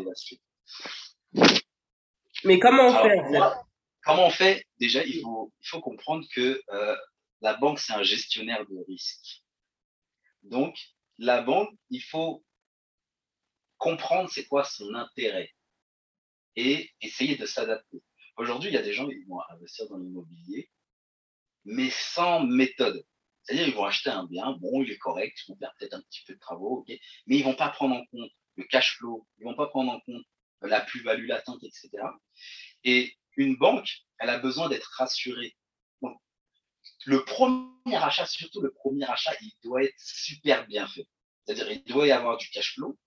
mais 2.44 2.58
comment 2.58 2.82
on 2.84 2.94
Alors, 2.94 3.02
fait 3.02 3.18
en 3.18 3.24
fait? 3.24 3.38
moi, 3.38 3.64
Comment 4.04 4.26
on 4.26 4.30
fait? 4.30 4.64
Déjà, 4.78 5.04
il 5.04 5.20
faut, 5.20 5.52
il 5.60 5.68
faut 5.68 5.80
comprendre 5.80 6.24
que 6.34 6.60
euh, 6.72 6.96
la 7.42 7.54
banque, 7.54 7.78
c'est 7.78 7.92
un 7.92 8.02
gestionnaire 8.02 8.64
de 8.66 8.84
risque. 8.88 9.42
Donc, 10.42 10.74
la 11.20 11.42
banque, 11.42 11.70
il 11.90 12.02
faut 12.02 12.44
comprendre 13.76 14.30
c'est 14.30 14.46
quoi 14.46 14.64
son 14.64 14.94
intérêt 14.94 15.54
et 16.56 16.90
essayer 17.02 17.36
de 17.36 17.44
s'adapter. 17.44 18.02
Aujourd'hui, 18.36 18.70
il 18.70 18.74
y 18.74 18.78
a 18.78 18.82
des 18.82 18.94
gens 18.94 19.06
qui 19.06 19.22
vont 19.24 19.40
investir 19.50 19.86
dans 19.88 19.98
l'immobilier, 19.98 20.70
mais 21.64 21.90
sans 21.90 22.44
méthode. 22.46 23.04
C'est-à-dire, 23.42 23.68
ils 23.68 23.74
vont 23.74 23.84
acheter 23.84 24.08
un 24.08 24.24
bien, 24.24 24.52
bon, 24.52 24.82
il 24.82 24.90
est 24.90 24.98
correct, 24.98 25.38
ils 25.46 25.52
vont 25.52 25.58
faire 25.58 25.74
peut-être 25.78 25.94
un 25.94 26.00
petit 26.02 26.22
peu 26.26 26.34
de 26.34 26.38
travaux, 26.38 26.84
mais 26.88 27.36
ils 27.36 27.44
vont 27.44 27.54
pas 27.54 27.68
prendre 27.68 27.96
en 27.96 28.06
compte 28.06 28.30
le 28.56 28.64
cash 28.64 28.96
flow, 28.96 29.26
ils 29.38 29.44
vont 29.44 29.54
pas 29.54 29.68
prendre 29.68 29.92
en 29.92 30.00
compte 30.00 30.24
la 30.62 30.80
plus-value 30.80 31.26
latente, 31.26 31.62
etc. 31.62 31.90
Et 32.84 33.14
une 33.36 33.56
banque, 33.56 33.90
elle 34.18 34.30
a 34.30 34.38
besoin 34.38 34.70
d'être 34.70 34.90
rassurée. 34.96 35.54
Le 37.06 37.24
premier 37.24 37.96
achat, 37.96 38.26
surtout 38.26 38.60
le 38.60 38.72
premier 38.72 39.08
achat, 39.08 39.34
il 39.40 39.52
doit 39.62 39.82
être 39.82 39.98
super 39.98 40.66
bien 40.66 40.86
fait. 40.86 41.08
C'est-à-dire, 41.44 41.70
il 41.70 41.84
doit 41.84 42.06
y 42.06 42.12
avoir 42.12 42.36
du 42.36 42.48
cash 42.50 42.74
flow, 42.74 42.98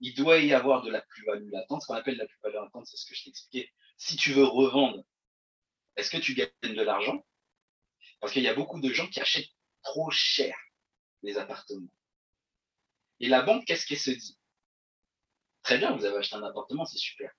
il 0.00 0.14
doit 0.14 0.38
y 0.38 0.52
avoir 0.52 0.82
de 0.82 0.90
la 0.90 1.02
plus-value 1.02 1.50
latente. 1.50 1.82
Ce 1.82 1.86
qu'on 1.86 1.94
appelle 1.94 2.16
la 2.16 2.26
plus-value 2.26 2.54
latente, 2.54 2.86
c'est 2.86 2.96
ce 2.96 3.06
que 3.06 3.14
je 3.14 3.24
t'expliquais. 3.24 3.70
Si 3.96 4.16
tu 4.16 4.32
veux 4.32 4.44
revendre, 4.44 5.04
est-ce 5.96 6.10
que 6.10 6.16
tu 6.16 6.34
gagnes 6.34 6.50
de 6.62 6.82
l'argent? 6.82 7.24
Parce 8.20 8.32
qu'il 8.32 8.42
y 8.42 8.48
a 8.48 8.54
beaucoup 8.54 8.80
de 8.80 8.92
gens 8.92 9.08
qui 9.08 9.20
achètent 9.20 9.50
trop 9.82 10.10
cher 10.10 10.56
les 11.22 11.38
appartements. 11.38 11.88
Et 13.20 13.28
la 13.28 13.42
banque, 13.42 13.64
qu'est-ce 13.64 13.86
qu'elle 13.86 13.98
se 13.98 14.10
dit? 14.10 14.38
Très 15.62 15.78
bien, 15.78 15.96
vous 15.96 16.04
avez 16.04 16.16
acheté 16.16 16.36
un 16.36 16.42
appartement, 16.42 16.84
c'est 16.86 16.98
super. 16.98 17.32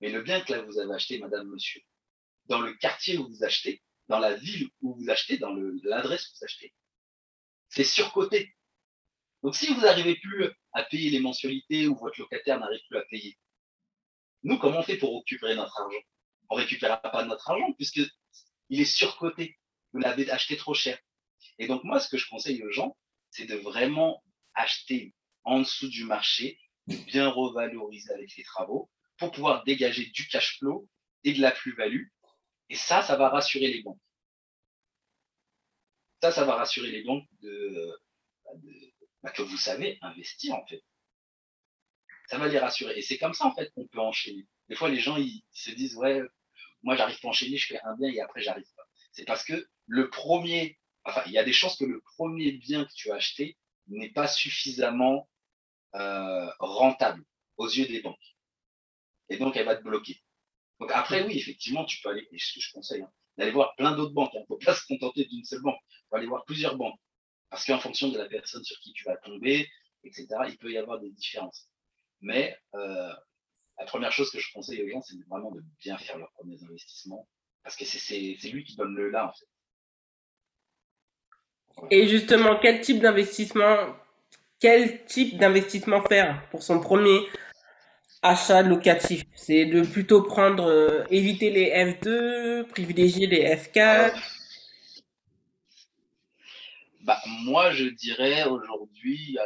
Mais 0.00 0.08
le 0.10 0.22
bien 0.22 0.40
que 0.40 0.52
là, 0.52 0.62
vous 0.62 0.78
avez 0.78 0.94
acheté, 0.94 1.18
madame, 1.18 1.48
monsieur, 1.48 1.80
dans 2.46 2.60
le 2.60 2.74
quartier 2.74 3.18
où 3.18 3.28
vous 3.28 3.44
achetez, 3.44 3.82
dans 4.08 4.18
la 4.18 4.34
ville 4.34 4.68
où 4.80 4.94
vous 4.94 5.10
achetez, 5.10 5.38
dans 5.38 5.54
l'adresse 5.84 6.28
où 6.28 6.32
vous 6.38 6.44
achetez. 6.44 6.74
C'est 7.68 7.84
surcoté. 7.84 8.54
Donc 9.42 9.54
si 9.54 9.72
vous 9.72 9.80
n'arrivez 9.80 10.16
plus 10.16 10.48
à 10.72 10.82
payer 10.84 11.10
les 11.10 11.20
mensualités 11.20 11.86
ou 11.86 11.96
votre 11.96 12.18
locataire 12.18 12.58
n'arrive 12.58 12.80
plus 12.88 12.98
à 12.98 13.02
payer, 13.02 13.38
nous, 14.42 14.58
comment 14.58 14.78
on 14.78 14.82
fait 14.82 14.96
pour 14.96 15.18
récupérer 15.18 15.54
notre 15.54 15.80
argent? 15.80 15.98
On 16.48 16.56
ne 16.56 16.62
récupérera 16.62 16.98
pas 16.98 17.24
notre 17.24 17.50
argent 17.50 17.72
puisque 17.74 18.00
il 18.68 18.80
est 18.80 18.84
surcoté. 18.84 19.58
Vous 19.92 20.00
l'avez 20.00 20.30
acheté 20.30 20.56
trop 20.56 20.74
cher. 20.74 20.98
Et 21.58 21.66
donc 21.66 21.84
moi, 21.84 22.00
ce 22.00 22.08
que 22.08 22.16
je 22.16 22.28
conseille 22.28 22.62
aux 22.62 22.70
gens, 22.70 22.96
c'est 23.30 23.46
de 23.46 23.56
vraiment 23.56 24.22
acheter 24.54 25.14
en 25.44 25.60
dessous 25.60 25.88
du 25.88 26.04
marché, 26.04 26.58
de 26.86 26.96
bien 26.96 27.28
revaloriser 27.28 28.12
avec 28.12 28.34
les 28.36 28.44
travaux 28.44 28.90
pour 29.18 29.32
pouvoir 29.32 29.64
dégager 29.64 30.06
du 30.06 30.26
cash 30.28 30.58
flow 30.58 30.88
et 31.24 31.32
de 31.32 31.40
la 31.40 31.50
plus-value. 31.50 32.06
Et 32.70 32.76
ça, 32.76 33.02
ça 33.02 33.16
va 33.16 33.28
rassurer 33.28 33.68
les 33.68 33.82
banques. 33.82 34.00
Ça, 36.20 36.32
ça 36.32 36.44
va 36.44 36.56
rassurer 36.56 36.90
les 36.90 37.02
banques 37.04 37.26
de, 37.40 37.98
bah, 39.22 39.30
que 39.30 39.42
vous 39.42 39.56
savez 39.56 39.98
investir 40.02 40.54
en 40.54 40.66
fait. 40.66 40.82
Ça 42.28 42.38
va 42.38 42.48
les 42.48 42.58
rassurer. 42.58 42.98
Et 42.98 43.02
c'est 43.02 43.18
comme 43.18 43.34
ça 43.34 43.46
en 43.46 43.54
fait 43.54 43.70
qu'on 43.74 43.86
peut 43.86 44.00
enchaîner. 44.00 44.46
Des 44.68 44.74
fois, 44.74 44.88
les 44.88 44.98
gens 44.98 45.16
ils, 45.16 45.42
se 45.52 45.70
disent 45.70 45.96
ouais, 45.96 46.20
moi 46.82 46.96
j'arrive 46.96 47.18
pas 47.20 47.28
à 47.28 47.30
enchaîner, 47.30 47.56
je 47.56 47.66
fais 47.68 47.80
un 47.84 47.96
bien 47.96 48.10
et 48.10 48.20
après 48.20 48.42
j'arrive 48.42 48.70
pas. 48.76 48.84
C'est 49.12 49.24
parce 49.24 49.44
que 49.44 49.68
le 49.86 50.10
premier, 50.10 50.78
enfin, 51.04 51.22
il 51.26 51.32
y 51.32 51.38
a 51.38 51.44
des 51.44 51.52
chances 51.52 51.76
que 51.76 51.84
le 51.84 52.00
premier 52.00 52.52
bien 52.52 52.84
que 52.84 52.92
tu 52.94 53.10
as 53.10 53.16
acheté 53.16 53.56
n'est 53.88 54.10
pas 54.10 54.28
suffisamment 54.28 55.28
euh, 55.94 56.50
rentable 56.58 57.24
aux 57.56 57.68
yeux 57.68 57.86
des 57.86 58.02
banques. 58.02 58.36
Et 59.30 59.38
donc, 59.38 59.56
elle 59.56 59.66
va 59.66 59.76
te 59.76 59.82
bloquer. 59.82 60.22
Donc 60.80 60.90
après, 60.92 61.24
oui, 61.24 61.36
effectivement, 61.36 61.84
tu 61.84 62.00
peux 62.02 62.10
aller, 62.10 62.28
et 62.30 62.38
ce 62.38 62.54
que 62.54 62.60
je 62.60 62.72
conseille, 62.72 63.02
hein, 63.02 63.12
d'aller 63.36 63.50
voir 63.50 63.74
plein 63.76 63.96
d'autres 63.96 64.14
banques. 64.14 64.30
Hein. 64.34 64.40
ne 64.40 64.46
faut 64.46 64.58
pas 64.58 64.74
se 64.74 64.86
contenter 64.86 65.24
d'une 65.24 65.44
seule 65.44 65.62
banque. 65.62 65.80
Il 65.88 66.06
faut 66.10 66.16
aller 66.16 66.26
voir 66.26 66.44
plusieurs 66.44 66.76
banques. 66.76 66.98
Parce 67.50 67.64
qu'en 67.64 67.78
fonction 67.78 68.08
de 68.08 68.18
la 68.18 68.26
personne 68.26 68.62
sur 68.62 68.78
qui 68.80 68.92
tu 68.92 69.04
vas 69.04 69.16
tomber, 69.16 69.68
etc., 70.04 70.26
il 70.48 70.58
peut 70.58 70.70
y 70.70 70.78
avoir 70.78 71.00
des 71.00 71.10
différences. 71.10 71.68
Mais 72.20 72.56
euh, 72.74 73.12
la 73.78 73.84
première 73.86 74.12
chose 74.12 74.30
que 74.30 74.38
je 74.38 74.52
conseille 74.52 74.82
aux 74.82 74.88
gens, 74.88 75.02
c'est 75.02 75.16
vraiment 75.28 75.50
de 75.50 75.62
bien 75.80 75.96
faire 75.98 76.18
leurs 76.18 76.32
premiers 76.32 76.62
investissements. 76.62 77.26
Parce 77.62 77.76
que 77.76 77.84
c'est 77.84 78.36
lui 78.50 78.64
qui 78.64 78.76
donne 78.76 78.94
le 78.94 79.10
là, 79.10 79.28
en 79.28 79.32
fait. 79.32 79.46
Et 81.90 82.08
justement, 82.08 82.58
quel 82.60 82.80
type 82.80 83.00
d'investissement, 83.00 83.94
quel 84.58 85.04
type 85.04 85.38
d'investissement 85.38 86.02
faire 86.02 86.48
pour 86.50 86.62
son 86.62 86.80
premier 86.80 87.20
achat 88.22 88.62
locatif. 88.62 89.24
C'est 89.34 89.66
de 89.66 89.82
plutôt 89.82 90.22
prendre, 90.22 90.64
euh, 90.64 91.04
éviter 91.10 91.50
les 91.50 91.70
F2, 91.70 92.66
privilégier 92.68 93.26
les 93.26 93.44
F4 93.56 94.14
bah, 97.02 97.20
Moi, 97.44 97.70
je 97.72 97.86
dirais 97.86 98.44
aujourd'hui, 98.44 99.38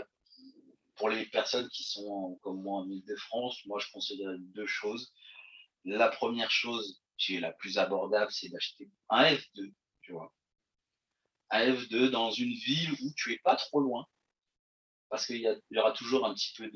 pour 0.96 1.08
les 1.08 1.26
personnes 1.26 1.68
qui 1.68 1.84
sont 1.84 2.38
comme 2.42 2.62
moi 2.62 2.80
en 2.80 2.88
Ile-de-France, 2.88 3.64
moi, 3.66 3.78
je 3.80 3.90
considère 3.92 4.30
deux 4.38 4.66
choses. 4.66 5.12
La 5.84 6.08
première 6.08 6.50
chose, 6.50 7.02
qui 7.18 7.36
est 7.36 7.40
la 7.40 7.52
plus 7.52 7.78
abordable, 7.78 8.30
c'est 8.30 8.48
d'acheter 8.48 8.90
un 9.10 9.24
F2, 9.24 9.72
tu 10.02 10.12
vois. 10.12 10.32
À 11.50 11.66
F2 11.66 12.10
dans 12.10 12.30
une 12.30 12.52
ville 12.52 12.92
où 13.02 13.12
tu 13.16 13.32
es 13.32 13.38
pas 13.44 13.56
trop 13.56 13.80
loin, 13.80 14.06
parce 15.08 15.26
qu'il 15.26 15.38
y, 15.38 15.78
aura 15.78 15.92
toujours 15.92 16.24
un 16.24 16.34
petit 16.34 16.52
peu 16.56 16.70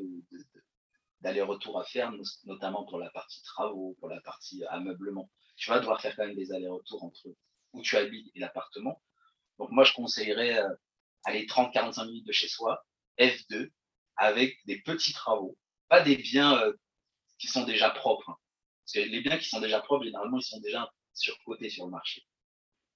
d'aller-retour 1.26 1.80
à 1.80 1.84
faire, 1.84 2.12
notamment 2.44 2.84
pour 2.84 3.00
la 3.00 3.10
partie 3.10 3.42
travaux, 3.42 3.96
pour 3.98 4.08
la 4.08 4.20
partie 4.20 4.64
ameublement. 4.66 5.28
Tu 5.56 5.70
vas 5.70 5.80
devoir 5.80 6.00
faire 6.00 6.14
quand 6.14 6.24
même 6.24 6.36
des 6.36 6.52
allers-retours 6.52 7.02
entre 7.02 7.34
où 7.72 7.82
tu 7.82 7.96
habites 7.96 8.30
et 8.36 8.38
l'appartement. 8.38 9.02
Donc 9.58 9.72
moi, 9.72 9.82
je 9.82 9.92
conseillerais 9.92 10.60
euh, 10.60 10.68
aller 11.24 11.44
30-45 11.46 12.06
minutes 12.06 12.26
de 12.28 12.32
chez 12.32 12.46
soi, 12.46 12.86
F2, 13.18 13.72
avec 14.14 14.56
des 14.66 14.80
petits 14.82 15.12
travaux, 15.12 15.58
pas 15.88 16.00
des 16.00 16.14
biens 16.14 16.62
euh, 16.62 16.72
qui 17.40 17.48
sont 17.48 17.64
déjà 17.64 17.90
propres. 17.90 18.30
Hein. 18.30 18.36
Les 18.94 19.20
biens 19.20 19.36
qui 19.36 19.48
sont 19.48 19.60
déjà 19.60 19.80
propres, 19.80 20.04
généralement, 20.04 20.38
ils 20.38 20.44
sont 20.44 20.60
déjà 20.60 20.88
surcotés 21.12 21.70
sur 21.70 21.86
le 21.86 21.90
marché. 21.90 22.22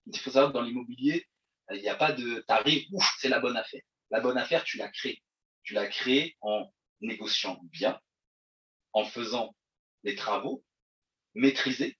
Il 0.07 0.17
faut 0.17 0.31
savoir 0.31 0.53
que 0.53 0.57
dans 0.57 0.63
l'immobilier, 0.63 1.27
il 1.73 1.81
n'y 1.81 1.89
a 1.89 1.97
pas 1.97 2.13
de 2.13 2.45
tarif, 2.47 2.87
ouf, 2.93 3.17
c'est 3.19 3.29
la 3.29 3.41
bonne 3.41 3.57
affaire. 3.57 3.83
La 4.13 4.21
bonne 4.21 4.39
affaire, 4.39 4.63
tu 4.63 4.79
la 4.79 4.89
crées. 4.89 5.21
Tu 5.65 5.75
la 5.75 5.89
crées 5.89 6.37
en 6.43 6.73
négociant 7.01 7.59
bien, 7.65 8.01
en 8.93 9.05
faisant 9.05 9.55
des 10.05 10.15
travaux 10.15 10.65
maîtrisés. 11.35 11.99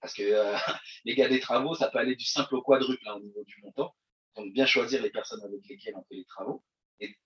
Parce 0.00 0.14
que 0.14 0.22
euh, 0.22 0.56
les 1.04 1.14
gars 1.14 1.28
des 1.28 1.40
travaux, 1.40 1.74
ça 1.74 1.90
peut 1.90 1.98
aller 1.98 2.16
du 2.16 2.24
simple 2.24 2.54
au 2.56 2.62
quadruple 2.62 3.06
hein, 3.06 3.14
au 3.14 3.20
niveau 3.20 3.44
du 3.44 3.60
montant. 3.62 3.94
Donc 4.36 4.52
bien 4.52 4.66
choisir 4.66 5.02
les 5.02 5.10
personnes 5.10 5.42
avec 5.44 5.60
lesquelles 5.68 5.94
on 5.96 6.04
fait 6.04 6.16
les 6.16 6.24
travaux. 6.24 6.64
Et 7.00 7.16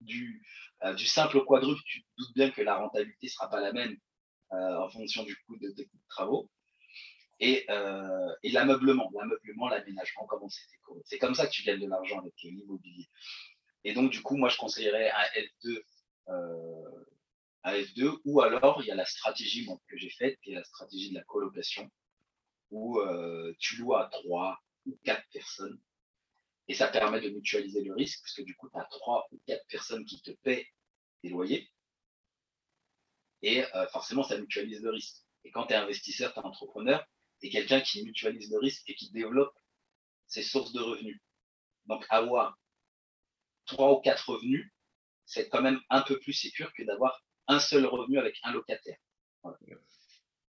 du, 0.00 0.42
euh, 0.84 0.96
simple 0.98 1.38
au 1.38 1.44
quadruple, 1.44 1.80
tu 1.84 2.02
te 2.02 2.08
doutes 2.18 2.34
bien 2.34 2.50
que 2.50 2.62
la 2.62 2.76
rentabilité 2.76 3.26
ne 3.26 3.30
sera 3.30 3.48
pas 3.48 3.60
la 3.60 3.72
même 3.72 3.96
euh, 4.52 4.78
en 4.78 4.88
fonction 4.88 5.24
du 5.24 5.36
coût 5.44 5.56
de, 5.58 5.70
de 5.70 5.88
travaux 6.08 6.50
et, 7.40 7.66
l'ameublement, 8.52 9.10
l'ameublement, 9.14 9.68
l'aménagement, 9.68 10.26
comment 10.26 10.48
c'était 10.48 10.76
C'est 11.04 11.18
comme 11.18 11.34
ça 11.34 11.46
que 11.46 11.52
tu 11.52 11.62
gagnes 11.62 11.80
de 11.80 11.88
l'argent 11.88 12.18
avec 12.18 12.34
l'immobilier. 12.42 13.08
Et 13.84 13.94
donc, 13.94 14.10
du 14.10 14.22
coup, 14.22 14.36
moi, 14.36 14.48
je 14.48 14.56
conseillerais 14.56 15.12
F2, 15.36 15.82
euh, 16.28 17.04
un 17.64 17.72
F2, 17.74 18.18
ou 18.24 18.40
alors 18.40 18.82
il 18.82 18.86
y 18.86 18.90
a 18.90 18.94
la 18.94 19.06
stratégie 19.06 19.66
que 19.88 19.96
j'ai 19.96 20.10
faite, 20.10 20.38
qui 20.42 20.52
est 20.52 20.54
la 20.54 20.64
stratégie 20.64 21.10
de 21.10 21.14
la 21.14 21.24
colocation, 21.24 21.90
où 22.70 23.00
euh, 23.00 23.54
tu 23.58 23.76
loues 23.76 23.94
à 23.94 24.08
trois 24.10 24.58
ou 24.86 24.98
quatre 25.04 25.26
personnes, 25.32 25.80
et 26.68 26.74
ça 26.74 26.88
permet 26.88 27.20
de 27.20 27.30
mutualiser 27.30 27.82
le 27.82 27.94
risque, 27.94 28.20
puisque 28.22 28.42
du 28.42 28.54
coup, 28.56 28.68
tu 28.70 28.78
as 28.78 28.84
trois 28.90 29.26
ou 29.32 29.40
quatre 29.46 29.66
personnes 29.68 30.04
qui 30.04 30.20
te 30.22 30.30
paient 30.42 30.66
des 31.22 31.30
loyers, 31.30 31.70
et 33.42 33.64
euh, 33.74 33.86
forcément, 33.88 34.22
ça 34.22 34.38
mutualise 34.38 34.82
le 34.82 34.90
risque. 34.90 35.24
Et 35.44 35.50
quand 35.50 35.66
tu 35.66 35.72
es 35.72 35.76
investisseur, 35.76 36.32
tu 36.32 36.40
es 36.40 36.42
entrepreneur, 36.42 37.04
et 37.42 37.50
quelqu'un 37.50 37.80
qui 37.80 38.04
mutualise 38.04 38.50
le 38.50 38.58
risque 38.58 38.82
et 38.88 38.94
qui 38.94 39.10
développe 39.12 39.54
ses 40.26 40.42
sources 40.42 40.72
de 40.72 40.80
revenus. 40.80 41.20
Donc 41.86 42.04
avoir 42.10 42.58
trois 43.64 43.92
ou 43.92 44.00
quatre 44.00 44.30
revenus, 44.30 44.70
c'est 45.24 45.48
quand 45.48 45.62
même 45.62 45.80
un 45.90 46.02
peu 46.02 46.18
plus 46.18 46.32
sûr 46.32 46.72
que 46.74 46.82
d'avoir 46.82 47.22
un 47.48 47.58
seul 47.58 47.86
revenu 47.86 48.18
avec 48.18 48.36
un 48.44 48.52
locataire. 48.52 48.96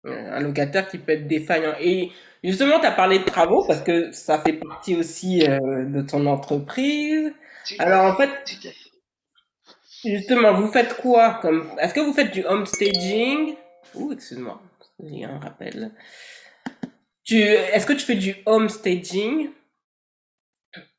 Un 0.05 0.40
locataire 0.40 0.88
qui 0.88 0.99
peut 0.99 1.12
être 1.12 1.26
défaillant. 1.26 1.74
Et 1.80 2.11
justement, 2.43 2.80
tu 2.80 2.86
as 2.86 2.93
parlé 2.93 3.20
de 3.20 3.24
travaux 3.24 3.64
parce 3.66 3.80
que 3.80 4.12
ça 4.12 4.40
fait 4.40 4.55
partie 4.55 4.97
aussi 4.97 5.47
euh, 5.49 5.84
de 5.84 6.03
ton 6.03 6.26
entreprise. 6.26 7.32
Alors 7.78 8.05
en 8.05 8.16
fait, 8.16 8.30
justement, 10.05 10.55
vous 10.55 10.70
faites 10.72 10.97
quoi 10.97 11.38
comme 11.40 11.70
Est-ce 11.80 11.95
que 11.95 12.01
vous 12.01 12.12
faites 12.12 12.32
du 12.32 12.45
home 12.45 12.66
staging 12.66 13.55
Ouh, 13.95 14.12
excuse-moi, 14.12 14.61
j'ai 15.03 15.24
un 15.24 15.38
rappel. 15.38 15.93
Tu, 17.24 17.38
est-ce 17.38 17.86
que 17.86 17.93
tu 17.93 18.01
fais 18.01 18.16
du 18.16 18.36
home 18.47 18.68
staging 18.68 19.51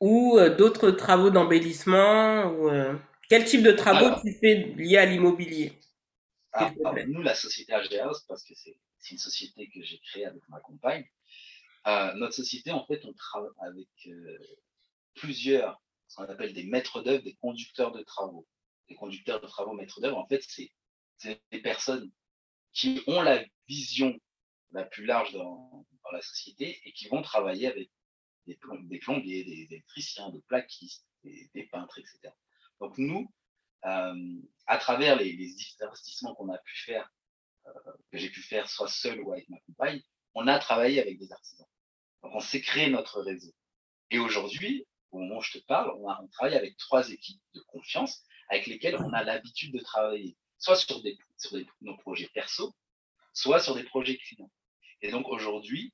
ou 0.00 0.38
euh, 0.38 0.54
d'autres 0.54 0.90
travaux 0.90 1.30
d'embellissement 1.30 2.46
ou 2.46 2.70
euh, 2.70 2.94
quel 3.28 3.44
type 3.44 3.62
de 3.62 3.72
travaux 3.72 4.20
tu 4.20 4.32
fais 4.32 4.72
liés 4.76 4.98
à 4.98 5.06
l'immobilier 5.06 5.72
ah, 6.52 6.72
Nous, 7.06 7.22
la 7.22 7.34
société 7.34 7.72
House, 7.72 8.24
parce 8.28 8.44
que 8.44 8.54
c'est 8.54 8.76
une 9.10 9.18
société 9.18 9.68
que 9.68 9.82
j'ai 9.82 9.98
créée 9.98 10.26
avec 10.26 10.42
ma 10.48 10.60
compagne, 10.60 11.04
euh, 11.86 12.14
notre 12.14 12.34
société, 12.34 12.70
en 12.70 12.84
fait, 12.86 13.04
on 13.04 13.12
travaille 13.12 13.50
avec 13.58 13.88
plusieurs, 15.14 15.82
ce 16.08 16.16
qu'on 16.16 16.24
appelle 16.24 16.52
des 16.52 16.64
maîtres 16.64 17.02
d'œuvre, 17.02 17.22
des 17.22 17.34
conducteurs 17.36 17.92
de 17.92 18.02
travaux. 18.02 18.46
Des 18.88 18.94
conducteurs 18.94 19.40
de 19.40 19.46
travaux 19.46 19.72
maîtres 19.72 20.00
d'œuvre, 20.00 20.18
en 20.18 20.26
fait, 20.26 20.42
c'est 20.46 20.70
des 21.50 21.60
personnes 21.60 22.10
qui 22.72 23.02
ont 23.06 23.22
la 23.22 23.42
vision 23.68 24.18
la 24.72 24.84
plus 24.84 25.06
large 25.06 25.32
dans, 25.32 25.86
la 26.12 26.20
société 26.20 26.80
et 26.84 26.92
qui 26.92 27.08
vont 27.08 27.22
travailler 27.22 27.66
avec 27.66 27.90
des, 28.46 28.56
plombiers, 29.00 29.42
des, 29.42 29.66
électriciens, 29.70 30.30
des 30.30 30.42
plaquistes, 30.42 31.04
des, 31.24 31.68
peintres, 31.72 31.98
etc. 31.98 32.32
Donc 32.80 32.98
nous, 32.98 33.30
euh, 33.84 34.40
à 34.66 34.78
travers 34.78 35.16
les, 35.16 35.54
investissements 35.80 36.34
qu'on 36.34 36.52
a 36.52 36.58
pu 36.58 36.76
faire, 36.84 37.10
euh, 37.66 37.70
que 38.10 38.18
j'ai 38.18 38.30
pu 38.30 38.42
faire 38.42 38.68
soit 38.68 38.88
seul 38.88 39.20
ou 39.20 39.32
avec 39.32 39.48
ma 39.48 39.58
compagne, 39.60 40.02
on 40.34 40.46
a 40.48 40.58
travaillé 40.58 41.00
avec 41.00 41.18
des 41.18 41.32
artisans. 41.32 41.66
Donc 42.22 42.32
on 42.34 42.40
s'est 42.40 42.60
créé 42.60 42.90
notre 42.90 43.20
réseau. 43.20 43.52
Et 44.10 44.18
aujourd'hui, 44.18 44.86
au 45.10 45.18
moment 45.18 45.38
où 45.38 45.42
je 45.42 45.58
te 45.58 45.64
parle, 45.64 45.92
on, 45.98 46.10
on 46.10 46.28
travaille 46.28 46.56
avec 46.56 46.76
trois 46.76 47.10
équipes 47.10 47.40
de 47.54 47.60
confiance 47.60 48.24
avec 48.48 48.66
lesquelles 48.66 48.96
on 48.96 49.12
a 49.12 49.22
l'habitude 49.22 49.72
de 49.72 49.80
travailler, 49.80 50.36
soit 50.58 50.76
sur, 50.76 51.02
des, 51.02 51.16
sur 51.38 51.58
nos 51.80 51.96
projets 51.98 52.28
perso, 52.34 52.74
soit 53.32 53.60
sur 53.60 53.74
des 53.74 53.84
projets 53.84 54.16
clients. 54.16 54.50
Et 55.00 55.10
donc 55.10 55.28
aujourd'hui, 55.28 55.92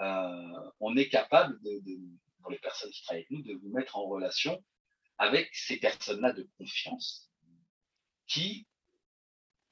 euh, 0.00 0.70
on 0.80 0.96
est 0.96 1.08
capable, 1.08 1.60
de, 1.62 1.80
pour 2.40 2.50
les 2.50 2.58
personnes 2.58 2.90
qui 2.90 3.02
travaillent 3.02 3.22
avec 3.22 3.30
nous, 3.30 3.42
de 3.42 3.54
vous 3.54 3.70
mettre 3.70 3.96
en 3.96 4.06
relation 4.06 4.62
avec 5.22 5.54
ces 5.54 5.76
personnes-là 5.76 6.32
de 6.32 6.48
confiance 6.58 7.30
qui 8.26 8.66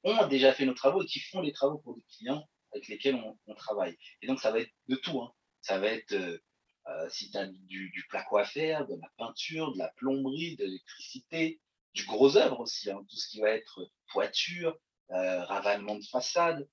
ont 0.03 0.25
déjà 0.27 0.53
fait 0.53 0.65
nos 0.65 0.73
travaux 0.73 1.03
et 1.03 1.05
qui 1.05 1.19
font 1.19 1.41
les 1.41 1.51
travaux 1.51 1.79
pour 1.79 1.95
des 1.95 2.03
clients 2.15 2.47
avec 2.71 2.87
lesquels 2.87 3.15
on, 3.15 3.55
travaille. 3.55 3.97
Et 4.21 4.27
donc 4.27 4.39
ça 4.39 4.49
va 4.49 4.59
être 4.59 4.71
de 4.87 4.95
tout. 4.95 5.21
Hein. 5.21 5.33
Ça 5.59 5.77
va 5.77 5.87
être 5.87 6.13
euh, 6.13 7.09
si 7.09 7.29
tu 7.29 7.37
as 7.37 7.47
du, 7.47 7.89
du 7.89 8.05
placo 8.07 8.37
à 8.37 8.45
faire, 8.45 8.87
de 8.87 8.95
la 8.95 9.09
peinture, 9.17 9.73
de 9.73 9.77
la 9.77 9.89
plomberie, 9.97 10.55
de 10.55 10.63
l'électricité, 10.63 11.59
du 11.93 12.05
gros 12.05 12.37
œuvre 12.37 12.61
aussi, 12.61 12.89
hein, 12.89 13.05
tout 13.09 13.17
ce 13.17 13.27
qui 13.27 13.41
va 13.41 13.49
être 13.49 13.91
toiture, 14.07 14.79
euh, 15.11 15.43
ravalement 15.43 15.95
de 15.95 16.05
façade, 16.05 16.65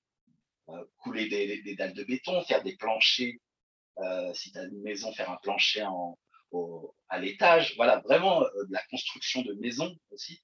euh, 0.69 0.85
couler 0.99 1.27
des, 1.27 1.61
des, 1.63 1.75
dalles 1.75 1.93
de 1.93 2.05
béton, 2.05 2.41
faire 2.45 2.63
des 2.63 2.77
planchers, 2.77 3.35
euh, 3.97 4.33
si 4.33 4.53
tu 4.53 4.57
as 4.57 4.63
une 4.63 4.81
maison, 4.81 5.11
faire 5.11 5.29
un 5.29 5.37
plancher 5.43 5.83
en, 5.83 6.17
à 7.09 7.19
l'étage. 7.19 7.75
Voilà, 7.75 7.99
vraiment 7.99 8.43
euh, 8.43 8.65
de 8.67 8.73
la 8.73 8.83
construction 8.89 9.41
de 9.41 9.53
maison 9.53 9.95
aussi. 10.11 10.41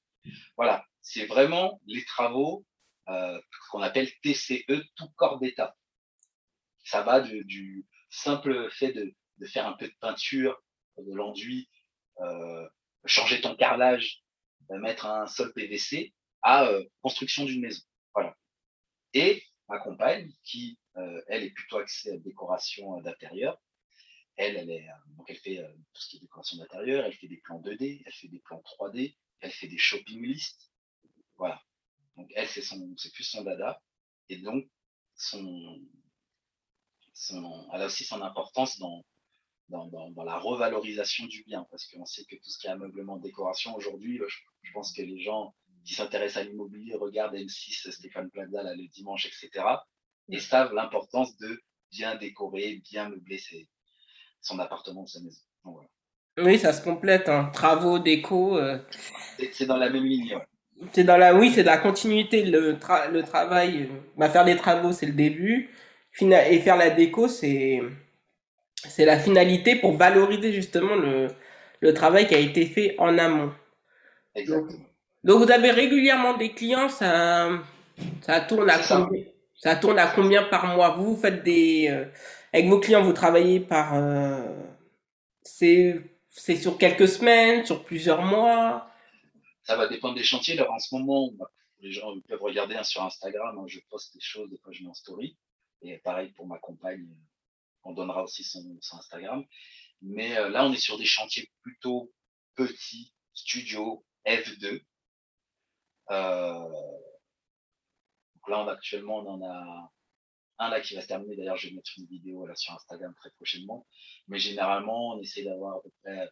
Voilà, 0.58 0.86
c'est 1.02 1.26
vraiment 1.26 1.80
les 1.86 2.04
travaux 2.04 2.66
euh, 3.10 3.40
qu'on 3.70 3.82
appelle 3.82 4.10
TCE, 4.22 4.66
tout 4.96 5.10
corps 5.16 5.40
d'État. 5.40 5.76
Ça 6.84 7.02
va 7.02 7.20
du, 7.20 7.86
simple 8.10 8.70
fait 8.72 8.94
de, 8.94 9.14
faire 9.48 9.68
un 9.68 9.74
peu 9.74 9.88
de 9.88 9.96
peinture, 10.00 10.60
de 10.98 11.14
l'enduit, 11.14 11.70
euh, 12.22 12.68
changer 13.06 13.42
ton 13.42 13.56
carrelage, 13.56 14.24
mettre 14.70 15.06
un 15.06 15.28
sol 15.28 15.54
PVC, 15.54 16.14
à 16.42 16.70
construction 17.02 17.46
d'une 17.46 17.62
maison. 17.62 17.82
Voilà. 18.14 18.36
Et 19.14 19.44
ma 19.68 19.80
compagne, 19.80 20.32
qui, 20.44 20.80
elle, 21.28 21.44
est 21.44 21.52
plutôt 21.52 21.78
axée 21.78 22.14
à 22.14 22.18
décoration 22.18 23.00
d'intérieur, 23.02 23.60
elle, 24.38 24.58
elle, 24.58 24.70
est, 24.70 24.88
donc 25.18 25.30
elle 25.30 25.38
fait 25.38 25.64
tout 25.94 26.02
ce 26.02 26.10
qui 26.10 26.18
est 26.18 26.20
décoration 26.20 26.58
d'intérieur, 26.58 27.06
elle 27.06 27.14
fait 27.14 27.28
des 27.28 27.38
plans 27.38 27.62
2D, 27.62 28.04
elle 28.06 28.14
fait 28.14 28.28
des 28.28 28.40
plans 28.40 28.62
3D, 28.80 29.16
elle 29.40 29.52
fait 29.52 29.68
des 29.68 29.78
shopping 29.78 30.22
lists. 30.22 30.72
Voilà. 31.38 31.62
Donc 32.16 32.32
elle, 32.36 32.48
c'est 32.48 32.62
plus 33.14 33.24
son 33.24 33.44
dada. 33.44 33.82
Et 34.30 34.38
donc, 34.38 34.66
son, 35.16 35.80
son, 37.14 37.70
elle 37.74 37.82
a 37.82 37.86
aussi 37.86 38.04
son 38.04 38.22
importance 38.22 38.78
dans, 38.80 39.06
dans, 39.70 39.88
dans, 39.88 40.10
dans 40.12 40.24
la 40.24 40.38
revalorisation 40.38 41.26
du 41.28 41.44
bien, 41.44 41.66
parce 41.72 41.88
qu'on 41.88 42.06
sait 42.06 42.26
que 42.26 42.36
tout 42.36 42.50
ce 42.50 42.58
qui 42.58 42.68
est 42.68 42.72
ameublement, 42.72 43.18
décoration, 43.18 43.76
aujourd'hui, 43.76 44.18
je, 44.18 44.36
je, 44.64 44.72
pense 44.74 44.94
que 44.94 45.02
les 45.02 45.20
gens 45.20 45.56
qui 45.86 45.94
s'intéressent 45.94 46.44
à 46.44 46.48
l'immobilier 46.48 46.96
regardent 46.96 47.36
M6, 47.36 47.92
Stéphane 47.92 48.30
Plaza, 48.32 48.64
là, 48.64 48.76
le 48.76 48.88
dimanche, 48.88 49.26
etc., 49.26 49.66
et 50.30 50.40
savent 50.40 50.74
l'importance 50.74 51.38
de 51.38 51.62
bien 51.92 52.16
décorer, 52.16 52.78
bien 52.78 53.10
meubler 53.10 53.38
ses, 53.38 53.70
son 54.46 54.60
appartement 54.60 55.06
sa 55.08 55.20
maison. 55.20 55.40
Donc, 55.64 55.76
voilà. 55.76 55.90
Oui, 56.50 56.60
ça 56.60 56.74
se 56.74 56.84
complète, 56.84 57.30
hein. 57.30 57.50
travaux, 57.54 58.00
déco. 58.00 58.58
Euh... 58.58 58.78
C'est 59.52 59.66
dans 59.66 59.78
la 59.78 59.90
même 59.90 60.04
ligne. 60.04 60.36
Ouais. 60.36 60.88
C'est 60.92 61.04
dans 61.04 61.18
la, 61.18 61.34
oui, 61.34 61.52
c'est 61.54 61.64
la 61.64 61.78
continuité. 61.78 62.44
Le, 62.44 62.78
tra 62.78 63.08
le 63.08 63.24
travail, 63.24 63.84
euh, 63.84 63.96
bah, 64.18 64.30
faire 64.30 64.46
des 64.46 64.58
travaux, 64.58 64.92
c'est 64.92 65.06
le 65.06 65.14
début, 65.14 65.70
Fina 66.12 66.48
et 66.50 66.60
faire 66.60 66.78
la 66.78 66.90
déco, 66.90 67.28
c'est 67.28 67.82
c'est 68.88 69.06
la 69.06 69.18
finalité 69.18 69.78
pour 69.78 69.96
valoriser 69.98 70.52
justement 70.52 70.96
le, 70.96 71.28
le 71.80 71.94
travail 71.94 72.28
qui 72.28 72.36
a 72.36 72.40
été 72.40 72.66
fait 72.66 72.96
en 73.00 73.18
amont. 73.18 73.52
Donc, 74.48 74.70
donc, 75.24 75.44
vous 75.44 75.52
avez 75.52 75.72
régulièrement 75.72 76.38
des 76.38 76.52
clients, 76.52 76.90
ça, 76.90 77.50
ça 78.22 78.42
tourne 78.42 78.70
à 78.70 78.78
combien, 78.78 79.24
ça. 79.56 79.72
ça. 79.72 79.76
tourne 79.78 79.98
à 79.98 80.08
combien 80.08 80.44
par 80.44 80.68
mois? 80.68 80.90
Vous, 80.90 81.16
vous 81.16 81.22
faites 81.22 81.42
des, 81.42 81.88
euh, 81.90 82.06
avec 82.56 82.70
vos 82.70 82.80
clients, 82.80 83.04
vous 83.04 83.12
travaillez 83.12 83.60
par, 83.60 83.96
euh, 83.96 84.48
c'est, 85.42 86.02
sur 86.30 86.78
quelques 86.78 87.10
semaines, 87.10 87.66
sur 87.66 87.84
plusieurs 87.84 88.22
mois? 88.22 88.90
Ça 89.64 89.76
va 89.76 89.90
dépendre 89.90 90.16
des 90.16 90.24
chantiers. 90.24 90.58
Alors, 90.58 90.72
en 90.72 90.80
ce 90.80 90.96
moment, 90.96 91.34
les 91.80 91.92
gens 91.92 92.18
peuvent 92.30 92.42
regarder 92.42 92.76
hein, 92.76 92.84
sur 92.84 93.04
Instagram, 93.04 93.60
hein, 93.60 93.66
je 93.68 93.82
poste 93.90 94.14
des 94.14 94.22
choses, 94.22 94.50
des 94.50 94.58
fois 94.60 94.72
je 94.72 94.84
mets 94.84 94.90
en 94.90 94.94
story. 94.94 95.38
Et 95.82 95.98
pareil 95.98 96.32
pour 96.32 96.48
ma 96.48 96.58
compagne, 96.58 97.06
on 97.84 97.92
donnera 97.92 98.24
aussi 98.24 98.46
son, 98.46 98.64
son 98.80 99.00
Instagram. 99.00 99.44
Mais 100.02 100.38
euh, 100.38 100.48
là, 100.48 100.66
on 100.66 100.72
est 100.72 100.78
sur 100.78 100.98
des 100.98 101.04
chantiers 101.04 101.52
plutôt 101.62 102.14
petits, 102.56 103.14
studio, 103.34 104.06
F2. 104.26 104.82
Euh, 106.12 106.70
donc 108.36 108.48
là, 108.48 108.60
on, 108.62 108.68
actuellement, 108.70 109.18
on 109.20 109.44
en 109.44 109.44
a 109.44 109.92
un 110.60 110.70
là 110.70 110.82
qui 110.82 110.96
va 110.96 111.02
se 111.02 111.08
terminer. 111.08 111.36
D'ailleurs, 111.36 111.58
je 111.58 111.68
vais 111.68 111.76
mettre 111.76 111.92
une 111.98 112.06
vidéo 112.06 112.46
là 112.46 112.56
sur 112.56 112.74
Instagram 112.74 113.14
très 113.18 113.32
prochainement. 113.32 113.86
Mais 114.28 114.40
généralement, 114.40 115.16
on 115.16 115.22
essaie 115.22 115.44
d'avoir 115.44 115.78
à 115.78 115.82
peu 115.82 115.92
près 116.04 116.30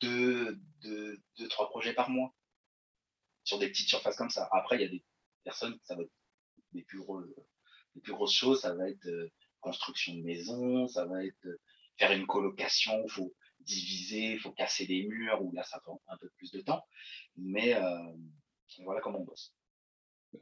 deux, 0.00 0.58
deux, 0.82 1.18
deux, 1.38 1.48
trois 1.48 1.68
projets 1.68 1.94
par 1.94 2.10
mois 2.10 2.34
sur 3.44 3.58
des 3.58 3.68
petites 3.68 3.88
surfaces 3.88 4.16
comme 4.16 4.30
ça. 4.30 4.48
Après, 4.52 4.76
il 4.76 4.82
y 4.82 4.84
a 4.84 4.88
des 4.88 5.04
personnes, 5.44 5.78
ça 5.82 5.96
va 5.96 6.02
être 6.02 6.12
des 6.72 6.82
plus 6.82 7.00
grosses 7.00 8.34
choses, 8.34 8.60
ça 8.60 8.74
va 8.74 8.88
être 8.88 9.06
euh, 9.06 9.30
construction 9.60 10.14
de 10.14 10.22
maison, 10.22 10.86
ça 10.86 11.06
va 11.06 11.24
être 11.24 11.46
euh, 11.46 11.60
faire 11.96 12.12
une 12.12 12.26
colocation, 12.26 13.02
il 13.04 13.10
faut 13.10 13.34
diviser, 13.60 14.32
il 14.32 14.40
faut 14.40 14.52
casser 14.52 14.86
des 14.86 15.04
murs, 15.04 15.42
où 15.42 15.52
là 15.52 15.64
ça 15.64 15.80
prend 15.80 16.00
un 16.08 16.16
peu 16.18 16.28
plus 16.36 16.50
de 16.52 16.60
temps. 16.60 16.84
Mais 17.36 17.74
euh, 17.74 18.12
voilà 18.84 19.00
comment 19.00 19.20
on 19.20 19.24
bosse. 19.24 19.54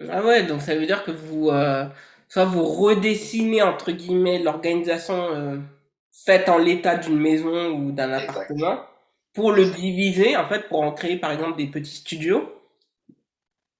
Ah 0.08 0.24
ouais, 0.24 0.44
donc 0.44 0.62
ça 0.62 0.74
veut 0.74 0.86
dire 0.86 1.04
que 1.04 1.10
vous, 1.10 1.50
euh, 1.50 1.86
soit 2.28 2.44
vous 2.44 2.64
redessinez 2.64 3.62
entre 3.62 3.92
guillemets 3.92 4.38
l'organisation 4.38 5.34
euh, 5.34 5.58
faite 6.12 6.48
en 6.48 6.58
l'état 6.58 6.96
d'une 6.96 7.18
maison 7.18 7.70
ou 7.70 7.92
d'un 7.92 8.12
appartement 8.12 8.84
pour 9.32 9.52
le 9.52 9.70
diviser, 9.70 10.36
en 10.36 10.48
fait, 10.48 10.68
pour 10.68 10.82
en 10.82 10.92
créer 10.92 11.18
par 11.18 11.30
exemple 11.30 11.56
des 11.56 11.66
petits 11.66 11.96
studios. 11.96 12.52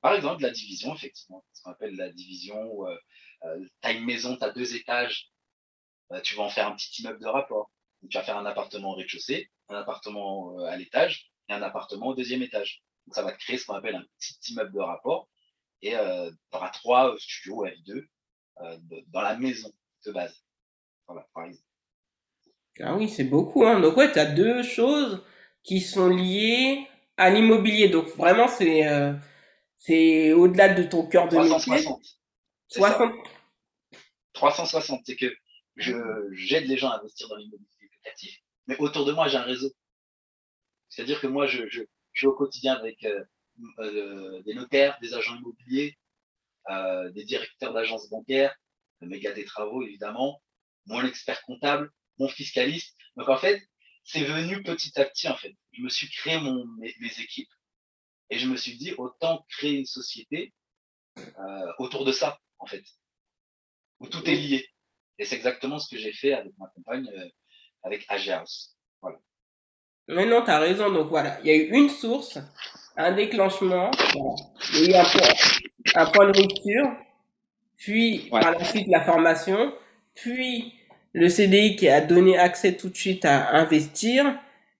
Par 0.00 0.14
exemple, 0.14 0.42
la 0.42 0.50
division, 0.50 0.94
effectivement, 0.94 1.44
ce 1.52 1.62
qu'on 1.62 1.70
appelle 1.70 1.96
la 1.96 2.10
division 2.10 2.62
où 2.72 2.86
euh, 2.86 2.96
tu 3.82 3.88
as 3.88 3.92
une 3.92 4.04
maison, 4.04 4.36
tu 4.36 4.44
as 4.44 4.50
deux 4.50 4.76
étages, 4.76 5.32
euh, 6.12 6.20
tu 6.20 6.36
vas 6.36 6.44
en 6.44 6.50
faire 6.50 6.68
un 6.68 6.76
petit 6.76 7.02
immeuble 7.02 7.20
de 7.20 7.26
rapport. 7.26 7.70
Donc, 8.02 8.10
tu 8.10 8.18
vas 8.18 8.24
faire 8.24 8.36
un 8.36 8.46
appartement 8.46 8.92
au 8.92 8.94
rez-de-chaussée, 8.94 9.50
un 9.68 9.76
appartement 9.76 10.58
à 10.66 10.76
l'étage 10.76 11.32
et 11.48 11.54
un 11.54 11.62
appartement 11.62 12.08
au 12.08 12.14
deuxième 12.14 12.42
étage. 12.42 12.82
Donc, 13.06 13.14
ça 13.14 13.22
va 13.22 13.32
te 13.32 13.38
créer 13.38 13.58
ce 13.58 13.66
qu'on 13.66 13.74
appelle 13.74 13.96
un 13.96 14.04
petit 14.20 14.52
immeuble 14.52 14.72
de 14.72 14.80
rapport 14.80 15.28
et 15.86 15.94
euh, 15.94 16.30
tu 16.50 16.56
auras 16.56 16.70
trois 16.70 17.16
studios 17.18 17.64
F2 17.64 18.04
euh, 18.60 18.76
dans 19.08 19.20
la 19.20 19.36
maison 19.36 19.70
de 20.04 20.12
base. 20.12 20.42
Voilà, 21.06 21.28
par 21.32 21.44
exemple. 21.44 21.62
Ah 22.80 22.96
oui, 22.96 23.08
c'est 23.08 23.24
beaucoup. 23.24 23.64
Hein. 23.64 23.80
Donc 23.80 23.96
ouais, 23.96 24.12
tu 24.12 24.18
as 24.18 24.26
deux 24.26 24.62
choses 24.62 25.22
qui 25.62 25.80
sont 25.80 26.08
liées 26.08 26.86
à 27.16 27.30
l'immobilier. 27.30 27.88
Donc 27.88 28.08
vraiment, 28.16 28.48
c'est 28.48 28.86
euh, 28.86 29.14
c'est 29.76 30.32
au-delà 30.32 30.74
de 30.74 30.82
ton 30.82 31.06
cœur 31.06 31.28
de 31.28 31.36
360. 31.36 31.68
métier. 31.68 32.10
60. 32.68 33.12
360, 34.32 35.02
c'est 35.06 35.16
que 35.16 35.32
je 35.76 35.94
j'aide 36.32 36.66
les 36.66 36.76
gens 36.76 36.90
à 36.90 36.98
investir 36.98 37.28
dans 37.28 37.36
l'immobilier 37.36 37.90
locatif, 38.04 38.42
mais 38.66 38.76
autour 38.78 39.04
de 39.04 39.12
moi, 39.12 39.28
j'ai 39.28 39.38
un 39.38 39.42
réseau. 39.42 39.70
C'est-à-dire 40.88 41.20
que 41.20 41.26
moi, 41.26 41.46
je, 41.46 41.68
je, 41.68 41.82
je 42.12 42.18
suis 42.18 42.26
au 42.26 42.32
quotidien 42.32 42.74
avec 42.74 43.04
euh, 43.04 43.24
euh, 43.78 44.42
des 44.42 44.54
notaires, 44.54 44.98
des 45.00 45.14
agents 45.14 45.36
immobiliers, 45.36 45.98
euh, 46.70 47.10
des 47.10 47.24
directeurs 47.24 47.72
d'agences 47.72 48.08
bancaires, 48.08 48.54
le 49.00 49.08
méga 49.08 49.32
des 49.32 49.44
travaux 49.44 49.82
évidemment, 49.82 50.42
mon 50.86 51.04
expert 51.04 51.40
comptable, 51.42 51.90
mon 52.18 52.28
fiscaliste. 52.28 52.96
Donc 53.16 53.28
en 53.28 53.36
fait, 53.36 53.62
c'est 54.04 54.24
venu 54.24 54.62
petit 54.62 54.98
à 55.00 55.04
petit 55.04 55.28
en 55.28 55.36
fait. 55.36 55.54
Je 55.72 55.82
me 55.82 55.88
suis 55.88 56.08
créé 56.08 56.38
mes, 56.40 57.20
équipes 57.20 57.52
et 58.30 58.38
je 58.38 58.48
me 58.48 58.56
suis 58.56 58.76
dit 58.76 58.92
autant 58.94 59.44
créer 59.48 59.78
une 59.78 59.86
société 59.86 60.54
euh, 61.18 61.72
autour 61.78 62.04
de 62.04 62.12
ça 62.12 62.38
en 62.58 62.66
fait, 62.66 62.84
où 64.00 64.08
tout 64.08 64.24
est 64.28 64.36
lié. 64.36 64.68
Et 65.18 65.24
c'est 65.24 65.36
exactement 65.36 65.78
ce 65.78 65.88
que 65.94 66.00
j'ai 66.00 66.12
fait 66.12 66.32
avec 66.34 66.52
ma 66.58 66.68
compagne, 66.68 67.10
avec 67.82 68.04
AG 68.08 68.28
House. 68.30 68.76
Mais 70.08 70.26
non, 70.26 70.44
tu 70.44 70.50
as 70.50 70.58
raison. 70.58 70.90
Donc 70.90 71.08
voilà, 71.08 71.40
il 71.40 71.46
y 71.46 71.50
a 71.50 71.56
eu 71.56 71.70
une 71.72 71.88
source, 71.88 72.38
un 72.96 73.12
déclenchement, 73.12 73.90
il 74.74 74.90
y 74.90 74.94
a 74.94 74.98
eu 74.98 75.00
un 75.00 75.04
point, 75.04 75.28
un 75.94 76.06
point 76.06 76.30
de 76.30 76.38
rupture, 76.38 76.90
puis 77.76 78.28
Ouais. 78.32 78.40
par 78.40 78.52
la 78.52 78.64
suite 78.64 78.88
la 78.88 79.02
formation, 79.02 79.72
puis 80.14 80.72
le 81.12 81.28
CDI 81.28 81.76
qui 81.76 81.88
a 81.88 82.00
donné 82.00 82.38
accès 82.38 82.72
tout 82.76 82.88
de 82.88 82.96
suite 82.96 83.24
à 83.24 83.54
investir, 83.56 84.38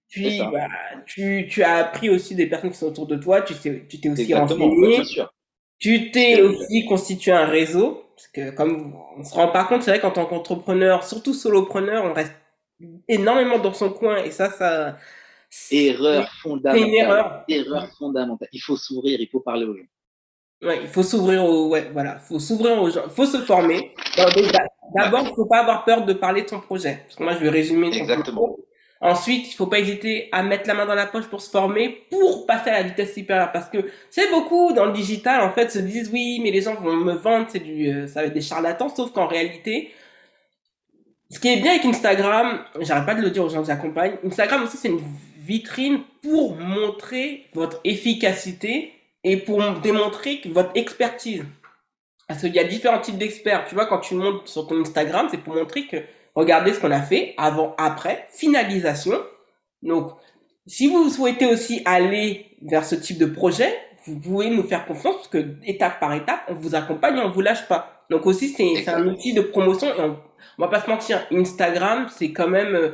puis 0.09 0.39
bah, 0.51 0.67
tu, 1.05 1.47
tu 1.49 1.63
as 1.63 1.75
appris 1.77 2.09
aussi 2.09 2.33
des 2.35 2.47
personnes 2.47 2.71
qui 2.71 2.77
sont 2.77 2.87
autour 2.87 3.07
de 3.07 3.17
toi, 3.17 3.41
tu 3.41 3.53
t'es 3.55 4.09
aussi 4.09 4.33
renseigné, 4.33 5.01
tu 5.79 6.11
t'es 6.11 6.41
aussi 6.41 6.85
constitué 6.85 7.31
un 7.31 7.45
réseau, 7.45 8.05
parce 8.15 8.27
que 8.29 8.49
comme 8.51 8.95
on 9.17 9.23
se 9.23 9.33
rend 9.33 9.49
pas 9.49 9.65
compte, 9.65 9.83
c'est 9.83 9.91
vrai 9.91 9.99
qu'en 9.99 10.11
tant 10.11 10.25
qu'entrepreneur, 10.25 11.03
surtout 11.03 11.33
solopreneur, 11.33 12.03
on 12.05 12.13
reste 12.13 12.33
énormément 13.07 13.57
dans 13.59 13.73
son 13.73 13.89
coin 13.91 14.17
et 14.23 14.31
ça, 14.31 14.49
ça, 14.51 14.97
Erreur 15.71 16.29
fondamentale. 16.41 16.93
erreur. 16.93 17.43
Erreur 17.47 17.87
fondamentale. 17.97 18.49
Il 18.51 18.61
faut 18.61 18.77
s'ouvrir, 18.77 19.19
il 19.19 19.27
faut 19.29 19.39
parler 19.39 19.65
aux 19.65 19.75
gens. 19.75 19.83
Ouais, 20.63 20.79
il 20.81 20.87
faut 20.87 21.03
s'ouvrir 21.03 21.45
aux, 21.45 21.69
ouais, 21.69 21.89
voilà, 21.93 22.17
faut 22.17 22.39
s'ouvrir 22.39 22.81
aux 22.81 22.89
gens, 22.89 23.03
il 23.05 23.11
faut 23.11 23.27
se 23.27 23.37
former. 23.37 23.93
D'abord, 24.95 25.27
il 25.29 25.35
faut 25.35 25.45
pas 25.45 25.59
avoir 25.59 25.85
peur 25.85 26.03
de 26.05 26.13
parler 26.13 26.41
de 26.43 26.49
son 26.49 26.59
projet. 26.59 27.01
Parce 27.05 27.15
que 27.15 27.23
moi, 27.23 27.33
je 27.33 27.39
vais 27.39 27.49
résumer 27.49 27.95
Exactement. 27.95 28.57
Ensuite, 28.99 29.51
il 29.51 29.55
faut 29.55 29.67
pas 29.67 29.77
hésiter 29.77 30.27
à 30.31 30.41
mettre 30.41 30.67
la 30.67 30.73
main 30.73 30.87
dans 30.87 30.95
la 30.95 31.05
poche 31.05 31.27
pour 31.27 31.41
se 31.41 31.51
former, 31.51 32.07
pour 32.09 32.47
passer 32.47 32.71
à 32.71 32.81
la 32.81 32.83
vitesse 32.83 33.13
supérieure. 33.13 33.51
Parce 33.51 33.69
que 33.69 33.77
c'est 34.09 34.31
beaucoup 34.31 34.73
dans 34.73 34.85
le 34.85 34.93
digital, 34.93 35.41
en 35.41 35.51
fait, 35.51 35.69
se 35.69 35.77
disent 35.77 36.09
oui, 36.11 36.39
mais 36.41 36.49
les 36.49 36.61
gens 36.61 36.73
vont 36.73 36.95
me 36.95 37.13
vendre, 37.13 37.45
c'est 37.49 37.59
du, 37.59 37.89
euh, 37.89 38.07
ça 38.07 38.21
va 38.21 38.27
être 38.27 38.33
des 38.33 38.41
charlatans. 38.41 38.89
Sauf 38.89 39.11
qu'en 39.11 39.27
réalité, 39.27 39.91
ce 41.29 41.39
qui 41.39 41.49
est 41.49 41.61
bien 41.61 41.73
avec 41.73 41.85
Instagram, 41.85 42.63
j'arrête 42.79 43.05
pas 43.05 43.13
de 43.13 43.21
le 43.21 43.29
dire 43.29 43.43
aux 43.43 43.49
gens 43.49 43.61
que 43.61 43.67
j'accompagne, 43.67 44.13
Instagram 44.25 44.63
aussi 44.63 44.77
c'est 44.77 44.87
une 44.87 45.01
vitrine 45.47 46.01
pour 46.21 46.55
montrer 46.57 47.45
votre 47.53 47.79
efficacité 47.83 48.91
et 49.23 49.37
pour 49.37 49.61
démontrer 49.79 50.41
votre 50.45 50.71
expertise. 50.75 51.43
Parce 52.27 52.41
qu'il 52.41 52.53
y 52.53 52.59
a 52.59 52.65
différents 52.65 52.99
types 52.99 53.17
d'experts. 53.17 53.65
Tu 53.67 53.75
vois, 53.75 53.85
quand 53.85 53.99
tu 53.99 54.15
montes 54.15 54.47
sur 54.47 54.67
ton 54.67 54.81
Instagram, 54.81 55.27
c'est 55.31 55.37
pour 55.37 55.55
montrer 55.55 55.87
que 55.87 55.97
regardez 56.35 56.73
ce 56.73 56.79
qu'on 56.79 56.91
a 56.91 57.01
fait 57.01 57.33
avant, 57.37 57.73
après, 57.77 58.27
finalisation. 58.29 59.17
Donc, 59.81 60.11
si 60.65 60.87
vous 60.87 61.09
souhaitez 61.09 61.45
aussi 61.45 61.81
aller 61.85 62.57
vers 62.61 62.83
ce 62.83 62.95
type 62.95 63.17
de 63.17 63.25
projet, 63.25 63.73
vous 64.05 64.19
pouvez 64.19 64.49
nous 64.49 64.63
faire 64.63 64.85
confiance 64.85 65.15
parce 65.15 65.27
que 65.29 65.55
étape 65.65 65.99
par 65.99 66.13
étape, 66.13 66.41
on 66.49 66.55
vous 66.55 66.75
accompagne, 66.75 67.17
on 67.19 67.31
vous 67.31 67.41
lâche 67.41 67.67
pas. 67.67 68.05
Donc 68.09 68.25
aussi, 68.25 68.49
c'est 68.49 68.89
un 68.89 69.07
outil 69.07 69.33
de 69.33 69.41
promotion 69.41 69.87
et 69.87 70.01
on, 70.01 70.17
on 70.57 70.61
va 70.61 70.67
pas 70.69 70.81
se 70.81 70.89
mentir, 70.89 71.25
Instagram, 71.31 72.07
c'est 72.09 72.31
quand 72.31 72.47
même 72.47 72.75
euh, 72.75 72.89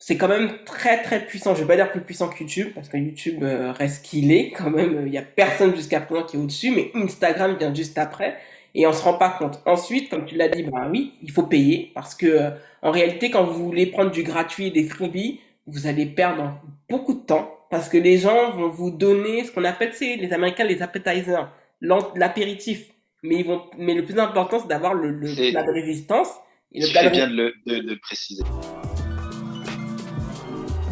c'est 0.00 0.16
quand 0.16 0.28
même 0.28 0.64
très 0.64 1.02
très 1.02 1.24
puissant. 1.24 1.54
Je 1.54 1.60
vais 1.60 1.68
pas 1.68 1.76
dire 1.76 1.92
plus 1.92 2.00
puissant 2.00 2.28
que 2.28 2.40
YouTube 2.40 2.70
parce 2.74 2.88
que 2.88 2.96
YouTube 2.96 3.44
euh, 3.44 3.70
reste 3.70 4.04
qu'il 4.04 4.32
est 4.32 4.50
quand 4.56 4.70
même. 4.70 5.06
Il 5.06 5.12
y 5.12 5.18
a 5.18 5.22
personne 5.22 5.76
jusqu'à 5.76 6.00
présent 6.00 6.24
qui 6.24 6.36
est 6.36 6.40
au-dessus, 6.40 6.72
mais 6.74 6.90
Instagram 6.94 7.56
vient 7.58 7.72
juste 7.72 7.98
après 7.98 8.38
et 8.74 8.86
on 8.86 8.92
se 8.92 9.02
rend 9.02 9.14
pas 9.14 9.30
compte. 9.30 9.60
Ensuite, 9.66 10.08
comme 10.08 10.24
tu 10.24 10.36
l'as 10.36 10.48
dit, 10.48 10.62
bah 10.62 10.88
oui, 10.90 11.12
il 11.22 11.30
faut 11.30 11.42
payer 11.42 11.92
parce 11.94 12.14
que 12.14 12.26
euh, 12.26 12.50
en 12.82 12.90
réalité, 12.90 13.30
quand 13.30 13.44
vous 13.44 13.64
voulez 13.64 13.86
prendre 13.86 14.10
du 14.10 14.22
gratuit 14.22 14.68
et 14.68 14.70
des 14.70 14.84
freebies, 14.84 15.40
vous 15.66 15.86
allez 15.86 16.06
perdre 16.06 16.58
beaucoup 16.88 17.14
de 17.14 17.20
temps 17.20 17.58
parce 17.70 17.88
que 17.88 17.98
les 17.98 18.16
gens 18.16 18.56
vont 18.56 18.68
vous 18.68 18.90
donner 18.90 19.44
ce 19.44 19.52
qu'on 19.52 19.64
appelle, 19.64 19.92
c'est 19.92 20.16
les 20.16 20.32
Américains 20.32 20.64
les 20.64 20.82
appetizers, 20.82 21.52
l'apéritif. 21.82 22.86
Mais 23.22 23.36
ils 23.36 23.46
vont, 23.46 23.64
mais 23.76 23.92
le 23.92 24.04
plus 24.04 24.18
important, 24.18 24.60
c'est 24.60 24.68
d'avoir 24.68 24.94
le, 24.94 25.10
le 25.10 25.52
plat 25.52 25.62
de 25.62 25.72
résistance. 25.72 26.28
Et 26.72 26.80
le 26.80 26.90
plat 26.90 27.04
de... 27.04 27.10
bien 27.10 27.28
de 27.28 27.34
le, 27.34 27.52
de, 27.66 27.80
de 27.80 27.94
préciser. 27.96 28.42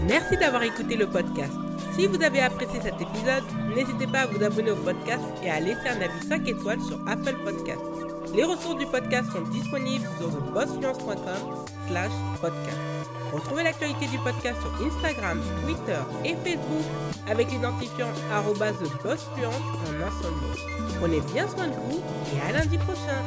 Merci 0.09 0.38
d'avoir 0.38 0.62
écouté 0.62 0.96
le 0.96 1.06
podcast. 1.06 1.52
Si 1.94 2.06
vous 2.06 2.22
avez 2.22 2.40
apprécié 2.40 2.80
cet 2.80 2.94
épisode, 2.94 3.44
n'hésitez 3.76 4.06
pas 4.06 4.20
à 4.20 4.26
vous 4.26 4.42
abonner 4.42 4.70
au 4.70 4.76
podcast 4.76 5.22
et 5.44 5.50
à 5.50 5.61
laisser 5.61 5.86
un 5.86 6.00
avis 6.00 6.26
5 6.26 6.48
étoiles 6.48 6.80
sur 6.80 6.98
Apple 7.06 7.36
Podcast. 7.44 7.80
Les 8.34 8.42
ressources 8.42 8.78
du 8.78 8.86
podcast 8.86 9.30
sont 9.30 9.42
disponibles 9.50 10.09
sur 10.18 10.30
thebossfluence.com 10.30 11.66
slash 11.88 12.12
podcast. 12.40 12.78
Retrouvez 13.34 13.64
l'actualité 13.64 14.06
du 14.06 14.18
podcast 14.20 14.56
sur 14.62 14.86
Instagram, 14.86 15.42
Twitter 15.66 16.00
et 16.24 16.34
Facebook 16.36 16.84
avec 17.28 17.50
l'identifiant 17.50 18.09
thebossfluence 18.30 19.54
en 19.54 20.06
un 20.06 20.22
seul 20.22 20.32
mot. 20.32 20.98
Prenez 21.00 21.20
bien 21.34 21.46
soin 21.48 21.68
de 21.68 21.74
vous 21.74 22.02
et 22.34 22.48
à 22.48 22.52
lundi 22.52 22.78
prochain 22.78 23.22